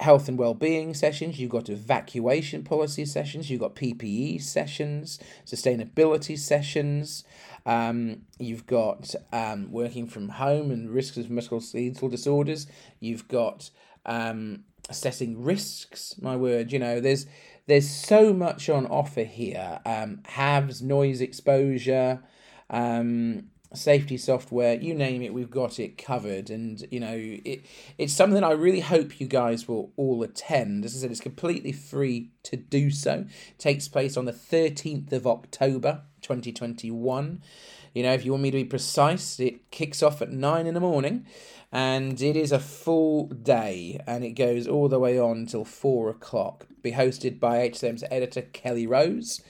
health 0.00 0.28
and 0.28 0.38
well-being 0.38 0.94
sessions 0.94 1.38
you've 1.38 1.50
got 1.50 1.68
evacuation 1.68 2.64
policy 2.64 3.04
sessions 3.04 3.50
you've 3.50 3.60
got 3.60 3.74
ppe 3.74 4.40
sessions 4.40 5.18
sustainability 5.44 6.38
sessions 6.38 7.24
um, 7.66 8.22
you've 8.38 8.66
got 8.66 9.14
um, 9.32 9.70
working 9.72 10.06
from 10.06 10.30
home 10.30 10.70
and 10.70 10.88
risks 10.88 11.16
of 11.16 11.26
musculoskeletal 11.26 12.10
disorders. 12.10 12.68
You've 13.00 13.26
got 13.28 13.70
um, 14.06 14.64
assessing 14.88 15.42
risks. 15.42 16.14
My 16.22 16.36
word, 16.36 16.72
you 16.72 16.78
know, 16.78 17.00
there's 17.00 17.26
there's 17.66 17.90
so 17.90 18.32
much 18.32 18.70
on 18.70 18.86
offer 18.86 19.24
here. 19.24 19.80
Um, 19.84 20.20
HAVS, 20.28 20.80
noise 20.82 21.20
exposure, 21.20 22.22
um, 22.70 23.48
safety 23.74 24.16
software, 24.16 24.74
you 24.74 24.94
name 24.94 25.22
it, 25.22 25.34
we've 25.34 25.50
got 25.50 25.80
it 25.80 25.98
covered. 25.98 26.50
And 26.50 26.86
you 26.92 27.00
know, 27.00 27.16
it 27.16 27.66
it's 27.98 28.12
something 28.12 28.44
I 28.44 28.52
really 28.52 28.80
hope 28.80 29.20
you 29.20 29.26
guys 29.26 29.66
will 29.66 29.92
all 29.96 30.22
attend. 30.22 30.84
As 30.84 30.96
I 30.96 31.00
said, 31.00 31.10
it's 31.10 31.20
completely 31.20 31.72
free 31.72 32.30
to 32.44 32.56
do 32.56 32.90
so. 32.90 33.26
It 33.50 33.58
takes 33.58 33.88
place 33.88 34.16
on 34.16 34.24
the 34.24 34.32
thirteenth 34.32 35.12
of 35.12 35.26
October. 35.26 36.02
2021. 36.26 37.40
You 37.94 38.02
know, 38.02 38.12
if 38.12 38.24
you 38.24 38.32
want 38.32 38.42
me 38.42 38.50
to 38.50 38.58
be 38.58 38.64
precise, 38.64 39.40
it 39.40 39.70
kicks 39.70 40.02
off 40.02 40.20
at 40.20 40.30
nine 40.30 40.66
in 40.66 40.74
the 40.74 40.80
morning 40.80 41.24
and 41.72 42.20
it 42.20 42.36
is 42.36 42.52
a 42.52 42.58
full 42.58 43.26
day 43.26 43.98
and 44.06 44.22
it 44.24 44.32
goes 44.32 44.68
all 44.68 44.88
the 44.88 44.98
way 44.98 45.18
on 45.18 45.46
till 45.46 45.64
four 45.64 46.10
o'clock. 46.10 46.66
Be 46.82 46.92
hosted 46.92 47.40
by 47.40 47.66
HSM's 47.68 48.04
editor 48.10 48.42
Kelly 48.42 48.86
Rose. 48.86 49.40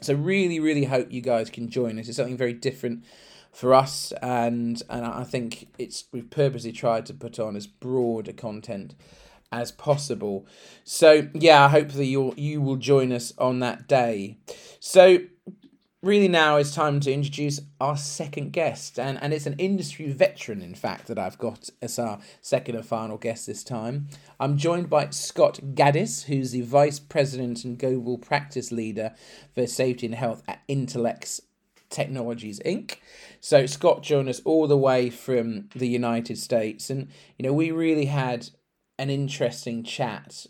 So 0.00 0.14
really, 0.14 0.60
really 0.60 0.84
hope 0.84 1.10
you 1.10 1.20
guys 1.20 1.50
can 1.50 1.68
join 1.68 1.98
us. 1.98 2.08
It's 2.08 2.16
something 2.16 2.36
very 2.36 2.52
different 2.52 3.04
for 3.52 3.74
us, 3.74 4.12
and 4.20 4.82
and 4.90 5.04
I 5.04 5.24
think 5.24 5.68
it's 5.78 6.04
we've 6.12 6.28
purposely 6.28 6.72
tried 6.72 7.06
to 7.06 7.14
put 7.14 7.38
on 7.38 7.56
as 7.56 7.66
broad 7.66 8.28
a 8.28 8.32
content 8.32 8.94
as 9.50 9.72
possible. 9.72 10.46
So 10.84 11.28
yeah, 11.32 11.68
hopefully 11.68 12.06
you 12.06 12.34
you 12.36 12.60
will 12.60 12.76
join 12.76 13.12
us 13.12 13.32
on 13.38 13.60
that 13.60 13.88
day. 13.88 14.36
So 14.80 15.18
really 16.06 16.28
now 16.28 16.56
it's 16.56 16.72
time 16.72 17.00
to 17.00 17.12
introduce 17.12 17.60
our 17.80 17.96
second 17.96 18.52
guest 18.52 18.96
and, 18.96 19.20
and 19.20 19.34
it's 19.34 19.44
an 19.44 19.56
industry 19.58 20.08
veteran 20.08 20.62
in 20.62 20.72
fact 20.72 21.08
that 21.08 21.18
i've 21.18 21.36
got 21.36 21.68
as 21.82 21.98
our 21.98 22.20
second 22.40 22.76
and 22.76 22.86
final 22.86 23.18
guest 23.18 23.48
this 23.48 23.64
time. 23.64 24.06
I'm 24.38 24.56
joined 24.56 24.88
by 24.88 25.10
scott 25.10 25.58
gaddis 25.74 26.26
who's 26.26 26.52
the 26.52 26.60
vice 26.60 27.00
president 27.00 27.64
and 27.64 27.76
global 27.76 28.18
practice 28.18 28.70
leader 28.70 29.14
for 29.52 29.66
safety 29.66 30.06
and 30.06 30.14
health 30.14 30.44
at 30.46 30.60
Intelex 30.68 31.40
technologies 31.90 32.60
inc. 32.64 32.98
So 33.40 33.66
scott 33.66 34.04
joined 34.04 34.28
us 34.28 34.40
all 34.44 34.68
the 34.68 34.76
way 34.76 35.10
from 35.10 35.70
the 35.74 35.88
united 35.88 36.38
states. 36.38 36.88
And 36.88 37.08
you 37.36 37.42
know 37.42 37.52
we 37.52 37.72
really 37.72 38.06
had 38.06 38.50
an 38.96 39.10
interesting 39.10 39.82
chat 39.82 40.46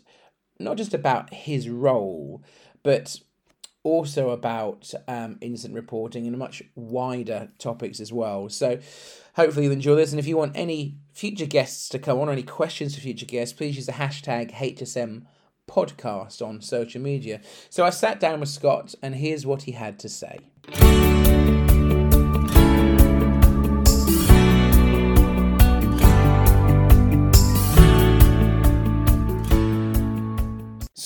not 0.59 0.77
just 0.77 0.93
about 0.93 1.33
his 1.33 1.67
role 1.67 2.43
but 2.83 3.21
also 3.87 4.31
about 4.31 4.93
um, 5.07 5.37
incident 5.39 5.75
reporting 5.75 6.27
and 6.27 6.37
much 6.37 6.61
wider 6.75 7.49
topics 7.57 8.01
as 8.01 8.11
well. 8.11 8.49
So 8.49 8.79
hopefully 9.35 9.65
you'll 9.65 9.73
enjoy 9.73 9.95
this. 9.95 10.11
And 10.11 10.19
if 10.19 10.27
you 10.27 10.35
want 10.35 10.51
any 10.55 10.97
future 11.13 11.45
guests 11.45 11.87
to 11.89 11.99
come 11.99 12.19
on 12.19 12.27
or 12.27 12.33
any 12.33 12.43
questions 12.43 12.95
for 12.95 13.01
future 13.01 13.25
guests, 13.25 13.53
please 13.53 13.77
use 13.77 13.85
the 13.85 13.93
hashtag 13.93 14.53
HSM 14.53 15.23
podcast 15.69 16.45
on 16.45 16.61
social 16.61 17.01
media. 17.01 17.39
So 17.69 17.85
I 17.85 17.89
sat 17.89 18.19
down 18.19 18.41
with 18.41 18.49
Scott 18.49 18.93
and 19.01 19.15
here's 19.15 19.45
what 19.45 19.63
he 19.63 19.71
had 19.71 19.99
to 19.99 20.09
say. 20.09 20.39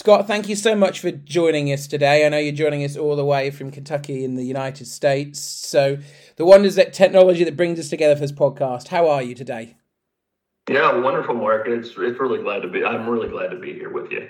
Scott, 0.02 0.26
thank 0.26 0.50
you 0.50 0.56
so 0.56 0.74
much 0.74 1.00
for 1.00 1.12
joining 1.12 1.72
us 1.72 1.86
today. 1.86 2.26
I 2.26 2.30
know 2.30 2.40
you're 2.40 2.54
joining 2.54 2.84
us 2.84 2.98
all 2.98 3.16
the 3.16 3.24
way 3.24 3.52
from 3.52 3.70
Kentucky 3.70 4.26
in 4.26 4.34
the 4.34 4.44
United 4.44 4.88
States. 4.88 5.40
So, 5.40 6.00
the 6.38 6.44
wonders 6.44 6.74
that 6.74 6.92
technology 6.92 7.44
that 7.44 7.56
brings 7.56 7.80
us 7.80 7.90
together 7.90 8.16
for 8.16 8.22
this 8.22 8.32
podcast. 8.32 8.88
How 8.88 9.08
are 9.08 9.22
you 9.22 9.36
today? 9.36 9.78
Yeah, 10.68 10.98
wonderful, 10.98 11.36
Mark. 11.36 11.68
It's 11.68 11.90
it's 11.90 12.20
really 12.20 12.42
glad 12.42 12.64
to 12.64 12.68
be. 12.68 12.84
I'm 12.84 13.08
really 13.08 13.30
glad 13.30 13.50
to 13.50 13.60
be 13.60 13.74
here 13.74 13.92
with 13.92 14.12
you. 14.12 14.28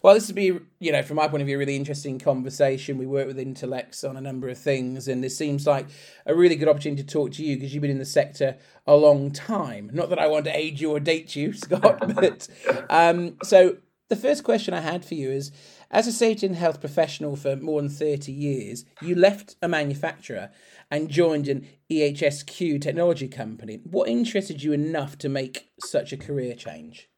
Well, 0.00 0.14
this 0.14 0.28
would 0.28 0.36
be, 0.36 0.58
you 0.78 0.92
know, 0.92 1.02
from 1.02 1.16
my 1.16 1.28
point 1.28 1.42
of 1.42 1.46
view, 1.46 1.56
a 1.56 1.58
really 1.58 1.76
interesting 1.76 2.18
conversation. 2.18 2.96
We 2.96 3.06
work 3.06 3.26
with 3.26 3.36
Intelex 3.36 4.08
on 4.08 4.16
a 4.16 4.20
number 4.22 4.48
of 4.48 4.56
things, 4.56 5.08
and 5.08 5.22
this 5.22 5.36
seems 5.36 5.66
like 5.66 5.88
a 6.24 6.34
really 6.34 6.56
good 6.56 6.68
opportunity 6.68 7.02
to 7.02 7.08
talk 7.08 7.32
to 7.32 7.44
you 7.44 7.56
because 7.56 7.74
you've 7.74 7.82
been 7.82 7.90
in 7.90 7.98
the 7.98 8.06
sector 8.06 8.56
a 8.86 8.96
long 8.96 9.30
time. 9.30 9.90
Not 9.92 10.08
that 10.08 10.18
I 10.18 10.26
want 10.26 10.46
to 10.46 10.56
age 10.56 10.80
you 10.80 10.92
or 10.92 11.00
date 11.00 11.36
you, 11.36 11.52
Scott, 11.52 12.14
but 12.14 12.48
um, 12.88 13.36
so 13.42 13.76
the 14.08 14.16
first 14.16 14.44
question 14.44 14.74
I 14.74 14.80
had 14.80 15.04
for 15.04 15.14
you 15.14 15.30
is 15.30 15.50
as 15.90 16.06
a 16.06 16.12
safety 16.12 16.46
and 16.46 16.56
health 16.56 16.80
professional 16.80 17.36
for 17.36 17.56
more 17.56 17.80
than 17.80 17.90
30 17.90 18.30
years, 18.32 18.84
you 19.02 19.14
left 19.14 19.56
a 19.60 19.68
manufacturer 19.68 20.50
and 20.90 21.08
joined 21.08 21.48
an 21.48 21.66
EHSQ 21.90 22.80
technology 22.80 23.28
company. 23.28 23.80
What 23.84 24.08
interested 24.08 24.62
you 24.62 24.72
enough 24.72 25.18
to 25.18 25.28
make 25.28 25.70
such 25.80 26.12
a 26.12 26.16
career 26.16 26.54
change? 26.54 27.08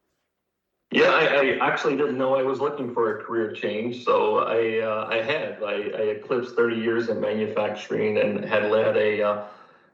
Yeah, 0.91 1.11
I, 1.11 1.59
I, 1.61 1.67
actually 1.67 1.97
didn't 1.99 2.17
know 2.17 2.35
I 2.35 2.43
was 2.43 2.61
looking 2.61 2.95
for 2.95 3.19
a 3.19 3.23
career 3.23 3.53
change, 3.53 4.05
so 4.05 4.39
I 4.39 4.79
uh, 4.79 5.07
I 5.11 5.17
had 5.17 5.63
I, 5.63 5.73
I, 5.73 6.03
eclipsed 6.17 6.57
30 6.57 6.77
years 6.77 7.11
in 7.11 7.21
manufacturing 7.21 8.17
and 8.17 8.43
had 8.43 8.71
led 8.71 8.97
a 8.97 9.23
uh, 9.23 9.45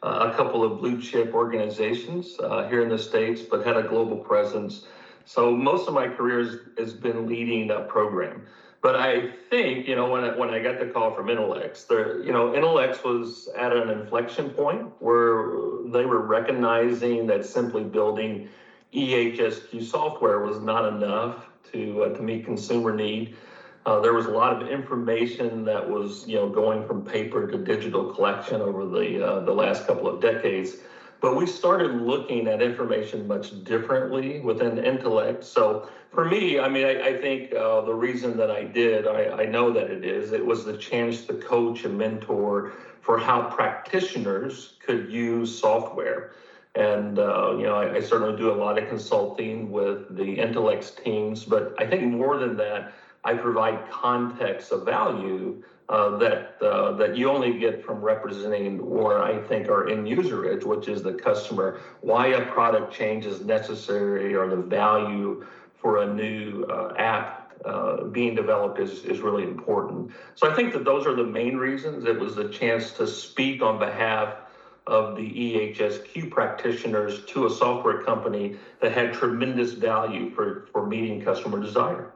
a 0.04 0.32
couple 0.36 0.62
of 0.62 0.78
blue 0.78 1.02
chip 1.02 1.34
organizations 1.34 2.36
uh, 2.38 2.68
here 2.68 2.80
in 2.80 2.88
the 2.88 2.98
states, 2.98 3.42
but 3.42 3.66
had 3.66 3.76
a 3.76 3.82
global 3.82 4.18
presence. 4.18 4.86
So 5.24 5.50
most 5.50 5.88
of 5.88 5.94
my 5.94 6.08
career 6.08 6.60
has, 6.78 6.92
been 6.92 7.26
leading 7.26 7.70
a 7.70 7.80
program. 7.80 8.46
But 8.82 8.96
I 8.96 9.30
think 9.48 9.88
you 9.88 9.96
know 9.96 10.10
when 10.10 10.24
I, 10.24 10.36
when 10.36 10.50
I 10.50 10.58
got 10.58 10.78
the 10.78 10.86
call 10.86 11.14
from 11.14 11.28
Intelex, 11.28 11.86
there 11.86 12.22
you 12.22 12.32
know 12.32 12.50
Intelex 12.50 13.02
was 13.02 13.48
at 13.56 13.74
an 13.74 13.88
inflection 13.88 14.50
point 14.50 14.92
where 14.98 15.52
they 15.86 16.04
were 16.04 16.20
recognizing 16.20 17.26
that 17.28 17.46
simply 17.46 17.82
building 17.82 18.48
EHSQ 18.92 19.82
software 19.82 20.40
was 20.40 20.60
not 20.60 20.86
enough 20.86 21.46
to 21.72 22.04
uh, 22.04 22.08
to 22.14 22.22
meet 22.22 22.44
consumer 22.44 22.94
need. 22.94 23.36
Uh, 23.86 24.00
there 24.00 24.14
was 24.14 24.26
a 24.26 24.30
lot 24.30 24.62
of 24.62 24.68
information 24.68 25.64
that 25.64 25.88
was 25.88 26.28
you 26.28 26.36
know 26.36 26.48
going 26.48 26.86
from 26.86 27.04
paper 27.04 27.46
to 27.46 27.56
digital 27.56 28.12
collection 28.12 28.60
over 28.60 28.84
the 28.84 29.26
uh, 29.26 29.40
the 29.40 29.52
last 29.52 29.86
couple 29.86 30.06
of 30.06 30.20
decades. 30.20 30.76
But 31.20 31.36
we 31.36 31.46
started 31.46 32.02
looking 32.02 32.48
at 32.48 32.60
information 32.60 33.26
much 33.26 33.64
differently 33.64 34.40
within 34.40 34.72
Intelex. 34.76 35.44
So 35.44 35.88
for 36.12 36.24
me, 36.24 36.60
I 36.60 36.68
mean, 36.68 36.84
I, 36.84 37.08
I 37.08 37.20
think 37.20 37.52
uh, 37.54 37.80
the 37.82 37.94
reason 37.94 38.36
that 38.36 38.50
I 38.50 38.64
did, 38.64 39.06
I, 39.06 39.42
I 39.42 39.46
know 39.46 39.72
that 39.72 39.90
it 39.90 40.04
is, 40.04 40.32
it 40.32 40.44
was 40.44 40.64
the 40.64 40.76
chance 40.76 41.24
to 41.26 41.34
coach 41.34 41.84
and 41.84 41.96
mentor 41.96 42.72
for 43.00 43.18
how 43.18 43.50
practitioners 43.50 44.74
could 44.84 45.10
use 45.10 45.58
software. 45.58 46.32
And, 46.74 47.18
uh, 47.18 47.56
you 47.56 47.64
know, 47.64 47.76
I, 47.76 47.96
I, 47.96 48.00
certainly 48.00 48.36
do 48.36 48.50
a 48.50 48.56
lot 48.56 48.78
of 48.78 48.88
consulting 48.88 49.70
with 49.70 50.16
the 50.16 50.38
Intelex 50.38 51.02
teams, 51.04 51.44
but 51.44 51.72
I 51.78 51.86
think 51.86 52.02
more 52.02 52.36
than 52.36 52.56
that, 52.56 52.92
I 53.24 53.34
provide 53.34 53.90
context 53.90 54.70
of 54.72 54.84
value 54.84 55.62
uh, 55.88 56.16
that 56.18 56.56
uh, 56.62 56.92
that 56.92 57.16
you 57.16 57.30
only 57.30 57.58
get 57.58 57.84
from 57.84 58.00
representing 58.00 58.80
or 58.80 59.22
I 59.22 59.38
think 59.46 59.68
our 59.68 59.88
end 59.88 60.08
user 60.08 60.50
edge, 60.50 60.64
which 60.64 60.88
is 60.88 61.02
the 61.02 61.12
customer, 61.12 61.80
why 62.00 62.28
a 62.28 62.46
product 62.46 62.92
change 62.92 63.26
is 63.26 63.44
necessary 63.44 64.34
or 64.34 64.48
the 64.48 64.56
value 64.56 65.44
for 65.76 66.02
a 66.02 66.14
new 66.14 66.64
uh, 66.64 66.94
app 66.96 67.44
uh, 67.64 68.04
being 68.04 68.34
developed 68.34 68.78
is, 68.78 69.04
is 69.04 69.20
really 69.20 69.42
important. 69.42 70.10
So 70.34 70.50
I 70.50 70.54
think 70.54 70.72
that 70.72 70.84
those 70.84 71.06
are 71.06 71.14
the 71.14 71.24
main 71.24 71.56
reasons. 71.56 72.04
It 72.04 72.18
was 72.18 72.38
a 72.38 72.48
chance 72.48 72.92
to 72.92 73.06
speak 73.06 73.62
on 73.62 73.78
behalf 73.78 74.34
of 74.86 75.16
the 75.16 75.22
EHSQ 75.22 76.30
practitioners 76.30 77.24
to 77.26 77.46
a 77.46 77.50
software 77.50 78.02
company 78.02 78.56
that 78.80 78.92
had 78.92 79.14
tremendous 79.14 79.72
value 79.72 80.30
for, 80.30 80.66
for 80.72 80.86
meeting 80.86 81.22
customer 81.22 81.58
desire. 81.58 82.12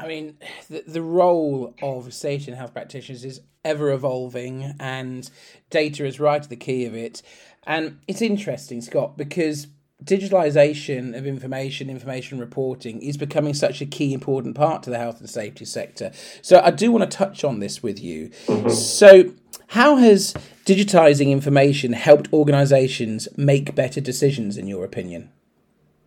I 0.00 0.08
mean, 0.08 0.38
the, 0.68 0.82
the 0.86 1.02
role 1.02 1.74
of 1.82 2.12
safety 2.12 2.50
and 2.50 2.58
health 2.58 2.72
practitioners 2.72 3.24
is 3.24 3.40
ever 3.64 3.92
evolving, 3.92 4.74
and 4.80 5.30
data 5.68 6.06
is 6.06 6.18
right 6.18 6.42
at 6.42 6.48
the 6.48 6.56
key 6.56 6.86
of 6.86 6.94
it. 6.94 7.22
And 7.64 7.98
it's 8.08 8.22
interesting, 8.22 8.80
Scott, 8.80 9.18
because 9.18 9.68
digitalization 10.02 11.16
of 11.16 11.26
information, 11.26 11.90
information 11.90 12.38
reporting 12.38 13.02
is 13.02 13.18
becoming 13.18 13.52
such 13.52 13.82
a 13.82 13.86
key 13.86 14.14
important 14.14 14.54
part 14.54 14.82
to 14.82 14.90
the 14.90 14.98
health 14.98 15.20
and 15.20 15.28
safety 15.28 15.66
sector. 15.66 16.10
So 16.40 16.60
I 16.64 16.70
do 16.70 16.90
want 16.90 17.10
to 17.10 17.16
touch 17.16 17.44
on 17.44 17.60
this 17.60 17.82
with 17.82 18.00
you. 18.00 18.30
Mm-hmm. 18.46 18.70
So 18.70 19.34
how 19.68 19.96
has 19.96 20.34
digitizing 20.64 21.30
information 21.30 21.92
helped 21.92 22.32
organizations 22.32 23.28
make 23.36 23.74
better 23.74 24.00
decisions, 24.00 24.56
in 24.56 24.66
your 24.66 24.84
opinion? 24.84 25.30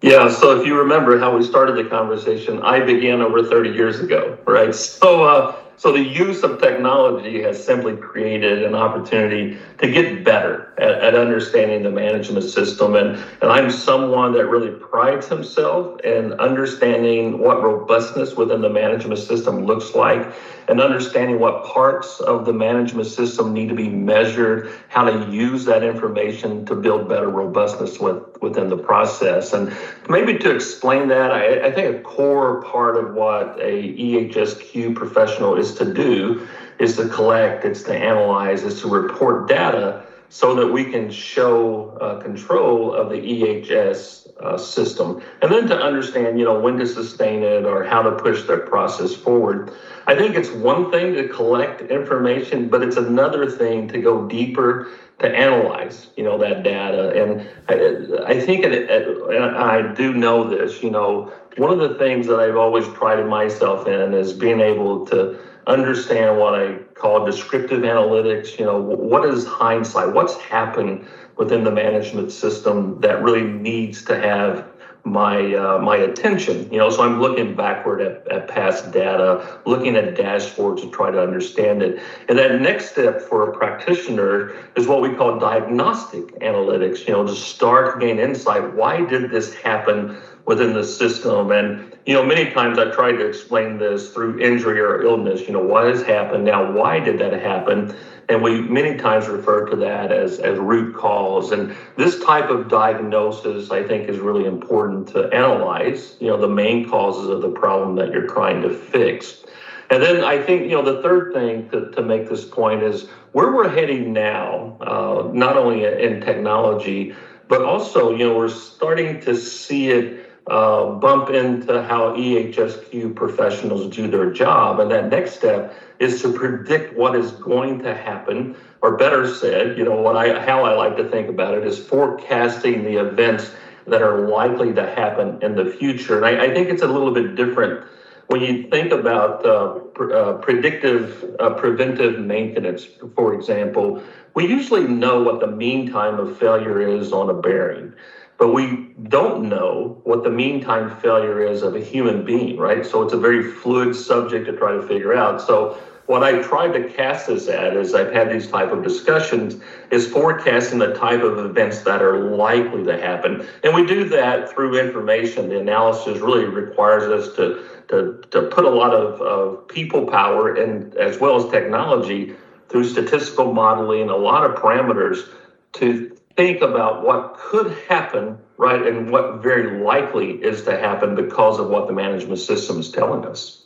Yeah, 0.04 0.28
so 0.28 0.60
if 0.60 0.68
you 0.68 0.78
remember 0.78 1.18
how 1.18 1.34
we 1.38 1.46
started 1.46 1.78
the 1.78 1.90
conversation, 1.90 2.62
I 2.62 2.82
began 2.82 3.22
over 3.22 3.42
30 3.42 3.70
years 3.70 4.02
ago, 4.02 4.38
right? 4.46 4.76
So, 4.76 5.24
uh, 5.24 5.56
so 5.78 5.92
the 5.92 6.04
use 6.04 6.44
of 6.44 6.62
technology 6.62 7.42
has 7.42 7.64
simply 7.64 7.98
created 7.98 8.64
an 8.64 8.76
opportunity 8.76 9.58
to 9.80 9.92
get 9.92 10.24
better 10.24 10.74
at, 10.78 10.92
at, 11.02 11.16
understanding 11.16 11.84
the 11.84 11.90
management 11.90 12.44
system. 12.46 12.96
And, 12.96 13.18
and 13.42 13.52
I'm 13.52 13.72
someone 13.72 14.34
that 14.34 14.46
really 14.46 14.72
prides 14.72 15.28
himself 15.28 16.00
in 16.02 16.34
understanding 16.34 17.40
what 17.40 17.64
robustness 17.64 18.36
within 18.36 18.62
the 18.62 18.70
management 18.70 19.20
system 19.20 19.66
looks 19.66 19.96
like 19.96 20.34
and 20.68 20.80
understanding 20.80 21.40
what 21.40 21.66
parts 21.66 22.20
of 22.22 22.46
the 22.46 22.54
management 22.54 23.08
system 23.08 23.54
need 23.54 23.70
to 23.70 23.76
be 23.76 23.90
measured, 23.90 24.72
how 24.88 25.04
to 25.04 25.30
use 25.30 25.66
that 25.66 25.84
information 25.84 26.66
to 26.66 26.76
build 26.76 27.10
better 27.10 27.30
robustness 27.30 28.00
with, 28.00 28.24
within 28.42 28.70
the 28.70 28.78
process. 28.78 29.54
And 29.54 29.76
maybe 30.08 30.38
to 30.38 30.56
explain 30.56 31.08
that, 31.10 31.32
I, 31.32 31.68
I 31.68 31.72
think 31.72 31.98
a 31.98 32.00
core 32.02 32.62
part 32.64 32.96
of 32.96 33.14
what 33.14 33.60
a 33.60 33.94
EHSQ 33.94 34.96
professional 34.96 35.58
is 35.64 35.76
to 35.76 35.94
do 35.94 36.46
is 36.80 36.96
to 36.98 37.08
collect, 37.08 37.66
it's 37.66 37.84
to 37.84 37.96
analyze, 37.96 38.64
it's 38.64 38.82
to 38.82 38.88
report 38.88 39.48
data 39.48 40.06
so 40.30 40.56
that 40.56 40.66
we 40.68 40.86
can 40.86 41.12
show 41.12 41.96
uh, 42.02 42.20
control 42.20 42.92
of 42.92 43.10
the 43.10 43.18
EHS 43.18 44.36
uh, 44.40 44.58
system 44.58 45.22
and 45.44 45.52
then 45.52 45.68
to 45.68 45.78
understand, 45.78 46.40
you 46.40 46.46
know, 46.46 46.60
when 46.60 46.76
to 46.78 46.88
sustain 46.88 47.44
it 47.44 47.66
or 47.66 47.84
how 47.84 48.02
to 48.02 48.12
push 48.14 48.42
that 48.48 48.66
process 48.66 49.14
forward. 49.14 49.72
I 50.08 50.16
think 50.16 50.36
it's 50.36 50.50
one 50.50 50.90
thing 50.90 51.14
to 51.14 51.28
collect 51.30 51.82
information, 51.84 52.68
but 52.68 52.82
it's 52.82 52.98
another 52.98 53.50
thing 53.50 53.88
to 53.90 54.02
go 54.02 54.28
deeper 54.28 54.90
to 55.20 55.30
analyze, 55.30 56.08
you 56.18 56.24
know, 56.24 56.40
that 56.40 56.64
data. 56.64 57.12
And 57.12 57.48
I, 57.70 58.34
I 58.34 58.40
think, 58.40 58.66
it, 58.66 58.90
and 58.90 59.56
I 59.56 59.94
do 59.94 60.14
know 60.14 60.50
this, 60.50 60.82
you 60.82 60.90
know, 60.90 61.32
one 61.58 61.72
of 61.72 61.78
the 61.78 61.96
things 62.00 62.26
that 62.26 62.40
I've 62.40 62.58
always 62.58 62.88
prided 62.88 63.28
myself 63.28 63.88
in 63.88 64.16
is 64.16 64.34
being 64.34 64.60
able 64.60 65.06
to 65.08 65.40
understand 65.68 66.40
what 66.40 66.56
I 66.56 66.78
call 66.94 67.26
descriptive 67.26 67.82
analytics. 67.82 68.58
You 68.60 68.66
know, 68.66 68.80
what 68.80 69.26
is 69.26 69.46
hindsight? 69.46 70.14
What's 70.14 70.36
happened 70.38 71.08
within 71.38 71.64
the 71.64 71.72
management 71.72 72.32
system 72.32 73.00
that 73.02 73.22
really 73.24 73.44
needs 73.44 74.04
to 74.06 74.20
have 74.20 74.68
my 75.06 75.54
uh, 75.54 75.80
my 75.80 75.98
attention. 75.98 76.72
You 76.72 76.78
know, 76.78 76.90
so 76.90 77.04
I'm 77.04 77.20
looking 77.20 77.56
backward 77.56 78.02
at, 78.02 78.28
at 78.32 78.48
past 78.48 78.92
data, 78.92 79.60
looking 79.66 79.96
at 79.96 80.16
dashboards 80.16 80.82
to 80.82 80.90
try 80.92 81.12
to 81.12 81.22
understand 81.22 81.82
it. 81.82 82.02
And 82.30 82.38
that 82.38 82.62
next 82.62 82.92
step 82.92 83.22
for 83.22 83.50
a 83.50 83.58
practitioner 83.58 84.54
is 84.76 84.88
what 84.88 85.02
we 85.02 85.14
call 85.14 85.40
diagnostic 85.40 86.40
analytics. 86.40 87.06
You 87.06 87.14
know, 87.14 87.28
to 87.28 87.36
start 87.36 88.00
gain 88.00 88.20
insight. 88.20 88.76
Why 88.76 89.04
did 89.06 89.30
this 89.30 89.54
happen 89.56 90.18
within 90.46 90.74
the 90.74 90.84
system? 90.84 91.52
And 91.52 91.93
you 92.06 92.14
know, 92.14 92.26
many 92.26 92.52
times 92.52 92.78
I 92.78 92.92
try 92.92 93.12
to 93.12 93.26
explain 93.26 93.78
this 93.78 94.12
through 94.12 94.40
injury 94.40 94.80
or 94.80 95.04
illness. 95.04 95.42
You 95.42 95.54
know, 95.54 95.64
what 95.64 95.86
has 95.86 96.04
happened 96.04 96.44
now? 96.44 96.72
Why 96.72 97.00
did 97.00 97.20
that 97.20 97.34
happen? 97.34 97.96
And 98.30 98.42
we 98.42 98.62
many 98.62 98.98
times 98.98 99.28
refer 99.28 99.70
to 99.70 99.76
that 99.78 100.12
as, 100.12 100.40
as 100.40 100.58
root 100.58 100.96
cause. 100.96 101.52
And 101.52 101.76
this 101.98 102.24
type 102.24 102.50
of 102.50 102.68
diagnosis, 102.68 103.72
I 103.72 103.84
think, 103.84 104.10
is 104.10 104.20
really 104.20 104.46
important 104.46 105.08
to 105.10 105.28
analyze, 105.34 106.18
you 106.20 106.28
know, 106.28 106.40
the 106.40 106.48
main 106.48 106.90
causes 106.90 107.30
of 107.30 107.42
the 107.42 107.50
problem 107.50 107.96
that 107.98 108.12
you're 108.12 108.28
trying 108.28 108.62
to 108.64 108.70
fix. 108.70 109.44
And 109.90 110.02
then 110.02 110.24
I 110.24 110.42
think, 110.42 110.64
you 110.64 110.72
know, 110.72 110.82
the 110.82 111.02
third 111.02 111.34
thing 111.34 111.70
to, 111.70 111.92
to 111.92 112.02
make 112.02 112.28
this 112.28 112.46
point 112.46 112.84
is 112.84 113.08
where 113.32 113.54
we're 113.54 113.70
heading 113.70 114.12
now, 114.14 114.78
uh, 114.82 115.30
not 115.34 115.58
only 115.58 115.84
in 115.86 116.22
technology, 116.22 117.16
but 117.48 117.64
also, 117.64 118.12
you 118.12 118.30
know, 118.30 118.36
we're 118.36 118.48
starting 118.50 119.20
to 119.22 119.36
see 119.36 119.90
it 119.90 120.33
uh, 120.48 120.92
bump 120.92 121.30
into 121.30 121.82
how 121.84 122.12
EHSQ 122.16 123.16
professionals 123.16 123.96
do 123.96 124.08
their 124.10 124.32
job. 124.32 124.80
And 124.80 124.92
that 124.92 125.10
next 125.10 125.34
step 125.34 125.74
is 126.00 126.22
to 126.22 126.34
predict 126.34 126.98
what 126.98 127.16
is 127.16 127.32
going 127.32 127.80
to 127.80 127.94
happen, 127.96 128.56
or 128.82 128.98
better 128.98 129.28
said, 129.28 129.78
you 129.78 129.86
know, 129.86 130.02
what 130.02 130.18
I 130.18 130.44
how 130.46 130.66
I 130.66 130.74
like 130.76 130.98
to 130.98 131.10
think 131.10 131.30
about 131.30 131.54
it 131.54 131.66
is 131.66 131.80
forecasting 131.80 132.84
the 132.84 132.98
events 132.98 133.52
that 133.88 134.02
are 134.02 134.28
likely 134.28 134.74
to 134.74 134.86
happen 134.86 135.42
in 135.42 135.56
the 135.56 135.66
future. 135.66 136.18
And 136.18 136.26
I, 136.26 136.46
I 136.46 136.54
think 136.54 136.70
it's 136.70 136.82
a 136.82 136.88
little 136.88 137.14
bit 137.14 137.36
different 137.36 137.86
when 138.28 138.42
you 138.42 138.68
think 138.70 138.92
about 138.92 139.46
uh, 139.46 139.80
pr- 139.94 140.14
uh, 140.14 140.34
predictive 140.40 141.36
uh, 141.40 141.52
preventive 141.52 142.20
maintenance, 142.20 142.88
for 143.16 143.34
example. 143.34 144.02
We 144.36 144.48
usually 144.48 144.88
know 144.88 145.22
what 145.22 145.40
the 145.42 145.48
mean 145.48 145.92
time 145.92 146.20
of 146.20 146.36
failure 146.38 146.82
is 146.82 147.14
on 147.14 147.30
a 147.30 147.34
bearing. 147.36 147.94
But 148.38 148.54
we 148.54 148.94
don't 149.10 149.48
know 149.48 150.02
what 150.04 150.24
the 150.24 150.30
mean 150.30 150.62
time 150.62 150.96
failure 150.98 151.42
is 151.42 151.62
of 151.62 151.76
a 151.76 151.80
human 151.80 152.26
being, 152.26 152.58
right? 152.58 152.86
So 152.86 153.04
it's 153.04 153.14
a 153.14 153.18
very 153.18 153.52
fluid 153.52 153.96
subject 153.96 154.46
to 154.48 154.54
try 154.58 154.74
to 154.74 154.82
figure 154.82 155.14
out. 155.14 155.42
So 155.42 155.78
what 156.06 156.24
I 156.24 156.42
tried 156.42 156.74
to 156.74 156.90
cast 156.90 157.28
this 157.28 157.48
at 157.48 157.78
as 157.78 157.96
I've 157.96 158.12
had 158.12 158.30
these 158.30 158.50
type 158.50 158.72
of 158.72 158.84
discussions 158.84 159.62
is 159.90 160.06
forecasting 160.08 160.80
the 160.80 160.94
type 160.94 161.22
of 161.22 161.38
events 161.40 161.84
that 161.84 162.02
are 162.02 162.36
likely 162.36 162.84
to 162.84 163.00
happen. 163.00 163.48
And 163.64 163.74
we 163.74 163.86
do 163.86 164.10
that 164.10 164.50
through 164.50 164.78
information. 164.80 165.48
The 165.48 165.60
analysis 165.60 166.20
really 166.20 166.46
requires 166.46 167.04
us 167.04 167.34
to, 167.38 167.64
to, 167.88 168.22
to 168.32 168.42
put 168.50 168.66
a 168.66 168.70
lot 168.70 168.94
of, 168.94 169.22
of 169.22 169.68
people 169.70 170.06
power 170.06 170.56
and 170.56 170.94
as 170.96 171.20
well 171.20 171.38
as 171.38 171.50
technology 171.50 172.36
through 172.68 172.84
statistical 172.84 173.54
modeling, 173.54 174.10
a 174.10 174.18
lot 174.18 174.50
of 174.50 174.58
parameters 174.58 175.30
to 175.74 176.13
think 176.36 176.62
about 176.62 177.04
what 177.04 177.36
could 177.38 177.72
happen, 177.88 178.38
right, 178.58 178.86
and 178.86 179.12
what 179.12 179.42
very 179.42 179.84
likely 179.84 180.32
is 180.32 180.64
to 180.64 180.78
happen 180.78 181.16
because 181.16 181.60
of 181.60 181.70
what 181.70 181.88
the 181.88 181.94
management 181.94 182.40
system 182.40 182.80
is 182.80 182.92
telling 182.92 183.26
us. 183.26 183.64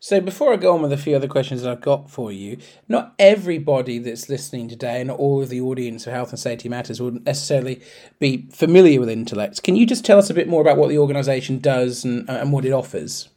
So, 0.00 0.20
before 0.20 0.52
I 0.52 0.56
go 0.56 0.74
on 0.74 0.82
with 0.82 0.92
a 0.92 0.98
few 0.98 1.16
other 1.16 1.28
questions 1.28 1.62
that 1.62 1.70
I've 1.70 1.80
got 1.80 2.10
for 2.10 2.30
you, 2.30 2.58
not 2.88 3.14
everybody 3.18 3.98
that's 3.98 4.28
listening 4.28 4.68
today 4.68 5.00
and 5.00 5.10
all 5.10 5.40
of 5.40 5.48
the 5.48 5.62
audience 5.62 6.06
of 6.06 6.12
Health 6.12 6.28
and 6.28 6.38
Safety 6.38 6.68
Matters 6.68 7.00
will 7.00 7.12
necessarily 7.12 7.80
be 8.18 8.46
familiar 8.52 9.00
with 9.00 9.08
Intelex. 9.08 9.62
Can 9.62 9.76
you 9.76 9.86
just 9.86 10.04
tell 10.04 10.18
us 10.18 10.28
a 10.28 10.34
bit 10.34 10.46
more 10.46 10.60
about 10.60 10.76
what 10.76 10.90
the 10.90 10.98
organisation 10.98 11.58
does 11.58 12.04
and, 12.04 12.28
and 12.28 12.52
what 12.52 12.66
it 12.66 12.72
offers? 12.72 13.30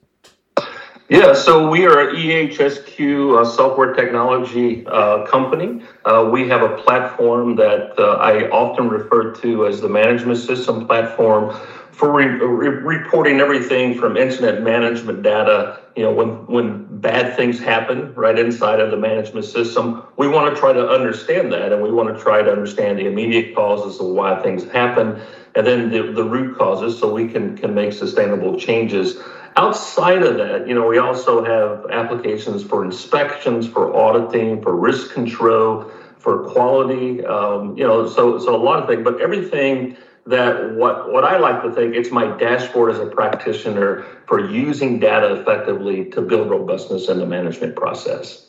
Yeah, 1.09 1.33
so 1.33 1.69
we 1.69 1.85
are 1.85 2.07
EHSQ 2.07 3.39
uh, 3.39 3.45
software 3.45 3.93
technology 3.93 4.85
uh, 4.87 5.25
company. 5.25 5.81
Uh, 6.03 6.29
we 6.29 6.49
have 6.49 6.63
a 6.63 6.75
platform 6.79 7.55
that 7.55 7.97
uh, 7.97 8.15
I 8.15 8.49
often 8.49 8.89
refer 8.89 9.33
to 9.35 9.67
as 9.67 9.79
the 9.79 9.87
management 9.87 10.37
system 10.39 10.85
platform 10.85 11.57
for 11.97 12.13
re- 12.13 12.25
re- 12.27 12.99
reporting 12.99 13.39
everything 13.39 13.97
from 13.97 14.17
incident 14.17 14.63
management 14.63 15.23
data. 15.23 15.81
You 15.95 16.03
know, 16.03 16.11
when 16.11 16.45
when 16.45 16.85
bad 16.99 17.35
things 17.35 17.59
happen 17.59 18.13
right 18.13 18.37
inside 18.37 18.79
of 18.79 18.91
the 18.91 18.97
management 18.97 19.45
system, 19.45 20.03
we 20.15 20.27
want 20.27 20.53
to 20.53 20.59
try 20.59 20.73
to 20.73 20.87
understand 20.87 21.51
that, 21.53 21.73
and 21.73 21.81
we 21.81 21.91
want 21.91 22.15
to 22.15 22.21
try 22.21 22.43
to 22.43 22.51
understand 22.51 22.99
the 22.99 23.07
immediate 23.07 23.55
causes 23.55 23.99
of 23.99 24.05
why 24.05 24.39
things 24.43 24.63
happen, 24.65 25.19
and 25.55 25.65
then 25.65 25.89
the, 25.89 26.11
the 26.11 26.23
root 26.23 26.55
causes, 26.55 26.99
so 26.99 27.11
we 27.11 27.27
can 27.27 27.57
can 27.57 27.73
make 27.73 27.93
sustainable 27.93 28.59
changes. 28.59 29.17
Outside 29.55 30.21
of 30.21 30.37
that, 30.37 30.67
you 30.67 30.75
know, 30.75 30.85
we 30.85 30.99
also 30.99 31.43
have 31.43 31.89
applications 31.89 32.63
for 32.63 32.85
inspections, 32.85 33.67
for 33.67 33.91
auditing, 33.95 34.61
for 34.61 34.75
risk 34.75 35.13
control, 35.13 35.89
for 36.19 36.47
quality. 36.51 37.25
Um, 37.25 37.75
you 37.75 37.87
know, 37.87 38.07
so 38.07 38.37
so 38.37 38.55
a 38.55 38.61
lot 38.63 38.83
of 38.83 38.87
things, 38.87 39.03
but 39.03 39.19
everything 39.19 39.97
that 40.27 40.73
what 40.73 41.11
what 41.11 41.23
I 41.23 41.37
like 41.37 41.63
to 41.63 41.71
think 41.71 41.95
it's 41.95 42.11
my 42.11 42.37
dashboard 42.37 42.91
as 42.91 42.99
a 42.99 43.05
practitioner 43.07 44.05
for 44.27 44.49
using 44.49 44.99
data 44.99 45.39
effectively 45.39 46.05
to 46.11 46.21
build 46.21 46.49
robustness 46.49 47.09
in 47.09 47.19
the 47.19 47.25
management 47.25 47.75
process. 47.75 48.45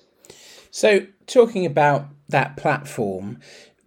So, 0.71 1.07
talking 1.27 1.65
about 1.65 2.09
that 2.29 2.57
platform, 2.57 3.39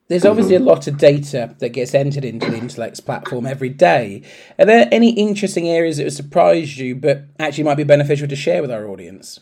there's 0.08 0.26
obviously 0.26 0.56
a 0.56 0.60
lot 0.60 0.88
of 0.88 0.98
data 0.98 1.56
that 1.60 1.70
gets 1.70 1.94
entered 1.94 2.26
into 2.26 2.50
the 2.50 2.58
Intelex 2.58 3.06
platform 3.06 3.46
every 3.46 3.70
day. 3.70 4.24
Are 4.60 4.66
there 4.66 4.90
any 4.92 5.12
interesting 5.12 5.70
areas 5.70 5.98
that 5.98 6.04
have 6.04 6.14
surprised 6.14 6.78
you, 6.78 6.96
but 6.96 7.26
actually 7.40 7.66
might 7.66 7.78
be 7.78 7.84
beneficial 7.84 8.28
to 8.28 8.36
share 8.36 8.62
with 8.62 8.72
our 8.72 8.88
audience? 8.88 9.40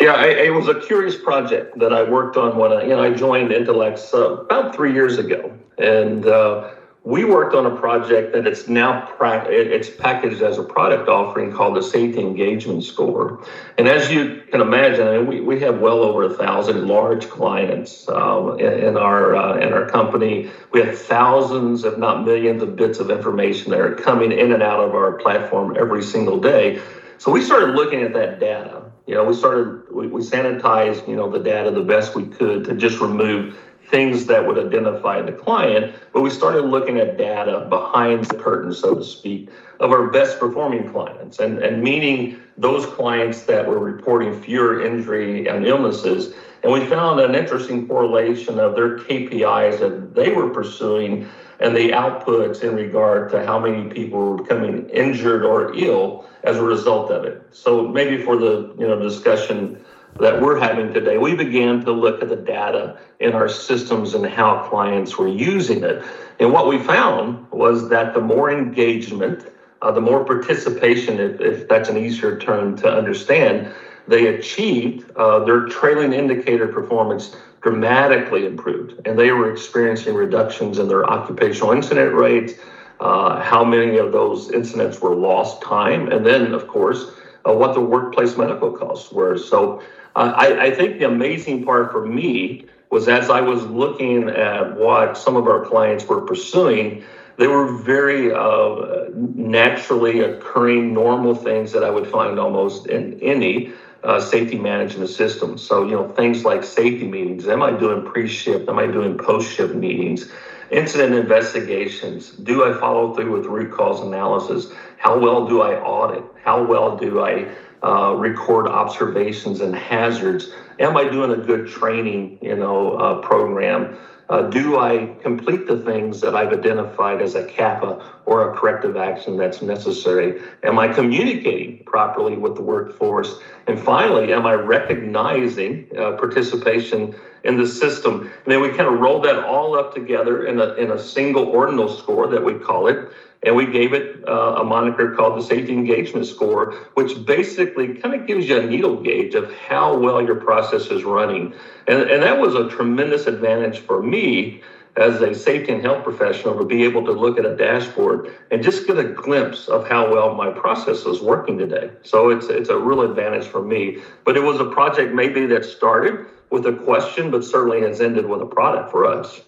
Yeah, 0.00 0.12
I, 0.12 0.26
it 0.26 0.52
was 0.52 0.68
a 0.68 0.80
curious 0.80 1.16
project 1.16 1.78
that 1.78 1.92
I 1.92 2.02
worked 2.02 2.36
on 2.36 2.58
when 2.58 2.72
I, 2.72 2.82
you 2.82 2.88
know, 2.88 3.02
I 3.02 3.14
joined 3.14 3.50
Intelex 3.50 4.12
uh, 4.12 4.42
about 4.42 4.74
three 4.74 4.92
years 4.92 5.18
ago, 5.18 5.56
and 5.78 6.26
uh, 6.26 6.70
we 7.06 7.24
worked 7.24 7.54
on 7.54 7.66
a 7.66 7.76
project 7.76 8.32
that 8.32 8.48
it's 8.48 8.66
now 8.66 9.06
pra- 9.16 9.46
it's 9.48 9.88
packaged 9.88 10.42
as 10.42 10.58
a 10.58 10.64
product 10.64 11.08
offering 11.08 11.52
called 11.52 11.76
the 11.76 11.82
safety 11.82 12.20
engagement 12.20 12.82
score. 12.82 13.46
And 13.78 13.86
as 13.86 14.10
you 14.10 14.42
can 14.50 14.60
imagine 14.60 15.06
I 15.06 15.18
mean, 15.18 15.26
we, 15.28 15.40
we 15.40 15.60
have 15.60 15.78
well 15.78 16.02
over 16.02 16.24
a 16.24 16.34
thousand 16.34 16.88
large 16.88 17.28
clients 17.28 18.08
um, 18.08 18.58
in, 18.58 18.72
in, 18.72 18.96
our 18.96 19.36
uh, 19.36 19.56
in 19.58 19.72
our 19.72 19.88
company. 19.88 20.50
We 20.72 20.80
have 20.80 20.98
thousands 20.98 21.84
if 21.84 21.96
not 21.96 22.24
millions 22.24 22.60
of 22.60 22.74
bits 22.74 22.98
of 22.98 23.08
information 23.08 23.70
that 23.70 23.80
are 23.80 23.94
coming 23.94 24.32
in 24.32 24.50
and 24.50 24.62
out 24.62 24.80
of 24.80 24.92
our 24.92 25.12
platform 25.12 25.76
every 25.78 26.02
single 26.02 26.40
day. 26.40 26.82
So 27.18 27.30
we 27.30 27.40
started 27.40 27.76
looking 27.76 28.02
at 28.02 28.14
that 28.14 28.40
data. 28.40 28.82
You 29.06 29.14
know 29.14 29.24
we 29.24 29.34
started 29.34 29.84
we, 29.92 30.08
we 30.08 30.22
sanitized 30.22 31.06
you 31.06 31.14
know 31.14 31.30
the 31.30 31.38
data 31.38 31.70
the 31.70 31.84
best 31.84 32.16
we 32.16 32.26
could 32.26 32.64
to 32.64 32.74
just 32.74 33.00
remove 33.00 33.56
things 33.88 34.26
that 34.26 34.46
would 34.46 34.58
identify 34.58 35.22
the 35.22 35.32
client, 35.32 35.94
but 36.12 36.22
we 36.22 36.30
started 36.30 36.62
looking 36.62 36.98
at 36.98 37.16
data 37.16 37.66
behind 37.68 38.24
the 38.24 38.36
curtain, 38.36 38.72
so 38.72 38.94
to 38.94 39.04
speak, 39.04 39.48
of 39.80 39.92
our 39.92 40.10
best 40.10 40.38
performing 40.38 40.90
clients, 40.90 41.38
and, 41.38 41.58
and 41.58 41.82
meaning 41.82 42.40
those 42.56 42.86
clients 42.86 43.42
that 43.42 43.66
were 43.66 43.78
reporting 43.78 44.40
fewer 44.40 44.84
injury 44.84 45.46
and 45.46 45.66
illnesses. 45.66 46.34
And 46.62 46.72
we 46.72 46.84
found 46.86 47.20
an 47.20 47.34
interesting 47.34 47.86
correlation 47.86 48.58
of 48.58 48.74
their 48.74 48.98
KPIs 48.98 49.78
that 49.80 50.14
they 50.14 50.32
were 50.32 50.50
pursuing 50.50 51.28
and 51.60 51.74
the 51.74 51.90
outputs 51.90 52.62
in 52.62 52.74
regard 52.74 53.30
to 53.30 53.44
how 53.46 53.58
many 53.58 53.88
people 53.88 54.18
were 54.18 54.36
becoming 54.36 54.88
injured 54.90 55.44
or 55.44 55.74
ill 55.74 56.26
as 56.44 56.56
a 56.56 56.62
result 56.62 57.10
of 57.10 57.24
it. 57.24 57.42
So 57.50 57.88
maybe 57.88 58.22
for 58.22 58.36
the 58.36 58.74
you 58.78 58.86
know 58.86 59.00
discussion 59.00 59.82
that 60.20 60.40
we're 60.40 60.58
having 60.58 60.92
today, 60.92 61.18
we 61.18 61.34
began 61.34 61.84
to 61.84 61.92
look 61.92 62.22
at 62.22 62.28
the 62.28 62.36
data 62.36 62.98
in 63.20 63.32
our 63.32 63.48
systems 63.48 64.14
and 64.14 64.26
how 64.26 64.66
clients 64.68 65.18
were 65.18 65.28
using 65.28 65.82
it. 65.82 66.02
And 66.38 66.52
what 66.52 66.68
we 66.68 66.78
found 66.78 67.50
was 67.50 67.88
that 67.88 68.14
the 68.14 68.20
more 68.20 68.50
engagement, 68.50 69.52
uh, 69.82 69.90
the 69.90 70.00
more 70.00 70.24
participation, 70.24 71.18
if, 71.18 71.40
if, 71.40 71.68
that's 71.68 71.88
an 71.88 71.96
easier 71.96 72.38
term 72.38 72.76
to 72.78 72.90
understand, 72.90 73.72
they 74.08 74.26
achieved, 74.26 75.10
uh, 75.16 75.44
their 75.44 75.66
trailing 75.66 76.12
indicator 76.12 76.68
performance 76.68 77.36
dramatically 77.62 78.46
improved. 78.46 79.06
And 79.06 79.18
they 79.18 79.32
were 79.32 79.50
experiencing 79.50 80.14
reductions 80.14 80.78
in 80.78 80.88
their 80.88 81.08
occupational 81.08 81.72
incident 81.72 82.14
rates, 82.14 82.54
uh, 83.00 83.42
how 83.42 83.64
many 83.64 83.98
of 83.98 84.12
those 84.12 84.50
incidents 84.52 85.00
were 85.00 85.14
lost 85.14 85.62
time, 85.62 86.08
and 86.12 86.24
then, 86.24 86.54
of 86.54 86.66
course, 86.68 87.10
uh, 87.46 87.52
what 87.52 87.74
the 87.74 87.80
workplace 87.80 88.36
medical 88.36 88.72
costs 88.72 89.12
were. 89.12 89.36
So 89.36 89.82
uh, 90.16 90.32
I, 90.34 90.64
I 90.66 90.70
think 90.70 90.98
the 90.98 91.04
amazing 91.04 91.64
part 91.64 91.92
for 91.92 92.06
me 92.06 92.66
was 92.90 93.06
as 93.06 93.28
I 93.30 93.42
was 93.42 93.64
looking 93.66 94.30
at 94.30 94.76
what 94.76 95.18
some 95.18 95.36
of 95.36 95.46
our 95.46 95.64
clients 95.64 96.06
were 96.06 96.22
pursuing, 96.22 97.04
they 97.36 97.46
were 97.46 97.66
very 97.66 98.32
uh, 98.32 99.10
naturally 99.14 100.20
occurring 100.20 100.94
normal 100.94 101.34
things 101.34 101.70
that 101.72 101.84
I 101.84 101.90
would 101.90 102.06
find 102.06 102.38
almost 102.38 102.86
in 102.86 103.20
any 103.20 103.72
uh, 104.04 104.18
safety 104.18 104.56
management 104.56 105.10
system. 105.10 105.58
So, 105.58 105.84
you 105.84 105.90
know, 105.90 106.08
things 106.08 106.44
like 106.44 106.64
safety 106.64 107.06
meetings. 107.06 107.46
Am 107.46 107.62
I 107.62 107.72
doing 107.72 108.04
pre-shift? 108.04 108.68
Am 108.68 108.78
I 108.78 108.86
doing 108.86 109.18
post-shift 109.18 109.74
meetings? 109.74 110.30
Incident 110.70 111.14
investigations. 111.14 112.30
Do 112.30 112.64
I 112.64 112.78
follow 112.80 113.14
through 113.14 113.32
with 113.32 113.46
root 113.46 113.72
cause 113.72 114.00
analysis? 114.00 114.72
How 114.96 115.18
well 115.18 115.46
do 115.46 115.60
I 115.60 115.78
audit? 115.80 116.24
How 116.42 116.62
well 116.62 116.96
do 116.96 117.20
I 117.22 117.48
uh, 117.82 118.14
record 118.16 118.66
observations 118.66 119.60
and 119.60 119.74
hazards? 119.74 120.50
Am 120.78 120.96
I 120.96 121.08
doing 121.08 121.30
a 121.30 121.42
good 121.42 121.68
training, 121.68 122.38
you 122.42 122.56
know, 122.56 122.92
uh, 122.92 123.20
program? 123.20 123.96
Uh, 124.28 124.42
do 124.42 124.78
I 124.78 125.14
complete 125.22 125.68
the 125.68 125.78
things 125.78 126.20
that 126.20 126.34
I've 126.34 126.52
identified 126.52 127.22
as 127.22 127.36
a 127.36 127.44
CAPA 127.44 128.04
or 128.24 128.50
a 128.50 128.56
corrective 128.56 128.96
action 128.96 129.36
that's 129.36 129.62
necessary? 129.62 130.42
Am 130.64 130.78
I 130.80 130.88
communicating 130.88 131.84
properly 131.84 132.36
with 132.36 132.56
the 132.56 132.62
workforce? 132.62 133.38
And 133.68 133.78
finally, 133.78 134.32
am 134.32 134.44
I 134.44 134.54
recognizing 134.54 135.88
uh, 135.96 136.12
participation 136.12 137.14
in 137.44 137.56
the 137.56 137.66
system? 137.66 138.22
And 138.22 138.52
then 138.52 138.60
we 138.60 138.68
kind 138.68 138.88
of 138.88 139.00
rolled 139.00 139.24
that 139.24 139.44
all 139.44 139.76
up 139.76 139.94
together 139.94 140.46
in 140.46 140.60
a, 140.60 140.74
in 140.74 140.90
a 140.90 140.98
single 140.98 141.44
ordinal 141.44 141.88
score 141.88 142.28
that 142.28 142.44
we 142.44 142.54
call 142.54 142.86
it. 142.86 143.10
And 143.42 143.54
we 143.54 143.66
gave 143.66 143.92
it 143.92 144.26
uh, 144.26 144.56
a 144.60 144.64
moniker 144.64 145.14
called 145.14 145.38
the 145.38 145.42
safety 145.42 145.72
engagement 145.72 146.26
score 146.26 146.74
which 146.94 147.24
basically 147.26 147.94
kind 147.94 148.14
of 148.14 148.26
gives 148.26 148.48
you 148.48 148.58
a 148.58 148.66
needle 148.66 149.00
gauge 149.00 149.34
of 149.34 149.52
how 149.52 149.96
well 149.96 150.22
your 150.24 150.36
process 150.36 150.86
is 150.86 151.04
running. 151.04 151.54
And, 151.86 152.02
and 152.10 152.22
that 152.22 152.40
was 152.40 152.54
a 152.54 152.68
tremendous 152.68 153.26
advantage 153.26 153.78
for 153.80 154.02
me 154.02 154.62
as 154.96 155.20
a 155.20 155.34
safety 155.34 155.72
and 155.72 155.82
health 155.82 156.02
professional 156.02 156.56
to 156.56 156.64
be 156.64 156.82
able 156.82 157.04
to 157.04 157.12
look 157.12 157.38
at 157.38 157.44
a 157.44 157.54
dashboard 157.54 158.32
and 158.50 158.62
just 158.62 158.86
get 158.86 158.98
a 158.98 159.04
glimpse 159.04 159.68
of 159.68 159.86
how 159.86 160.10
well 160.10 160.34
my 160.34 160.50
process 160.50 161.04
is 161.04 161.20
working 161.20 161.58
today. 161.58 161.90
So 162.02 162.30
it's 162.30 162.46
it's 162.46 162.70
a 162.70 162.78
real 162.78 163.02
advantage 163.02 163.46
for 163.46 163.62
me. 163.62 163.98
But 164.24 164.36
it 164.36 164.42
was 164.42 164.58
a 164.58 164.64
project 164.64 165.14
maybe 165.14 165.44
that 165.46 165.64
started 165.64 166.26
with 166.50 166.66
a 166.66 166.72
question 166.72 167.30
but 167.30 167.44
certainly 167.44 167.80
has 167.80 168.00
ended 168.00 168.26
with 168.26 168.40
a 168.40 168.46
product 168.46 168.90
for 168.90 169.04
us 169.04 169.40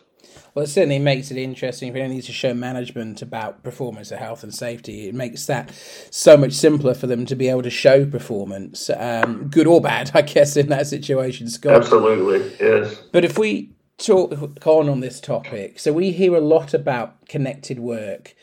well, 0.54 0.64
it 0.64 0.70
certainly 0.70 0.98
makes 0.98 1.30
it 1.30 1.36
interesting 1.36 1.88
if 1.88 1.94
needs 1.94 2.08
to 2.08 2.14
need 2.14 2.24
to 2.24 2.32
show 2.32 2.52
management 2.52 3.22
about 3.22 3.62
performance 3.62 4.10
of 4.10 4.18
health 4.18 4.42
and 4.42 4.52
safety. 4.52 5.06
It 5.06 5.14
makes 5.14 5.46
that 5.46 5.70
so 6.10 6.36
much 6.36 6.52
simpler 6.52 6.94
for 6.94 7.06
them 7.06 7.26
to 7.26 7.36
be 7.36 7.48
able 7.48 7.62
to 7.62 7.70
show 7.70 8.04
performance, 8.04 8.90
um, 8.90 9.48
good 9.50 9.68
or 9.68 9.80
bad, 9.80 10.10
I 10.14 10.22
guess, 10.22 10.56
in 10.56 10.68
that 10.70 10.88
situation, 10.88 11.48
Scott. 11.48 11.76
Absolutely, 11.76 12.56
yes. 12.58 13.00
But 13.12 13.24
if 13.24 13.38
we 13.38 13.70
talk 13.98 14.32
on 14.66 14.88
on 14.88 15.00
this 15.00 15.20
topic. 15.20 15.78
So 15.78 15.92
we 15.92 16.12
hear 16.12 16.34
a 16.34 16.40
lot 16.40 16.72
about 16.72 17.26
connected 17.28 17.80
work. 17.80 18.34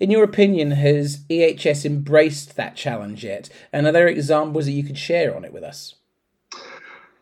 In 0.00 0.10
your 0.10 0.24
opinion, 0.24 0.72
has 0.72 1.24
EHS 1.30 1.84
embraced 1.84 2.56
that 2.56 2.76
challenge 2.76 3.24
yet? 3.24 3.48
And 3.72 3.86
are 3.86 3.92
there 3.92 4.08
examples 4.08 4.66
that 4.66 4.72
you 4.72 4.82
could 4.82 4.98
share 4.98 5.34
on 5.34 5.44
it 5.44 5.52
with 5.52 5.62
us? 5.62 5.94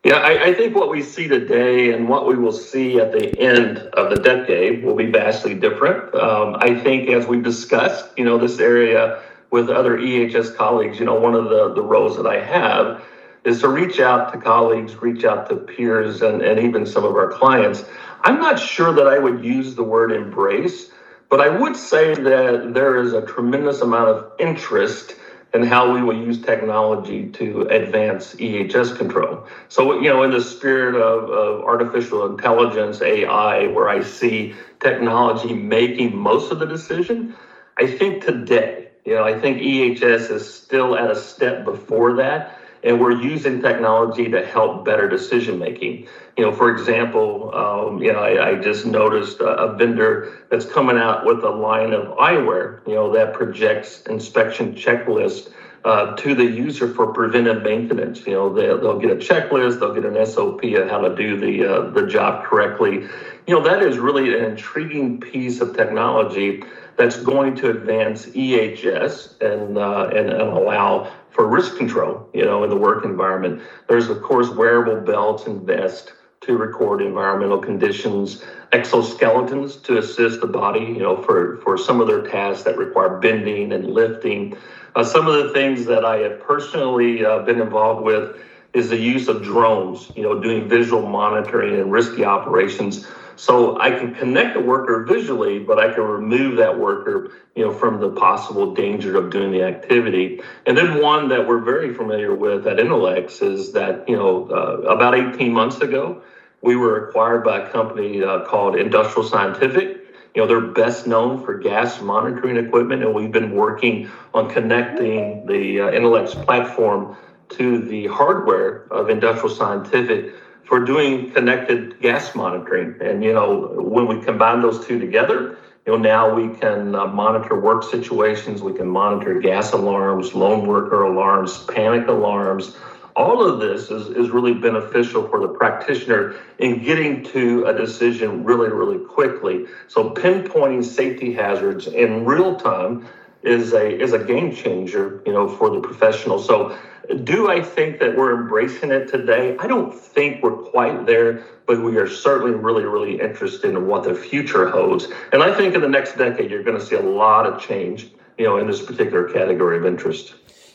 Yeah, 0.04 0.16
I, 0.16 0.46
I, 0.46 0.54
think 0.54 0.74
what 0.74 0.90
we 0.90 1.00
see 1.00 1.28
today 1.28 1.92
and 1.92 2.08
what 2.08 2.26
we 2.26 2.34
will 2.34 2.50
see 2.50 2.98
at 2.98 3.12
the 3.12 3.38
end 3.38 3.78
of 3.78 4.10
the 4.10 4.16
decade 4.16 4.82
will 4.82 4.96
be 4.96 5.06
vastly 5.06 5.54
different. 5.54 6.12
Um, 6.12 6.56
I 6.58 6.74
think, 6.74 7.08
as 7.08 7.28
we 7.28 7.40
discussed, 7.40 8.06
you 8.16 8.24
know, 8.24 8.36
this 8.36 8.58
area 8.58 9.22
with 9.52 9.70
other 9.70 9.96
EHS 9.96 10.56
colleagues, 10.56 10.98
you 10.98 11.04
know, 11.04 11.14
one 11.14 11.36
of 11.36 11.44
the, 11.44 11.72
the 11.74 11.82
roles 11.82 12.16
that 12.16 12.26
I 12.26 12.40
have 12.40 13.04
is 13.44 13.60
to 13.60 13.68
reach 13.68 14.00
out 14.00 14.32
to 14.32 14.40
colleagues, 14.40 15.00
reach 15.00 15.24
out 15.24 15.48
to 15.50 15.54
peers, 15.54 16.20
and, 16.20 16.42
and 16.42 16.58
even 16.58 16.84
some 16.84 17.04
of 17.04 17.14
our 17.14 17.30
clients. 17.30 17.84
I'm 18.22 18.40
not 18.40 18.58
sure 18.58 18.92
that 18.92 19.06
I 19.06 19.20
would 19.20 19.44
use 19.44 19.76
the 19.76 19.84
word 19.84 20.10
embrace, 20.10 20.90
but 21.28 21.40
I 21.40 21.48
would 21.48 21.76
say 21.76 22.12
that 22.12 22.74
there 22.74 22.96
is 22.96 23.12
a 23.12 23.24
tremendous 23.24 23.82
amount 23.82 24.08
of 24.08 24.32
interest 24.40 25.14
in 25.54 25.62
how 25.62 25.92
we 25.92 26.02
will 26.02 26.16
use 26.16 26.40
technology 26.40 27.28
to 27.30 27.62
advance 27.62 28.34
EHS 28.36 28.96
control. 28.96 29.46
So, 29.68 30.00
you 30.00 30.08
know, 30.08 30.22
in 30.22 30.30
the 30.30 30.40
spirit 30.40 30.94
of, 30.94 31.28
of 31.30 31.62
artificial 31.62 32.26
intelligence, 32.26 33.02
AI, 33.02 33.66
where 33.66 33.88
I 33.88 34.02
see 34.02 34.54
technology 34.80 35.52
making 35.52 36.16
most 36.16 36.52
of 36.52 36.58
the 36.58 36.66
decision, 36.66 37.34
I 37.76 37.86
think 37.86 38.24
today, 38.24 38.88
you 39.04 39.14
know, 39.14 39.24
I 39.24 39.38
think 39.38 39.58
EHS 39.58 40.30
is 40.30 40.52
still 40.52 40.96
at 40.96 41.10
a 41.10 41.16
step 41.16 41.64
before 41.64 42.14
that 42.14 42.58
and 42.82 43.00
we're 43.00 43.12
using 43.12 43.62
technology 43.62 44.28
to 44.30 44.44
help 44.44 44.84
better 44.84 45.08
decision 45.08 45.58
making. 45.58 46.06
You 46.36 46.44
know, 46.44 46.52
for 46.52 46.70
example, 46.70 47.54
um, 47.54 48.02
you 48.02 48.12
know, 48.12 48.18
I, 48.18 48.50
I 48.50 48.54
just 48.56 48.86
noticed 48.86 49.40
a, 49.40 49.46
a, 49.46 49.76
vendor 49.76 50.44
that's 50.50 50.64
coming 50.64 50.96
out 50.96 51.24
with 51.24 51.44
a 51.44 51.50
line 51.50 51.92
of 51.92 52.16
eyewear, 52.16 52.86
you 52.86 52.94
know, 52.94 53.12
that 53.12 53.34
projects 53.34 54.02
inspection 54.02 54.74
checklist 54.74 55.52
uh, 55.84 56.16
to 56.16 56.34
the 56.34 56.44
user 56.44 56.92
for 56.92 57.12
preventive 57.12 57.62
maintenance. 57.62 58.26
You 58.26 58.34
know, 58.34 58.54
they, 58.54 58.66
they'll 58.66 58.98
get 58.98 59.10
a 59.10 59.16
checklist, 59.16 59.80
they'll 59.80 59.94
get 59.94 60.04
an 60.04 60.24
SOP 60.26 60.62
of 60.64 60.88
how 60.88 61.00
to 61.00 61.14
do 61.14 61.36
the 61.36 61.64
uh, 61.64 61.90
the 61.90 62.06
job 62.06 62.44
correctly. 62.44 63.06
You 63.46 63.54
know, 63.54 63.62
that 63.64 63.82
is 63.82 63.98
really 63.98 64.34
an 64.34 64.44
intriguing 64.44 65.20
piece 65.20 65.60
of 65.60 65.76
technology 65.76 66.62
that's 66.96 67.16
going 67.16 67.56
to 67.56 67.70
advance 67.70 68.26
EHS 68.26 69.40
and 69.40 69.76
uh, 69.76 70.08
and, 70.14 70.30
and 70.30 70.40
allow 70.40 71.12
for 71.32 71.46
risk 71.48 71.76
control, 71.76 72.28
you 72.32 72.44
know, 72.44 72.62
in 72.62 72.70
the 72.70 72.76
work 72.76 73.04
environment. 73.04 73.60
There's, 73.88 74.08
of 74.08 74.22
course, 74.22 74.50
wearable 74.50 74.96
belts 74.96 75.46
and 75.46 75.66
vests 75.66 76.12
to 76.42 76.56
record 76.56 77.00
environmental 77.00 77.58
conditions, 77.58 78.42
exoskeletons 78.72 79.82
to 79.84 79.98
assist 79.98 80.40
the 80.40 80.46
body, 80.46 80.80
you 80.80 80.98
know, 80.98 81.16
for, 81.16 81.56
for 81.58 81.78
some 81.78 82.00
of 82.00 82.06
their 82.08 82.22
tasks 82.22 82.64
that 82.64 82.76
require 82.76 83.18
bending 83.20 83.72
and 83.72 83.86
lifting. 83.86 84.54
Uh, 84.94 85.04
some 85.04 85.28
of 85.28 85.34
the 85.34 85.52
things 85.52 85.86
that 85.86 86.04
I 86.04 86.18
have 86.18 86.40
personally 86.40 87.24
uh, 87.24 87.40
been 87.40 87.60
involved 87.60 88.02
with 88.04 88.36
is 88.74 88.88
the 88.88 88.98
use 88.98 89.28
of 89.28 89.42
drones, 89.42 90.10
you 90.16 90.22
know, 90.22 90.40
doing 90.40 90.68
visual 90.68 91.06
monitoring 91.06 91.78
and 91.78 91.92
risky 91.92 92.24
operations 92.24 93.06
so 93.36 93.80
I 93.80 93.90
can 93.90 94.14
connect 94.14 94.54
the 94.54 94.60
worker 94.60 95.04
visually, 95.04 95.58
but 95.58 95.78
I 95.78 95.92
can 95.92 96.02
remove 96.02 96.56
that 96.56 96.78
worker, 96.78 97.30
you 97.54 97.64
know, 97.64 97.72
from 97.72 98.00
the 98.00 98.10
possible 98.10 98.74
danger 98.74 99.16
of 99.16 99.30
doing 99.30 99.52
the 99.52 99.62
activity. 99.62 100.40
And 100.66 100.76
then 100.76 101.00
one 101.00 101.28
that 101.28 101.46
we're 101.46 101.60
very 101.60 101.94
familiar 101.94 102.34
with 102.34 102.66
at 102.66 102.76
Intelex 102.76 103.42
is 103.42 103.72
that, 103.72 104.08
you 104.08 104.16
know, 104.16 104.48
uh, 104.50 104.82
about 104.88 105.14
18 105.14 105.52
months 105.52 105.80
ago, 105.80 106.22
we 106.60 106.76
were 106.76 107.08
acquired 107.08 107.44
by 107.44 107.60
a 107.60 107.70
company 107.70 108.22
uh, 108.22 108.44
called 108.44 108.76
Industrial 108.76 109.28
Scientific. 109.28 109.98
You 110.34 110.42
know, 110.42 110.46
they're 110.46 110.72
best 110.72 111.06
known 111.06 111.44
for 111.44 111.58
gas 111.58 112.00
monitoring 112.00 112.56
equipment, 112.56 113.02
and 113.02 113.12
we've 113.12 113.32
been 113.32 113.52
working 113.52 114.08
on 114.32 114.48
connecting 114.48 115.46
the 115.46 115.80
uh, 115.80 115.90
Intelex 115.90 116.30
platform 116.44 117.16
to 117.50 117.78
the 117.84 118.06
hardware 118.06 118.86
of 118.90 119.10
Industrial 119.10 119.54
Scientific 119.54 120.32
for 120.64 120.80
doing 120.84 121.30
connected 121.32 122.00
gas 122.00 122.34
monitoring. 122.34 122.96
And, 123.00 123.22
you 123.22 123.32
know, 123.32 123.74
when 123.76 124.06
we 124.06 124.24
combine 124.24 124.62
those 124.62 124.86
two 124.86 124.98
together, 124.98 125.58
you 125.86 125.92
know, 125.92 125.98
now 125.98 126.34
we 126.34 126.56
can 126.56 126.94
uh, 126.94 127.06
monitor 127.06 127.58
work 127.58 127.82
situations, 127.82 128.62
we 128.62 128.72
can 128.72 128.86
monitor 128.86 129.40
gas 129.40 129.72
alarms, 129.72 130.34
lone 130.34 130.66
worker 130.66 131.02
alarms, 131.02 131.64
panic 131.64 132.06
alarms. 132.06 132.76
All 133.16 133.44
of 133.44 133.60
this 133.60 133.90
is, 133.90 134.06
is 134.08 134.30
really 134.30 134.54
beneficial 134.54 135.28
for 135.28 135.40
the 135.40 135.48
practitioner 135.48 136.36
in 136.58 136.82
getting 136.82 137.24
to 137.24 137.66
a 137.66 137.76
decision 137.76 138.44
really, 138.44 138.70
really 138.70 139.04
quickly. 139.04 139.66
So 139.88 140.10
pinpointing 140.10 140.84
safety 140.84 141.32
hazards 141.32 141.88
in 141.88 142.24
real 142.24 142.56
time 142.56 143.06
is 143.42 143.72
a 143.72 144.00
is 144.00 144.12
a 144.12 144.18
game 144.18 144.54
changer, 144.54 145.22
you 145.26 145.32
know, 145.32 145.48
for 145.48 145.70
the 145.70 145.80
professional. 145.80 146.38
So 146.38 146.76
do 147.24 147.50
I 147.50 147.60
think 147.60 147.98
that 147.98 148.16
we're 148.16 148.40
embracing 148.40 148.90
it 148.90 149.08
today? 149.08 149.56
I 149.58 149.66
don't 149.66 149.92
think 149.94 150.42
we're 150.42 150.56
quite 150.56 151.04
there, 151.06 151.44
but 151.66 151.82
we 151.82 151.96
are 151.96 152.08
certainly 152.08 152.52
really, 152.52 152.84
really 152.84 153.20
interested 153.20 153.70
in 153.70 153.86
what 153.86 154.04
the 154.04 154.14
future 154.14 154.68
holds. 154.68 155.08
And 155.32 155.42
I 155.42 155.54
think 155.54 155.74
in 155.74 155.80
the 155.80 155.88
next 155.88 156.16
decade, 156.16 156.50
you're 156.50 156.62
going 156.62 156.78
to 156.78 156.84
see 156.84 156.94
a 156.94 157.02
lot 157.02 157.46
of 157.46 157.60
change, 157.60 158.12
you 158.38 158.44
know, 158.44 158.56
in 158.58 158.66
this 158.66 158.82
particular 158.82 159.28
category 159.28 159.76
of 159.76 159.84
interest. 159.84 160.34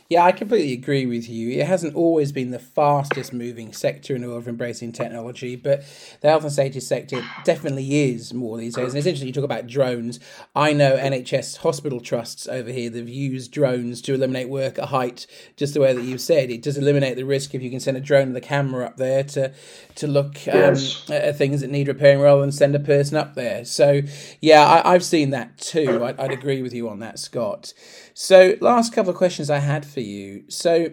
Yeah, 0.10 0.24
I 0.24 0.32
completely 0.32 0.72
agree 0.72 1.06
with 1.06 1.28
you. 1.28 1.60
It 1.60 1.68
hasn't 1.68 1.94
always 1.94 2.32
been 2.32 2.52
the 2.52 2.60
fastest 2.60 3.34
moving 3.34 3.74
sector 3.74 4.16
in 4.16 4.22
the 4.22 4.30
world 4.30 4.44
of 4.44 4.48
embracing 4.48 4.94
technology, 4.94 5.58
but 5.58 5.84
the 6.22 6.30
health 6.30 6.44
and 6.44 6.52
safety 6.52 6.80
sector 6.80 7.22
definitely 7.44 8.12
is 8.12 8.34
more 8.34 8.58
these 8.58 8.76
days. 8.76 8.90
And 8.90 8.98
it's 8.98 9.06
interesting 9.06 9.28
you 9.28 9.34
talk 9.34 9.44
about 9.44 9.68
drones. 9.68 10.22
I 10.56 10.72
know 10.72 10.96
NHS 10.96 11.58
hospital 11.58 12.00
trusts 12.00 12.48
over 12.48 12.72
here 12.72 12.90
that 12.90 13.00
have 13.00 13.10
used 13.10 13.52
drones 13.52 14.02
to 14.04 14.14
eliminate 14.14 14.48
work 14.48 14.80
at 14.80 14.86
height, 14.86 15.28
just 15.58 15.74
the 15.74 15.82
way 15.82 15.94
that 15.94 16.04
you 16.04 16.18
said. 16.18 16.52
It 16.52 16.62
does 16.62 16.78
eliminate 16.78 17.18
the 17.18 17.26
risk 17.26 17.54
if 17.54 17.62
you 17.62 17.70
can 17.70 17.82
send 17.82 17.98
a 17.98 18.02
drone 18.02 18.30
with 18.30 18.38
a 18.38 18.48
camera 18.48 18.86
up 18.86 18.96
there 18.96 19.24
to 19.26 19.52
to 19.96 20.08
look 20.08 20.36
um, 20.48 20.76
yes. 20.76 21.10
at 21.10 21.38
things 21.38 21.62
that 21.62 21.72
need 21.72 21.88
repairing 21.88 22.20
rather 22.20 22.42
than 22.42 22.52
send 22.52 22.76
a 22.76 22.80
person 22.80 23.18
up 23.18 23.34
there. 23.34 23.66
So, 23.66 24.02
yeah, 24.42 24.84
I, 24.86 24.94
have 24.94 25.04
seen 25.04 25.32
that 25.32 25.58
too. 25.58 26.04
I, 26.20 26.24
I'd 26.24 26.32
agree 26.32 26.62
with 26.62 26.72
you 26.72 26.88
on 26.88 27.00
that, 27.00 27.18
Scott. 27.18 27.74
So, 28.20 28.56
last 28.62 28.94
couple 28.94 29.12
of 29.12 29.16
questions 29.16 29.52
I 29.52 29.60
had 29.60 29.86
for 29.86 30.00
you. 30.00 30.46
So, 30.48 30.90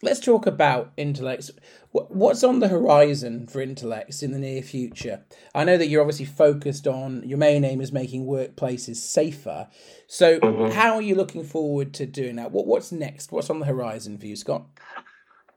let's 0.00 0.20
talk 0.20 0.46
about 0.46 0.96
Intelex. 0.96 1.50
What's 1.90 2.44
on 2.44 2.60
the 2.60 2.68
horizon 2.68 3.48
for 3.48 3.66
Intelex 3.66 4.22
in 4.22 4.30
the 4.30 4.38
near 4.38 4.62
future? 4.62 5.24
I 5.56 5.64
know 5.64 5.76
that 5.76 5.88
you're 5.88 6.00
obviously 6.00 6.26
focused 6.26 6.86
on 6.86 7.28
your 7.28 7.36
main 7.36 7.64
aim 7.64 7.80
is 7.80 7.90
making 7.90 8.26
workplaces 8.26 8.94
safer. 8.94 9.66
So, 10.06 10.38
mm-hmm. 10.38 10.70
how 10.70 10.94
are 10.94 11.02
you 11.02 11.16
looking 11.16 11.42
forward 11.42 11.94
to 11.94 12.06
doing 12.06 12.36
that? 12.36 12.52
What 12.52 12.68
What's 12.68 12.92
next? 12.92 13.32
What's 13.32 13.50
on 13.50 13.58
the 13.58 13.66
horizon 13.66 14.16
for 14.16 14.26
you, 14.26 14.36
Scott? 14.36 14.64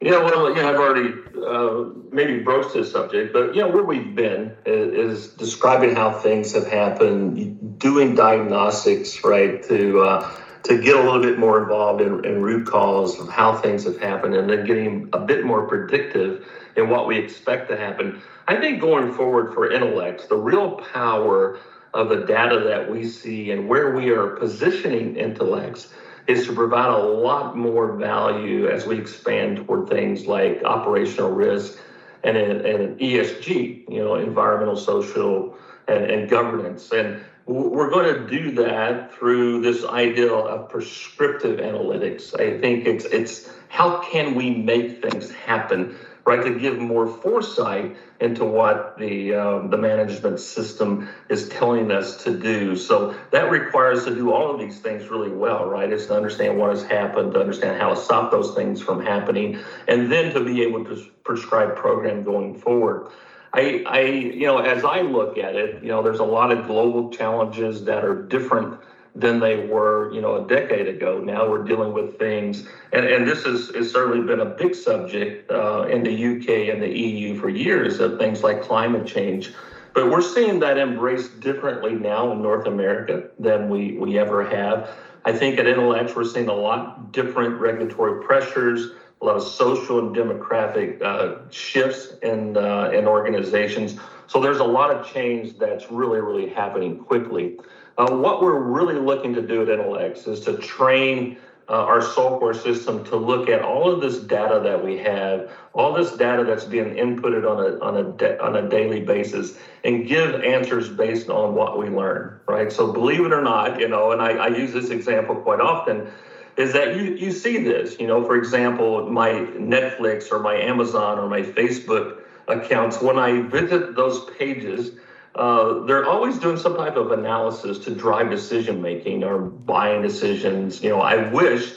Yeah, 0.02 0.24
well, 0.24 0.56
know, 0.56 0.70
I've 0.70 0.80
already 0.80 1.14
uh, 1.46 2.02
maybe 2.12 2.40
broached 2.40 2.74
this 2.74 2.92
subject, 2.92 3.32
but 3.32 3.54
you 3.54 3.62
know, 3.62 3.68
where 3.68 3.84
we've 3.84 4.16
been 4.16 4.56
is, 4.66 5.28
is 5.28 5.28
describing 5.34 5.96
how 5.96 6.12
things 6.12 6.54
have 6.54 6.66
happened, 6.66 7.78
doing 7.78 8.16
diagnostics, 8.16 9.24
right, 9.24 9.62
to 9.66 10.02
uh, 10.02 10.38
to 10.64 10.78
get 10.82 10.96
a 10.96 11.02
little 11.02 11.22
bit 11.22 11.40
more 11.40 11.62
involved 11.62 12.02
in, 12.02 12.24
in 12.26 12.42
root 12.42 12.68
cause 12.68 13.20
of 13.20 13.30
how 13.30 13.56
things 13.56 13.84
have 13.86 14.00
happened 14.00 14.36
and 14.36 14.50
then 14.50 14.66
getting 14.66 15.10
a 15.14 15.20
bit 15.20 15.44
more 15.44 15.68
predictive 15.68 16.48
in 16.76 16.90
what 16.90 17.08
we 17.08 17.18
expect 17.18 17.70
to 17.70 17.78
happen. 17.78 18.22
I 18.48 18.60
think 18.60 18.80
going 18.80 19.14
forward 19.14 19.54
for 19.54 19.70
Intelex, 19.70 20.28
the 20.28 20.38
real 20.38 20.76
power 20.94 21.58
of 21.94 22.10
the 22.10 22.26
data 22.26 22.60
that 22.60 22.90
we 22.90 23.06
see 23.06 23.52
and 23.52 23.68
where 23.68 23.96
we 23.96 24.10
are 24.10 24.28
positioning 24.38 25.16
Intelex 25.16 25.92
is 26.28 26.46
to 26.48 26.54
provide 26.54 26.90
a 26.90 27.04
lot 27.04 27.58
more 27.58 27.94
value 27.94 28.68
as 28.68 28.86
we 28.86 28.98
expand 28.98 29.58
toward 29.58 29.90
things 29.90 30.28
like 30.28 30.64
operational 30.64 31.32
risk 31.32 31.80
and, 32.24 32.38
and 32.38 33.00
ESG, 33.00 33.90
you 33.90 34.04
know, 34.04 34.16
environmental, 34.16 34.78
social, 34.78 35.56
and, 35.88 36.06
and 36.06 36.30
governance. 36.30 36.92
And 36.92 37.22
we're 37.46 37.90
going 37.90 38.14
to 38.14 38.28
do 38.28 38.52
that 38.64 39.14
through 39.14 39.62
this 39.62 39.84
idea 39.86 40.32
of 40.32 40.70
prescriptive 40.70 41.60
analytics. 41.60 42.40
I 42.40 42.60
think 42.60 42.86
it's 42.86 43.06
it's 43.06 43.52
how 43.68 44.02
can 44.02 44.36
we 44.36 44.52
make 44.52 45.02
things 45.02 45.32
happen, 45.32 45.96
right? 46.26 46.44
To 46.44 46.60
give 46.60 46.78
more 46.78 47.08
foresight 47.08 47.96
into 48.20 48.46
what 48.46 48.98
the 48.98 49.34
um, 49.34 49.70
the 49.70 49.78
management 49.78 50.40
system 50.40 51.10
is 51.30 51.50
telling 51.50 51.92
us 51.92 52.24
to 52.24 52.38
do. 52.38 52.76
So 52.76 53.16
that 53.32 53.50
requires 53.50 54.06
to 54.06 54.14
do 54.14 54.32
all 54.32 54.54
of 54.54 54.60
these 54.60 54.80
things 54.80 55.10
really 55.10 55.32
well, 55.32 55.66
right? 55.66 55.92
Is 55.92 56.08
to 56.08 56.16
understand 56.16 56.60
what 56.60 56.70
has 56.70 56.84
happened, 56.84 57.34
to 57.34 57.40
understand 57.40 57.82
how 57.82 57.90
to 57.90 57.96
stop 57.96 58.30
those 58.30 58.54
things 58.54 58.82
from 58.82 59.04
happening, 59.04 59.58
and 59.88 60.12
then 60.12 60.32
to 60.34 60.44
be 60.44 60.62
able 60.62 60.86
to 60.86 61.04
prescribe 61.24 61.76
program 61.76 62.24
going 62.24 62.56
forward. 62.56 63.12
I, 63.54 63.84
I, 63.86 64.02
you 64.02 64.46
know, 64.46 64.60
as 64.60 64.86
I 64.86 65.02
look 65.02 65.38
at 65.38 65.56
it, 65.56 65.84
you 65.84 65.90
know, 65.90 66.02
there's 66.02 66.20
a 66.20 66.26
lot 66.26 66.52
of 66.52 66.68
global 66.68 67.10
challenges 67.10 67.84
that 67.86 68.04
are 68.04 68.24
different 68.24 68.80
than 69.14 69.42
they 69.42 69.68
were, 69.68 70.14
you 70.14 70.22
know, 70.22 70.46
a 70.46 70.48
decade 70.48 70.88
ago. 70.88 71.20
Now 71.20 71.50
we're 71.50 71.64
dealing 71.64 71.94
with 71.94 72.18
things, 72.18 72.66
and, 72.94 73.06
and 73.06 73.28
this 73.28 73.44
has, 73.44 73.70
has 73.76 73.92
certainly 73.92 74.26
been 74.26 74.40
a 74.40 74.46
big 74.46 74.74
subject 74.74 75.52
uh, 75.52 75.84
in 75.84 76.04
the 76.04 76.12
UK 76.12 76.74
and 76.74 76.82
the 76.82 76.88
EU 76.88 77.38
for 77.38 77.50
years 77.50 78.00
of 78.00 78.18
things 78.18 78.42
like 78.42 78.62
climate 78.62 79.06
change. 79.06 79.52
But 79.94 80.10
we're 80.10 80.22
seeing 80.22 80.60
that 80.62 80.78
embraced 80.78 81.42
differently 81.42 81.94
now 81.94 82.32
in 82.32 82.42
North 82.42 82.66
America 82.66 83.30
than 83.38 83.70
we, 83.70 83.98
we 83.98 84.18
ever 84.18 84.46
have. 84.46 84.90
I 85.26 85.34
think 85.34 85.60
at 85.60 85.66
Intelex, 85.66 86.16
we're 86.16 86.24
seeing 86.24 86.48
a 86.48 86.54
lot 86.54 87.12
different 87.12 87.60
regulatory 87.60 88.24
pressures, 88.24 88.92
a 89.22 89.26
lot 89.26 89.36
of 89.36 89.44
social 89.44 90.00
and 90.00 90.16
demographic 90.16 91.02
uh, 91.02 91.50
shifts 91.52 92.14
in, 92.24 92.58
uh, 92.58 92.90
in 92.94 93.06
organizations. 93.06 94.00
So 94.28 94.42
there's 94.42 94.60
a 94.60 94.64
lot 94.64 94.90
of 94.92 95.12
change 95.12 95.58
that's 95.60 95.92
really, 95.92 96.22
really 96.22 96.50
happening 96.50 96.98
quickly. 96.98 97.60
Uh, 97.98 98.16
what 98.16 98.42
we're 98.42 98.60
really 98.60 98.96
looking 98.96 99.34
to 99.36 99.42
do 99.42 99.62
at 99.62 99.68
Intelex 99.68 100.28
is 100.28 100.40
to 100.42 100.58
train 100.58 101.38
uh, 101.70 101.74
our 101.74 102.02
software 102.02 102.54
system 102.54 103.04
to 103.06 103.16
look 103.16 103.48
at 103.48 103.62
all 103.62 103.92
of 103.92 104.02
this 104.02 104.18
data 104.20 104.60
that 104.64 104.84
we 104.84 104.98
have, 104.98 105.52
all 105.74 105.94
this 105.94 106.12
data 106.18 106.44
that's 106.44 106.66
being 106.66 106.96
inputted 106.96 107.50
on 107.50 107.60
a 107.60 107.80
on 107.80 107.98
a 107.98 108.38
on 108.40 108.56
a 108.58 108.70
daily 108.70 109.00
basis, 109.00 109.58
and 109.86 110.08
give 110.08 110.36
answers 110.44 110.90
based 110.90 111.30
on 111.30 111.56
what 111.56 111.78
we 111.78 111.88
learn. 111.88 112.40
Right. 112.48 112.72
So 112.72 112.92
believe 112.92 113.22
it 113.22 113.32
or 113.32 113.42
not, 113.42 113.80
you 113.80 113.88
know, 113.88 114.12
and 114.12 114.22
I, 114.22 114.32
I 114.32 114.48
use 114.48 114.74
this 114.74 114.90
example 114.90 115.36
quite 115.36 115.62
often, 115.62 116.10
is 116.58 116.74
that 116.74 116.96
you 116.96 117.16
you 117.16 117.32
see 117.32 117.58
this. 117.58 118.00
You 118.00 118.08
know, 118.08 118.24
for 118.24 118.36
example, 118.36 119.10
my 119.10 119.30
Netflix 119.30 120.32
or 120.32 120.40
my 120.40 120.56
Amazon 120.56 121.20
or 121.20 121.28
my 121.28 121.42
Facebook 121.42 122.22
accounts. 122.48 123.02
When 123.02 123.18
I 123.18 123.42
visit 123.42 123.96
those 123.96 124.26
pages 124.38 124.92
uh, 125.36 125.86
they're 125.86 126.06
always 126.06 126.38
doing 126.40 126.58
some 126.58 126.76
type 126.76 126.98
of 126.98 127.12
analysis 127.12 127.80
to 127.80 127.96
drive 127.96 128.30
decision 128.30 128.82
making 128.82 129.24
or 129.24 129.40
buying 129.40 130.02
decisions. 130.02 130.84
You 130.84 130.90
know, 130.90 131.02
I 131.02 131.32
wish 131.32 131.74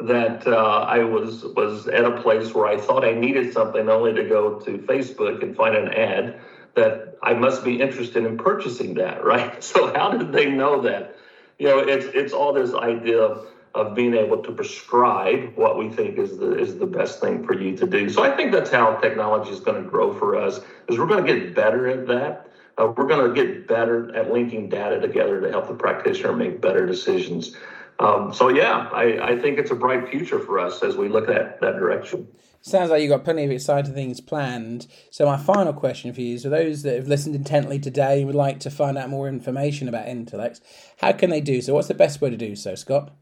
that 0.00 0.46
uh, 0.46 0.84
I 0.88 1.04
was 1.04 1.44
was 1.44 1.86
at 1.86 2.04
a 2.04 2.20
place 2.20 2.52
where 2.52 2.66
I 2.66 2.76
thought 2.76 3.04
I 3.04 3.12
needed 3.12 3.52
something 3.52 3.88
only 3.88 4.12
to 4.14 4.24
go 4.24 4.58
to 4.60 4.78
Facebook 4.78 5.42
and 5.42 5.56
find 5.56 5.76
an 5.76 5.92
ad 5.92 6.40
that 6.74 7.16
I 7.22 7.32
must 7.32 7.64
be 7.64 7.80
interested 7.80 8.26
in 8.26 8.36
purchasing 8.36 8.94
that, 8.94 9.24
right? 9.32 9.62
So 9.62 9.92
how 9.94 10.10
did 10.10 10.32
they 10.32 10.50
know 10.50 10.82
that? 10.82 11.16
You 11.58 11.68
know, 11.68 11.78
it's 11.78 12.06
it's 12.06 12.32
all 12.32 12.52
this 12.52 12.74
idea 12.74 13.20
of, 13.20 13.46
of 13.76 13.94
being 13.94 14.14
able 14.14 14.42
to 14.42 14.52
prescribe 14.52 15.52
what 15.54 15.78
we 15.78 15.88
think 15.88 16.18
is 16.18 16.38
the 16.38 16.58
is 16.58 16.78
the 16.78 16.86
best 16.86 17.20
thing 17.20 17.44
for 17.46 17.54
you 17.54 17.76
to 17.76 17.86
do. 17.86 18.08
So 18.08 18.22
I 18.22 18.34
think 18.36 18.50
that's 18.50 18.70
how 18.70 18.96
technology 18.96 19.50
is 19.50 19.60
going 19.60 19.82
to 19.82 19.88
grow 19.88 20.12
for 20.12 20.36
us. 20.36 20.60
Is 20.88 20.98
we're 20.98 21.06
going 21.06 21.24
to 21.24 21.32
get 21.34 21.54
better 21.54 21.86
at 21.88 22.06
that 22.08 22.46
uh, 22.78 22.92
we're 22.96 23.06
going 23.06 23.34
to 23.34 23.34
get 23.34 23.66
better 23.66 24.14
at 24.14 24.30
linking 24.32 24.68
data 24.68 25.00
together 25.00 25.40
to 25.40 25.50
help 25.50 25.68
the 25.68 25.74
practitioner 25.74 26.34
make 26.34 26.60
better 26.60 26.86
decisions. 26.86 27.56
Um, 27.98 28.34
so 28.34 28.48
yeah, 28.48 28.90
I, 28.92 29.32
I, 29.32 29.38
think 29.38 29.58
it's 29.58 29.70
a 29.70 29.74
bright 29.74 30.10
future 30.10 30.38
for 30.38 30.58
us 30.58 30.82
as 30.82 30.98
we 30.98 31.08
look 31.08 31.30
at 31.30 31.62
that 31.62 31.76
direction. 31.76 32.28
Sounds 32.60 32.90
like 32.90 33.00
you've 33.00 33.10
got 33.10 33.24
plenty 33.24 33.44
of 33.44 33.50
exciting 33.50 33.94
things 33.94 34.20
planned. 34.20 34.86
So 35.10 35.24
my 35.24 35.38
final 35.38 35.72
question 35.72 36.12
for 36.12 36.20
you 36.20 36.34
is: 36.34 36.42
For 36.42 36.50
those 36.50 36.82
that 36.82 36.96
have 36.96 37.08
listened 37.08 37.34
intently 37.34 37.78
today 37.78 38.18
and 38.18 38.26
would 38.26 38.36
like 38.36 38.60
to 38.60 38.70
find 38.70 38.98
out 38.98 39.08
more 39.08 39.28
information 39.28 39.88
about 39.88 40.06
Intelex, 40.06 40.60
how 40.98 41.12
can 41.12 41.30
they 41.30 41.40
do 41.40 41.62
so? 41.62 41.72
What's 41.72 41.88
the 41.88 41.94
best 41.94 42.20
way 42.20 42.28
to 42.28 42.36
do 42.36 42.54
so, 42.54 42.74
Scott? 42.74 43.14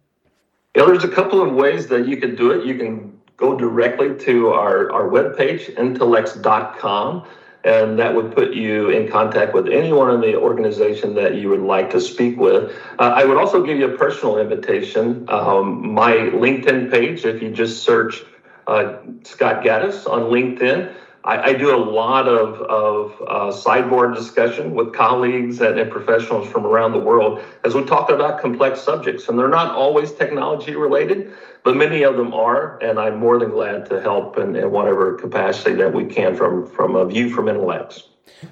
Yeah, 0.75 0.87
there's 0.87 1.05
a 1.05 1.09
couple 1.09 1.41
of 1.41 1.55
ways 1.55 1.87
that 1.89 2.09
you 2.09 2.16
can 2.16 2.35
do 2.35 2.51
it. 2.51 2.66
You 2.66 2.77
can 2.77 3.20
go 3.37 3.57
directly 3.57 4.16
to 4.27 4.49
our, 4.49 4.93
our 4.93 5.09
webpage, 5.09 5.75
intelex.com 5.77 7.27
and 7.64 7.99
that 7.99 8.14
would 8.14 8.35
put 8.35 8.53
you 8.53 8.91
in 8.91 9.11
contact 9.11 9.55
with 9.55 9.68
anyone 9.68 10.11
in 10.11 10.20
the 10.20 10.37
organization 10.37 11.14
that 11.14 11.37
you 11.37 11.49
would 11.49 11.62
like 11.62 11.91
to 11.91 12.01
speak 12.01 12.39
with. 12.39 12.70
Uh, 12.99 13.14
I 13.16 13.25
would 13.25 13.39
also 13.39 13.64
give 13.64 13.79
you 13.79 13.95
a 13.95 13.97
personal 13.97 14.39
invitation. 14.39 15.25
Um, 15.29 15.95
my 15.95 16.12
LinkedIn 16.12 16.93
page, 16.93 17.25
if 17.25 17.43
you 17.43 17.51
just 17.51 17.83
search 17.83 18.22
uh, 18.66 18.99
Scott 19.22 19.64
Gaddis 19.64 20.07
on 20.07 20.25
LinkedIn, 20.25 20.93
I, 21.25 21.51
I, 21.51 21.53
do 21.55 21.75
a 21.75 21.79
lot 21.79 22.29
of, 22.29 22.61
of 22.61 23.22
uh, 23.22 23.51
sideboard 23.51 24.14
discussion 24.14 24.75
with 24.75 24.93
colleagues 24.93 25.61
and, 25.61 25.79
and, 25.79 25.91
professionals 25.91 26.49
from 26.49 26.66
around 26.66 26.93
the 26.93 26.99
world 26.99 27.43
as 27.64 27.75
we 27.75 27.83
talk 27.85 28.11
about 28.11 28.41
complex 28.41 28.81
subjects. 28.81 29.29
And 29.29 29.39
they're 29.39 29.49
not 29.49 29.75
always 29.75 30.12
technology 30.12 30.77
related, 30.77 31.33
but 31.62 31.77
many 31.77 32.03
of 32.03 32.16
them 32.16 32.35
are. 32.35 32.79
And 32.83 32.99
I'm 32.99 33.18
more 33.18 33.39
than 33.39 33.51
glad 33.51 33.87
to 33.87 34.03
help 34.03 34.39
in, 34.39 34.55
in 34.55 34.70
whatever 34.70 35.14
capacity 35.14 35.75
that 35.77 35.95
we 35.95 36.05
can 36.05 36.37
from, 36.37 36.66
from 36.66 36.95
a 36.95 37.07
view 37.07 37.31
from 37.31 37.47
Intelex. 37.47 38.03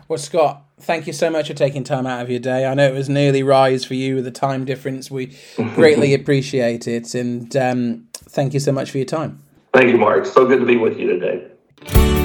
Well, 0.09 0.19
Scott, 0.19 0.65
thank 0.81 1.07
you 1.07 1.13
so 1.13 1.29
much 1.29 1.49
for 1.49 1.55
taking 1.55 1.85
time 1.85 2.07
out 2.07 2.23
of 2.23 2.31
your 2.31 2.41
day. 2.41 2.65
I 2.65 2.73
know 2.73 2.89
it 2.89 2.95
was 2.95 3.11
nearly 3.11 3.43
rise 3.43 3.85
for 3.85 3.95
you 3.95 4.17
with 4.17 4.25
the 4.25 4.31
time 4.31 4.65
difference. 4.65 5.11
We 5.11 5.37
greatly 5.75 6.15
appreciate 6.15 6.89
it. 6.89 7.15
And 7.15 7.55
um, 7.55 8.09
thank 8.15 8.55
you 8.55 8.61
so 8.61 8.73
much 8.73 8.91
for 8.91 8.97
your 8.97 9.05
time. 9.05 9.43
Thank 9.75 9.91
you, 9.91 9.99
Mark. 9.99 10.25
So 10.25 10.47
good 10.47 10.61
to 10.61 10.67
be 10.67 10.77
with 10.77 10.99
you 10.99 11.19
today. 11.19 12.22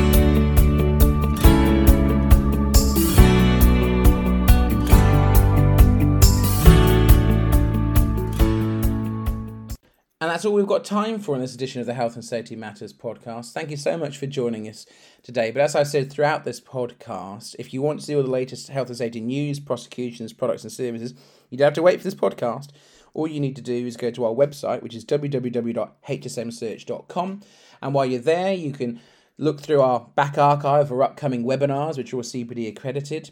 And 10.20 10.32
that's 10.32 10.46
all 10.46 10.54
we've 10.54 10.66
got 10.66 10.84
time 10.84 11.20
for 11.20 11.36
in 11.36 11.42
this 11.42 11.54
edition 11.54 11.80
of 11.80 11.86
the 11.86 11.94
Health 11.94 12.16
and 12.16 12.26
Safety 12.26 12.56
Matters 12.56 12.92
podcast. 12.92 13.52
Thank 13.52 13.70
you 13.70 13.78
so 13.78 13.98
much 13.98 14.18
for 14.18 14.26
joining 14.26 14.68
us 14.68 14.88
today. 15.22 15.52
But 15.52 15.62
as 15.62 15.76
I 15.76 15.84
said 15.84 16.12
throughout 16.12 16.44
this 16.44 16.60
podcast, 16.60 17.56
if 17.60 17.72
you 17.72 17.84
want 17.84 18.00
to 18.00 18.06
see 18.06 18.16
all 18.16 18.24
the 18.24 18.30
latest 18.30 18.70
health 18.70 18.88
and 18.88 18.98
safety 18.98 19.22
news, 19.22 19.60
prosecutions, 19.60 20.34
products, 20.34 20.64
and 20.64 20.72
services, 20.72 21.14
you 21.52 21.60
don't 21.60 21.68
have 21.68 21.76
to 21.76 21.84
wait 21.84 22.00
for 22.00 22.04
this 22.04 22.16
podcast. 22.16 22.70
All 23.14 23.28
you 23.28 23.40
need 23.40 23.56
to 23.58 23.62
do 23.62 23.86
is 23.86 23.96
go 23.96 24.10
to 24.10 24.26
our 24.26 24.34
website, 24.34 24.82
which 24.82 24.96
is 24.96 25.06
www.hsmsearch.com. 25.06 27.42
And 27.84 27.94
while 27.94 28.06
you're 28.08 28.20
there, 28.20 28.54
you 28.54 28.72
can 28.72 29.00
look 29.38 29.62
through 29.62 29.82
our 29.82 30.08
back 30.16 30.40
archive 30.40 30.92
or 30.92 31.04
upcoming 31.04 31.44
webinars, 31.44 31.96
which 31.96 32.12
are 32.12 32.18
all 32.18 32.24
CPD 32.24 32.70
accredited. 32.70 33.30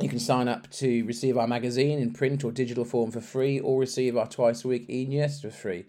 You 0.00 0.08
can 0.08 0.20
sign 0.20 0.46
up 0.46 0.70
to 0.72 1.04
receive 1.04 1.36
our 1.36 1.48
magazine 1.48 1.98
in 1.98 2.12
print 2.12 2.44
or 2.44 2.52
digital 2.52 2.84
form 2.84 3.10
for 3.10 3.20
free, 3.20 3.58
or 3.58 3.80
receive 3.80 4.16
our 4.16 4.28
twice 4.28 4.64
a 4.64 4.68
week 4.68 4.88
e 4.88 5.04
news 5.06 5.40
for 5.40 5.50
free. 5.50 5.86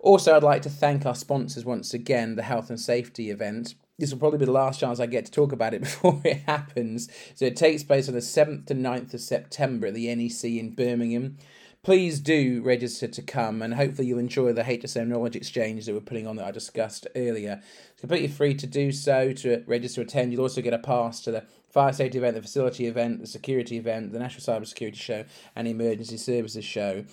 Also, 0.00 0.34
I'd 0.34 0.42
like 0.42 0.62
to 0.62 0.70
thank 0.70 1.06
our 1.06 1.14
sponsors 1.14 1.64
once 1.64 1.94
again, 1.94 2.34
the 2.34 2.42
health 2.42 2.68
and 2.68 2.80
safety 2.80 3.30
event. 3.30 3.74
This 3.96 4.10
will 4.10 4.18
probably 4.18 4.40
be 4.40 4.46
the 4.46 4.52
last 4.52 4.80
chance 4.80 4.98
I 4.98 5.06
get 5.06 5.26
to 5.26 5.30
talk 5.30 5.52
about 5.52 5.72
it 5.72 5.80
before 5.82 6.20
it 6.24 6.42
happens. 6.46 7.08
So 7.36 7.44
it 7.44 7.56
takes 7.56 7.84
place 7.84 8.08
on 8.08 8.14
the 8.14 8.20
7th 8.20 8.66
to 8.66 8.74
9th 8.74 9.14
of 9.14 9.20
September 9.20 9.86
at 9.86 9.94
the 9.94 10.12
NEC 10.12 10.44
in 10.44 10.74
Birmingham 10.74 11.38
please 11.84 12.18
do 12.18 12.62
register 12.62 13.06
to 13.06 13.20
come 13.20 13.60
and 13.60 13.74
hopefully 13.74 14.08
you'll 14.08 14.18
enjoy 14.18 14.54
the 14.54 14.62
HSM 14.62 15.06
Knowledge 15.06 15.36
Exchange 15.36 15.84
that 15.84 15.92
we're 15.92 16.00
putting 16.00 16.26
on 16.26 16.36
that 16.36 16.46
I 16.46 16.50
discussed 16.50 17.06
earlier. 17.14 17.60
It's 17.92 18.00
completely 18.00 18.28
free 18.28 18.54
to 18.54 18.66
do 18.66 18.90
so, 18.90 19.34
to 19.34 19.62
register 19.66 20.00
attend. 20.00 20.32
You'll 20.32 20.42
also 20.42 20.62
get 20.62 20.72
a 20.72 20.78
pass 20.78 21.20
to 21.20 21.30
the 21.30 21.44
fire 21.74 21.92
safety 21.92 22.16
event, 22.18 22.36
the 22.36 22.42
facility 22.42 22.86
event, 22.86 23.20
the 23.20 23.26
security 23.26 23.76
event, 23.76 24.12
the 24.12 24.20
National 24.20 24.60
Cyber 24.60 24.66
Security 24.66 24.96
Show, 24.96 25.24
and 25.56 25.66
Emergency 25.66 26.16
Services 26.16 26.64
Show. 26.64 27.04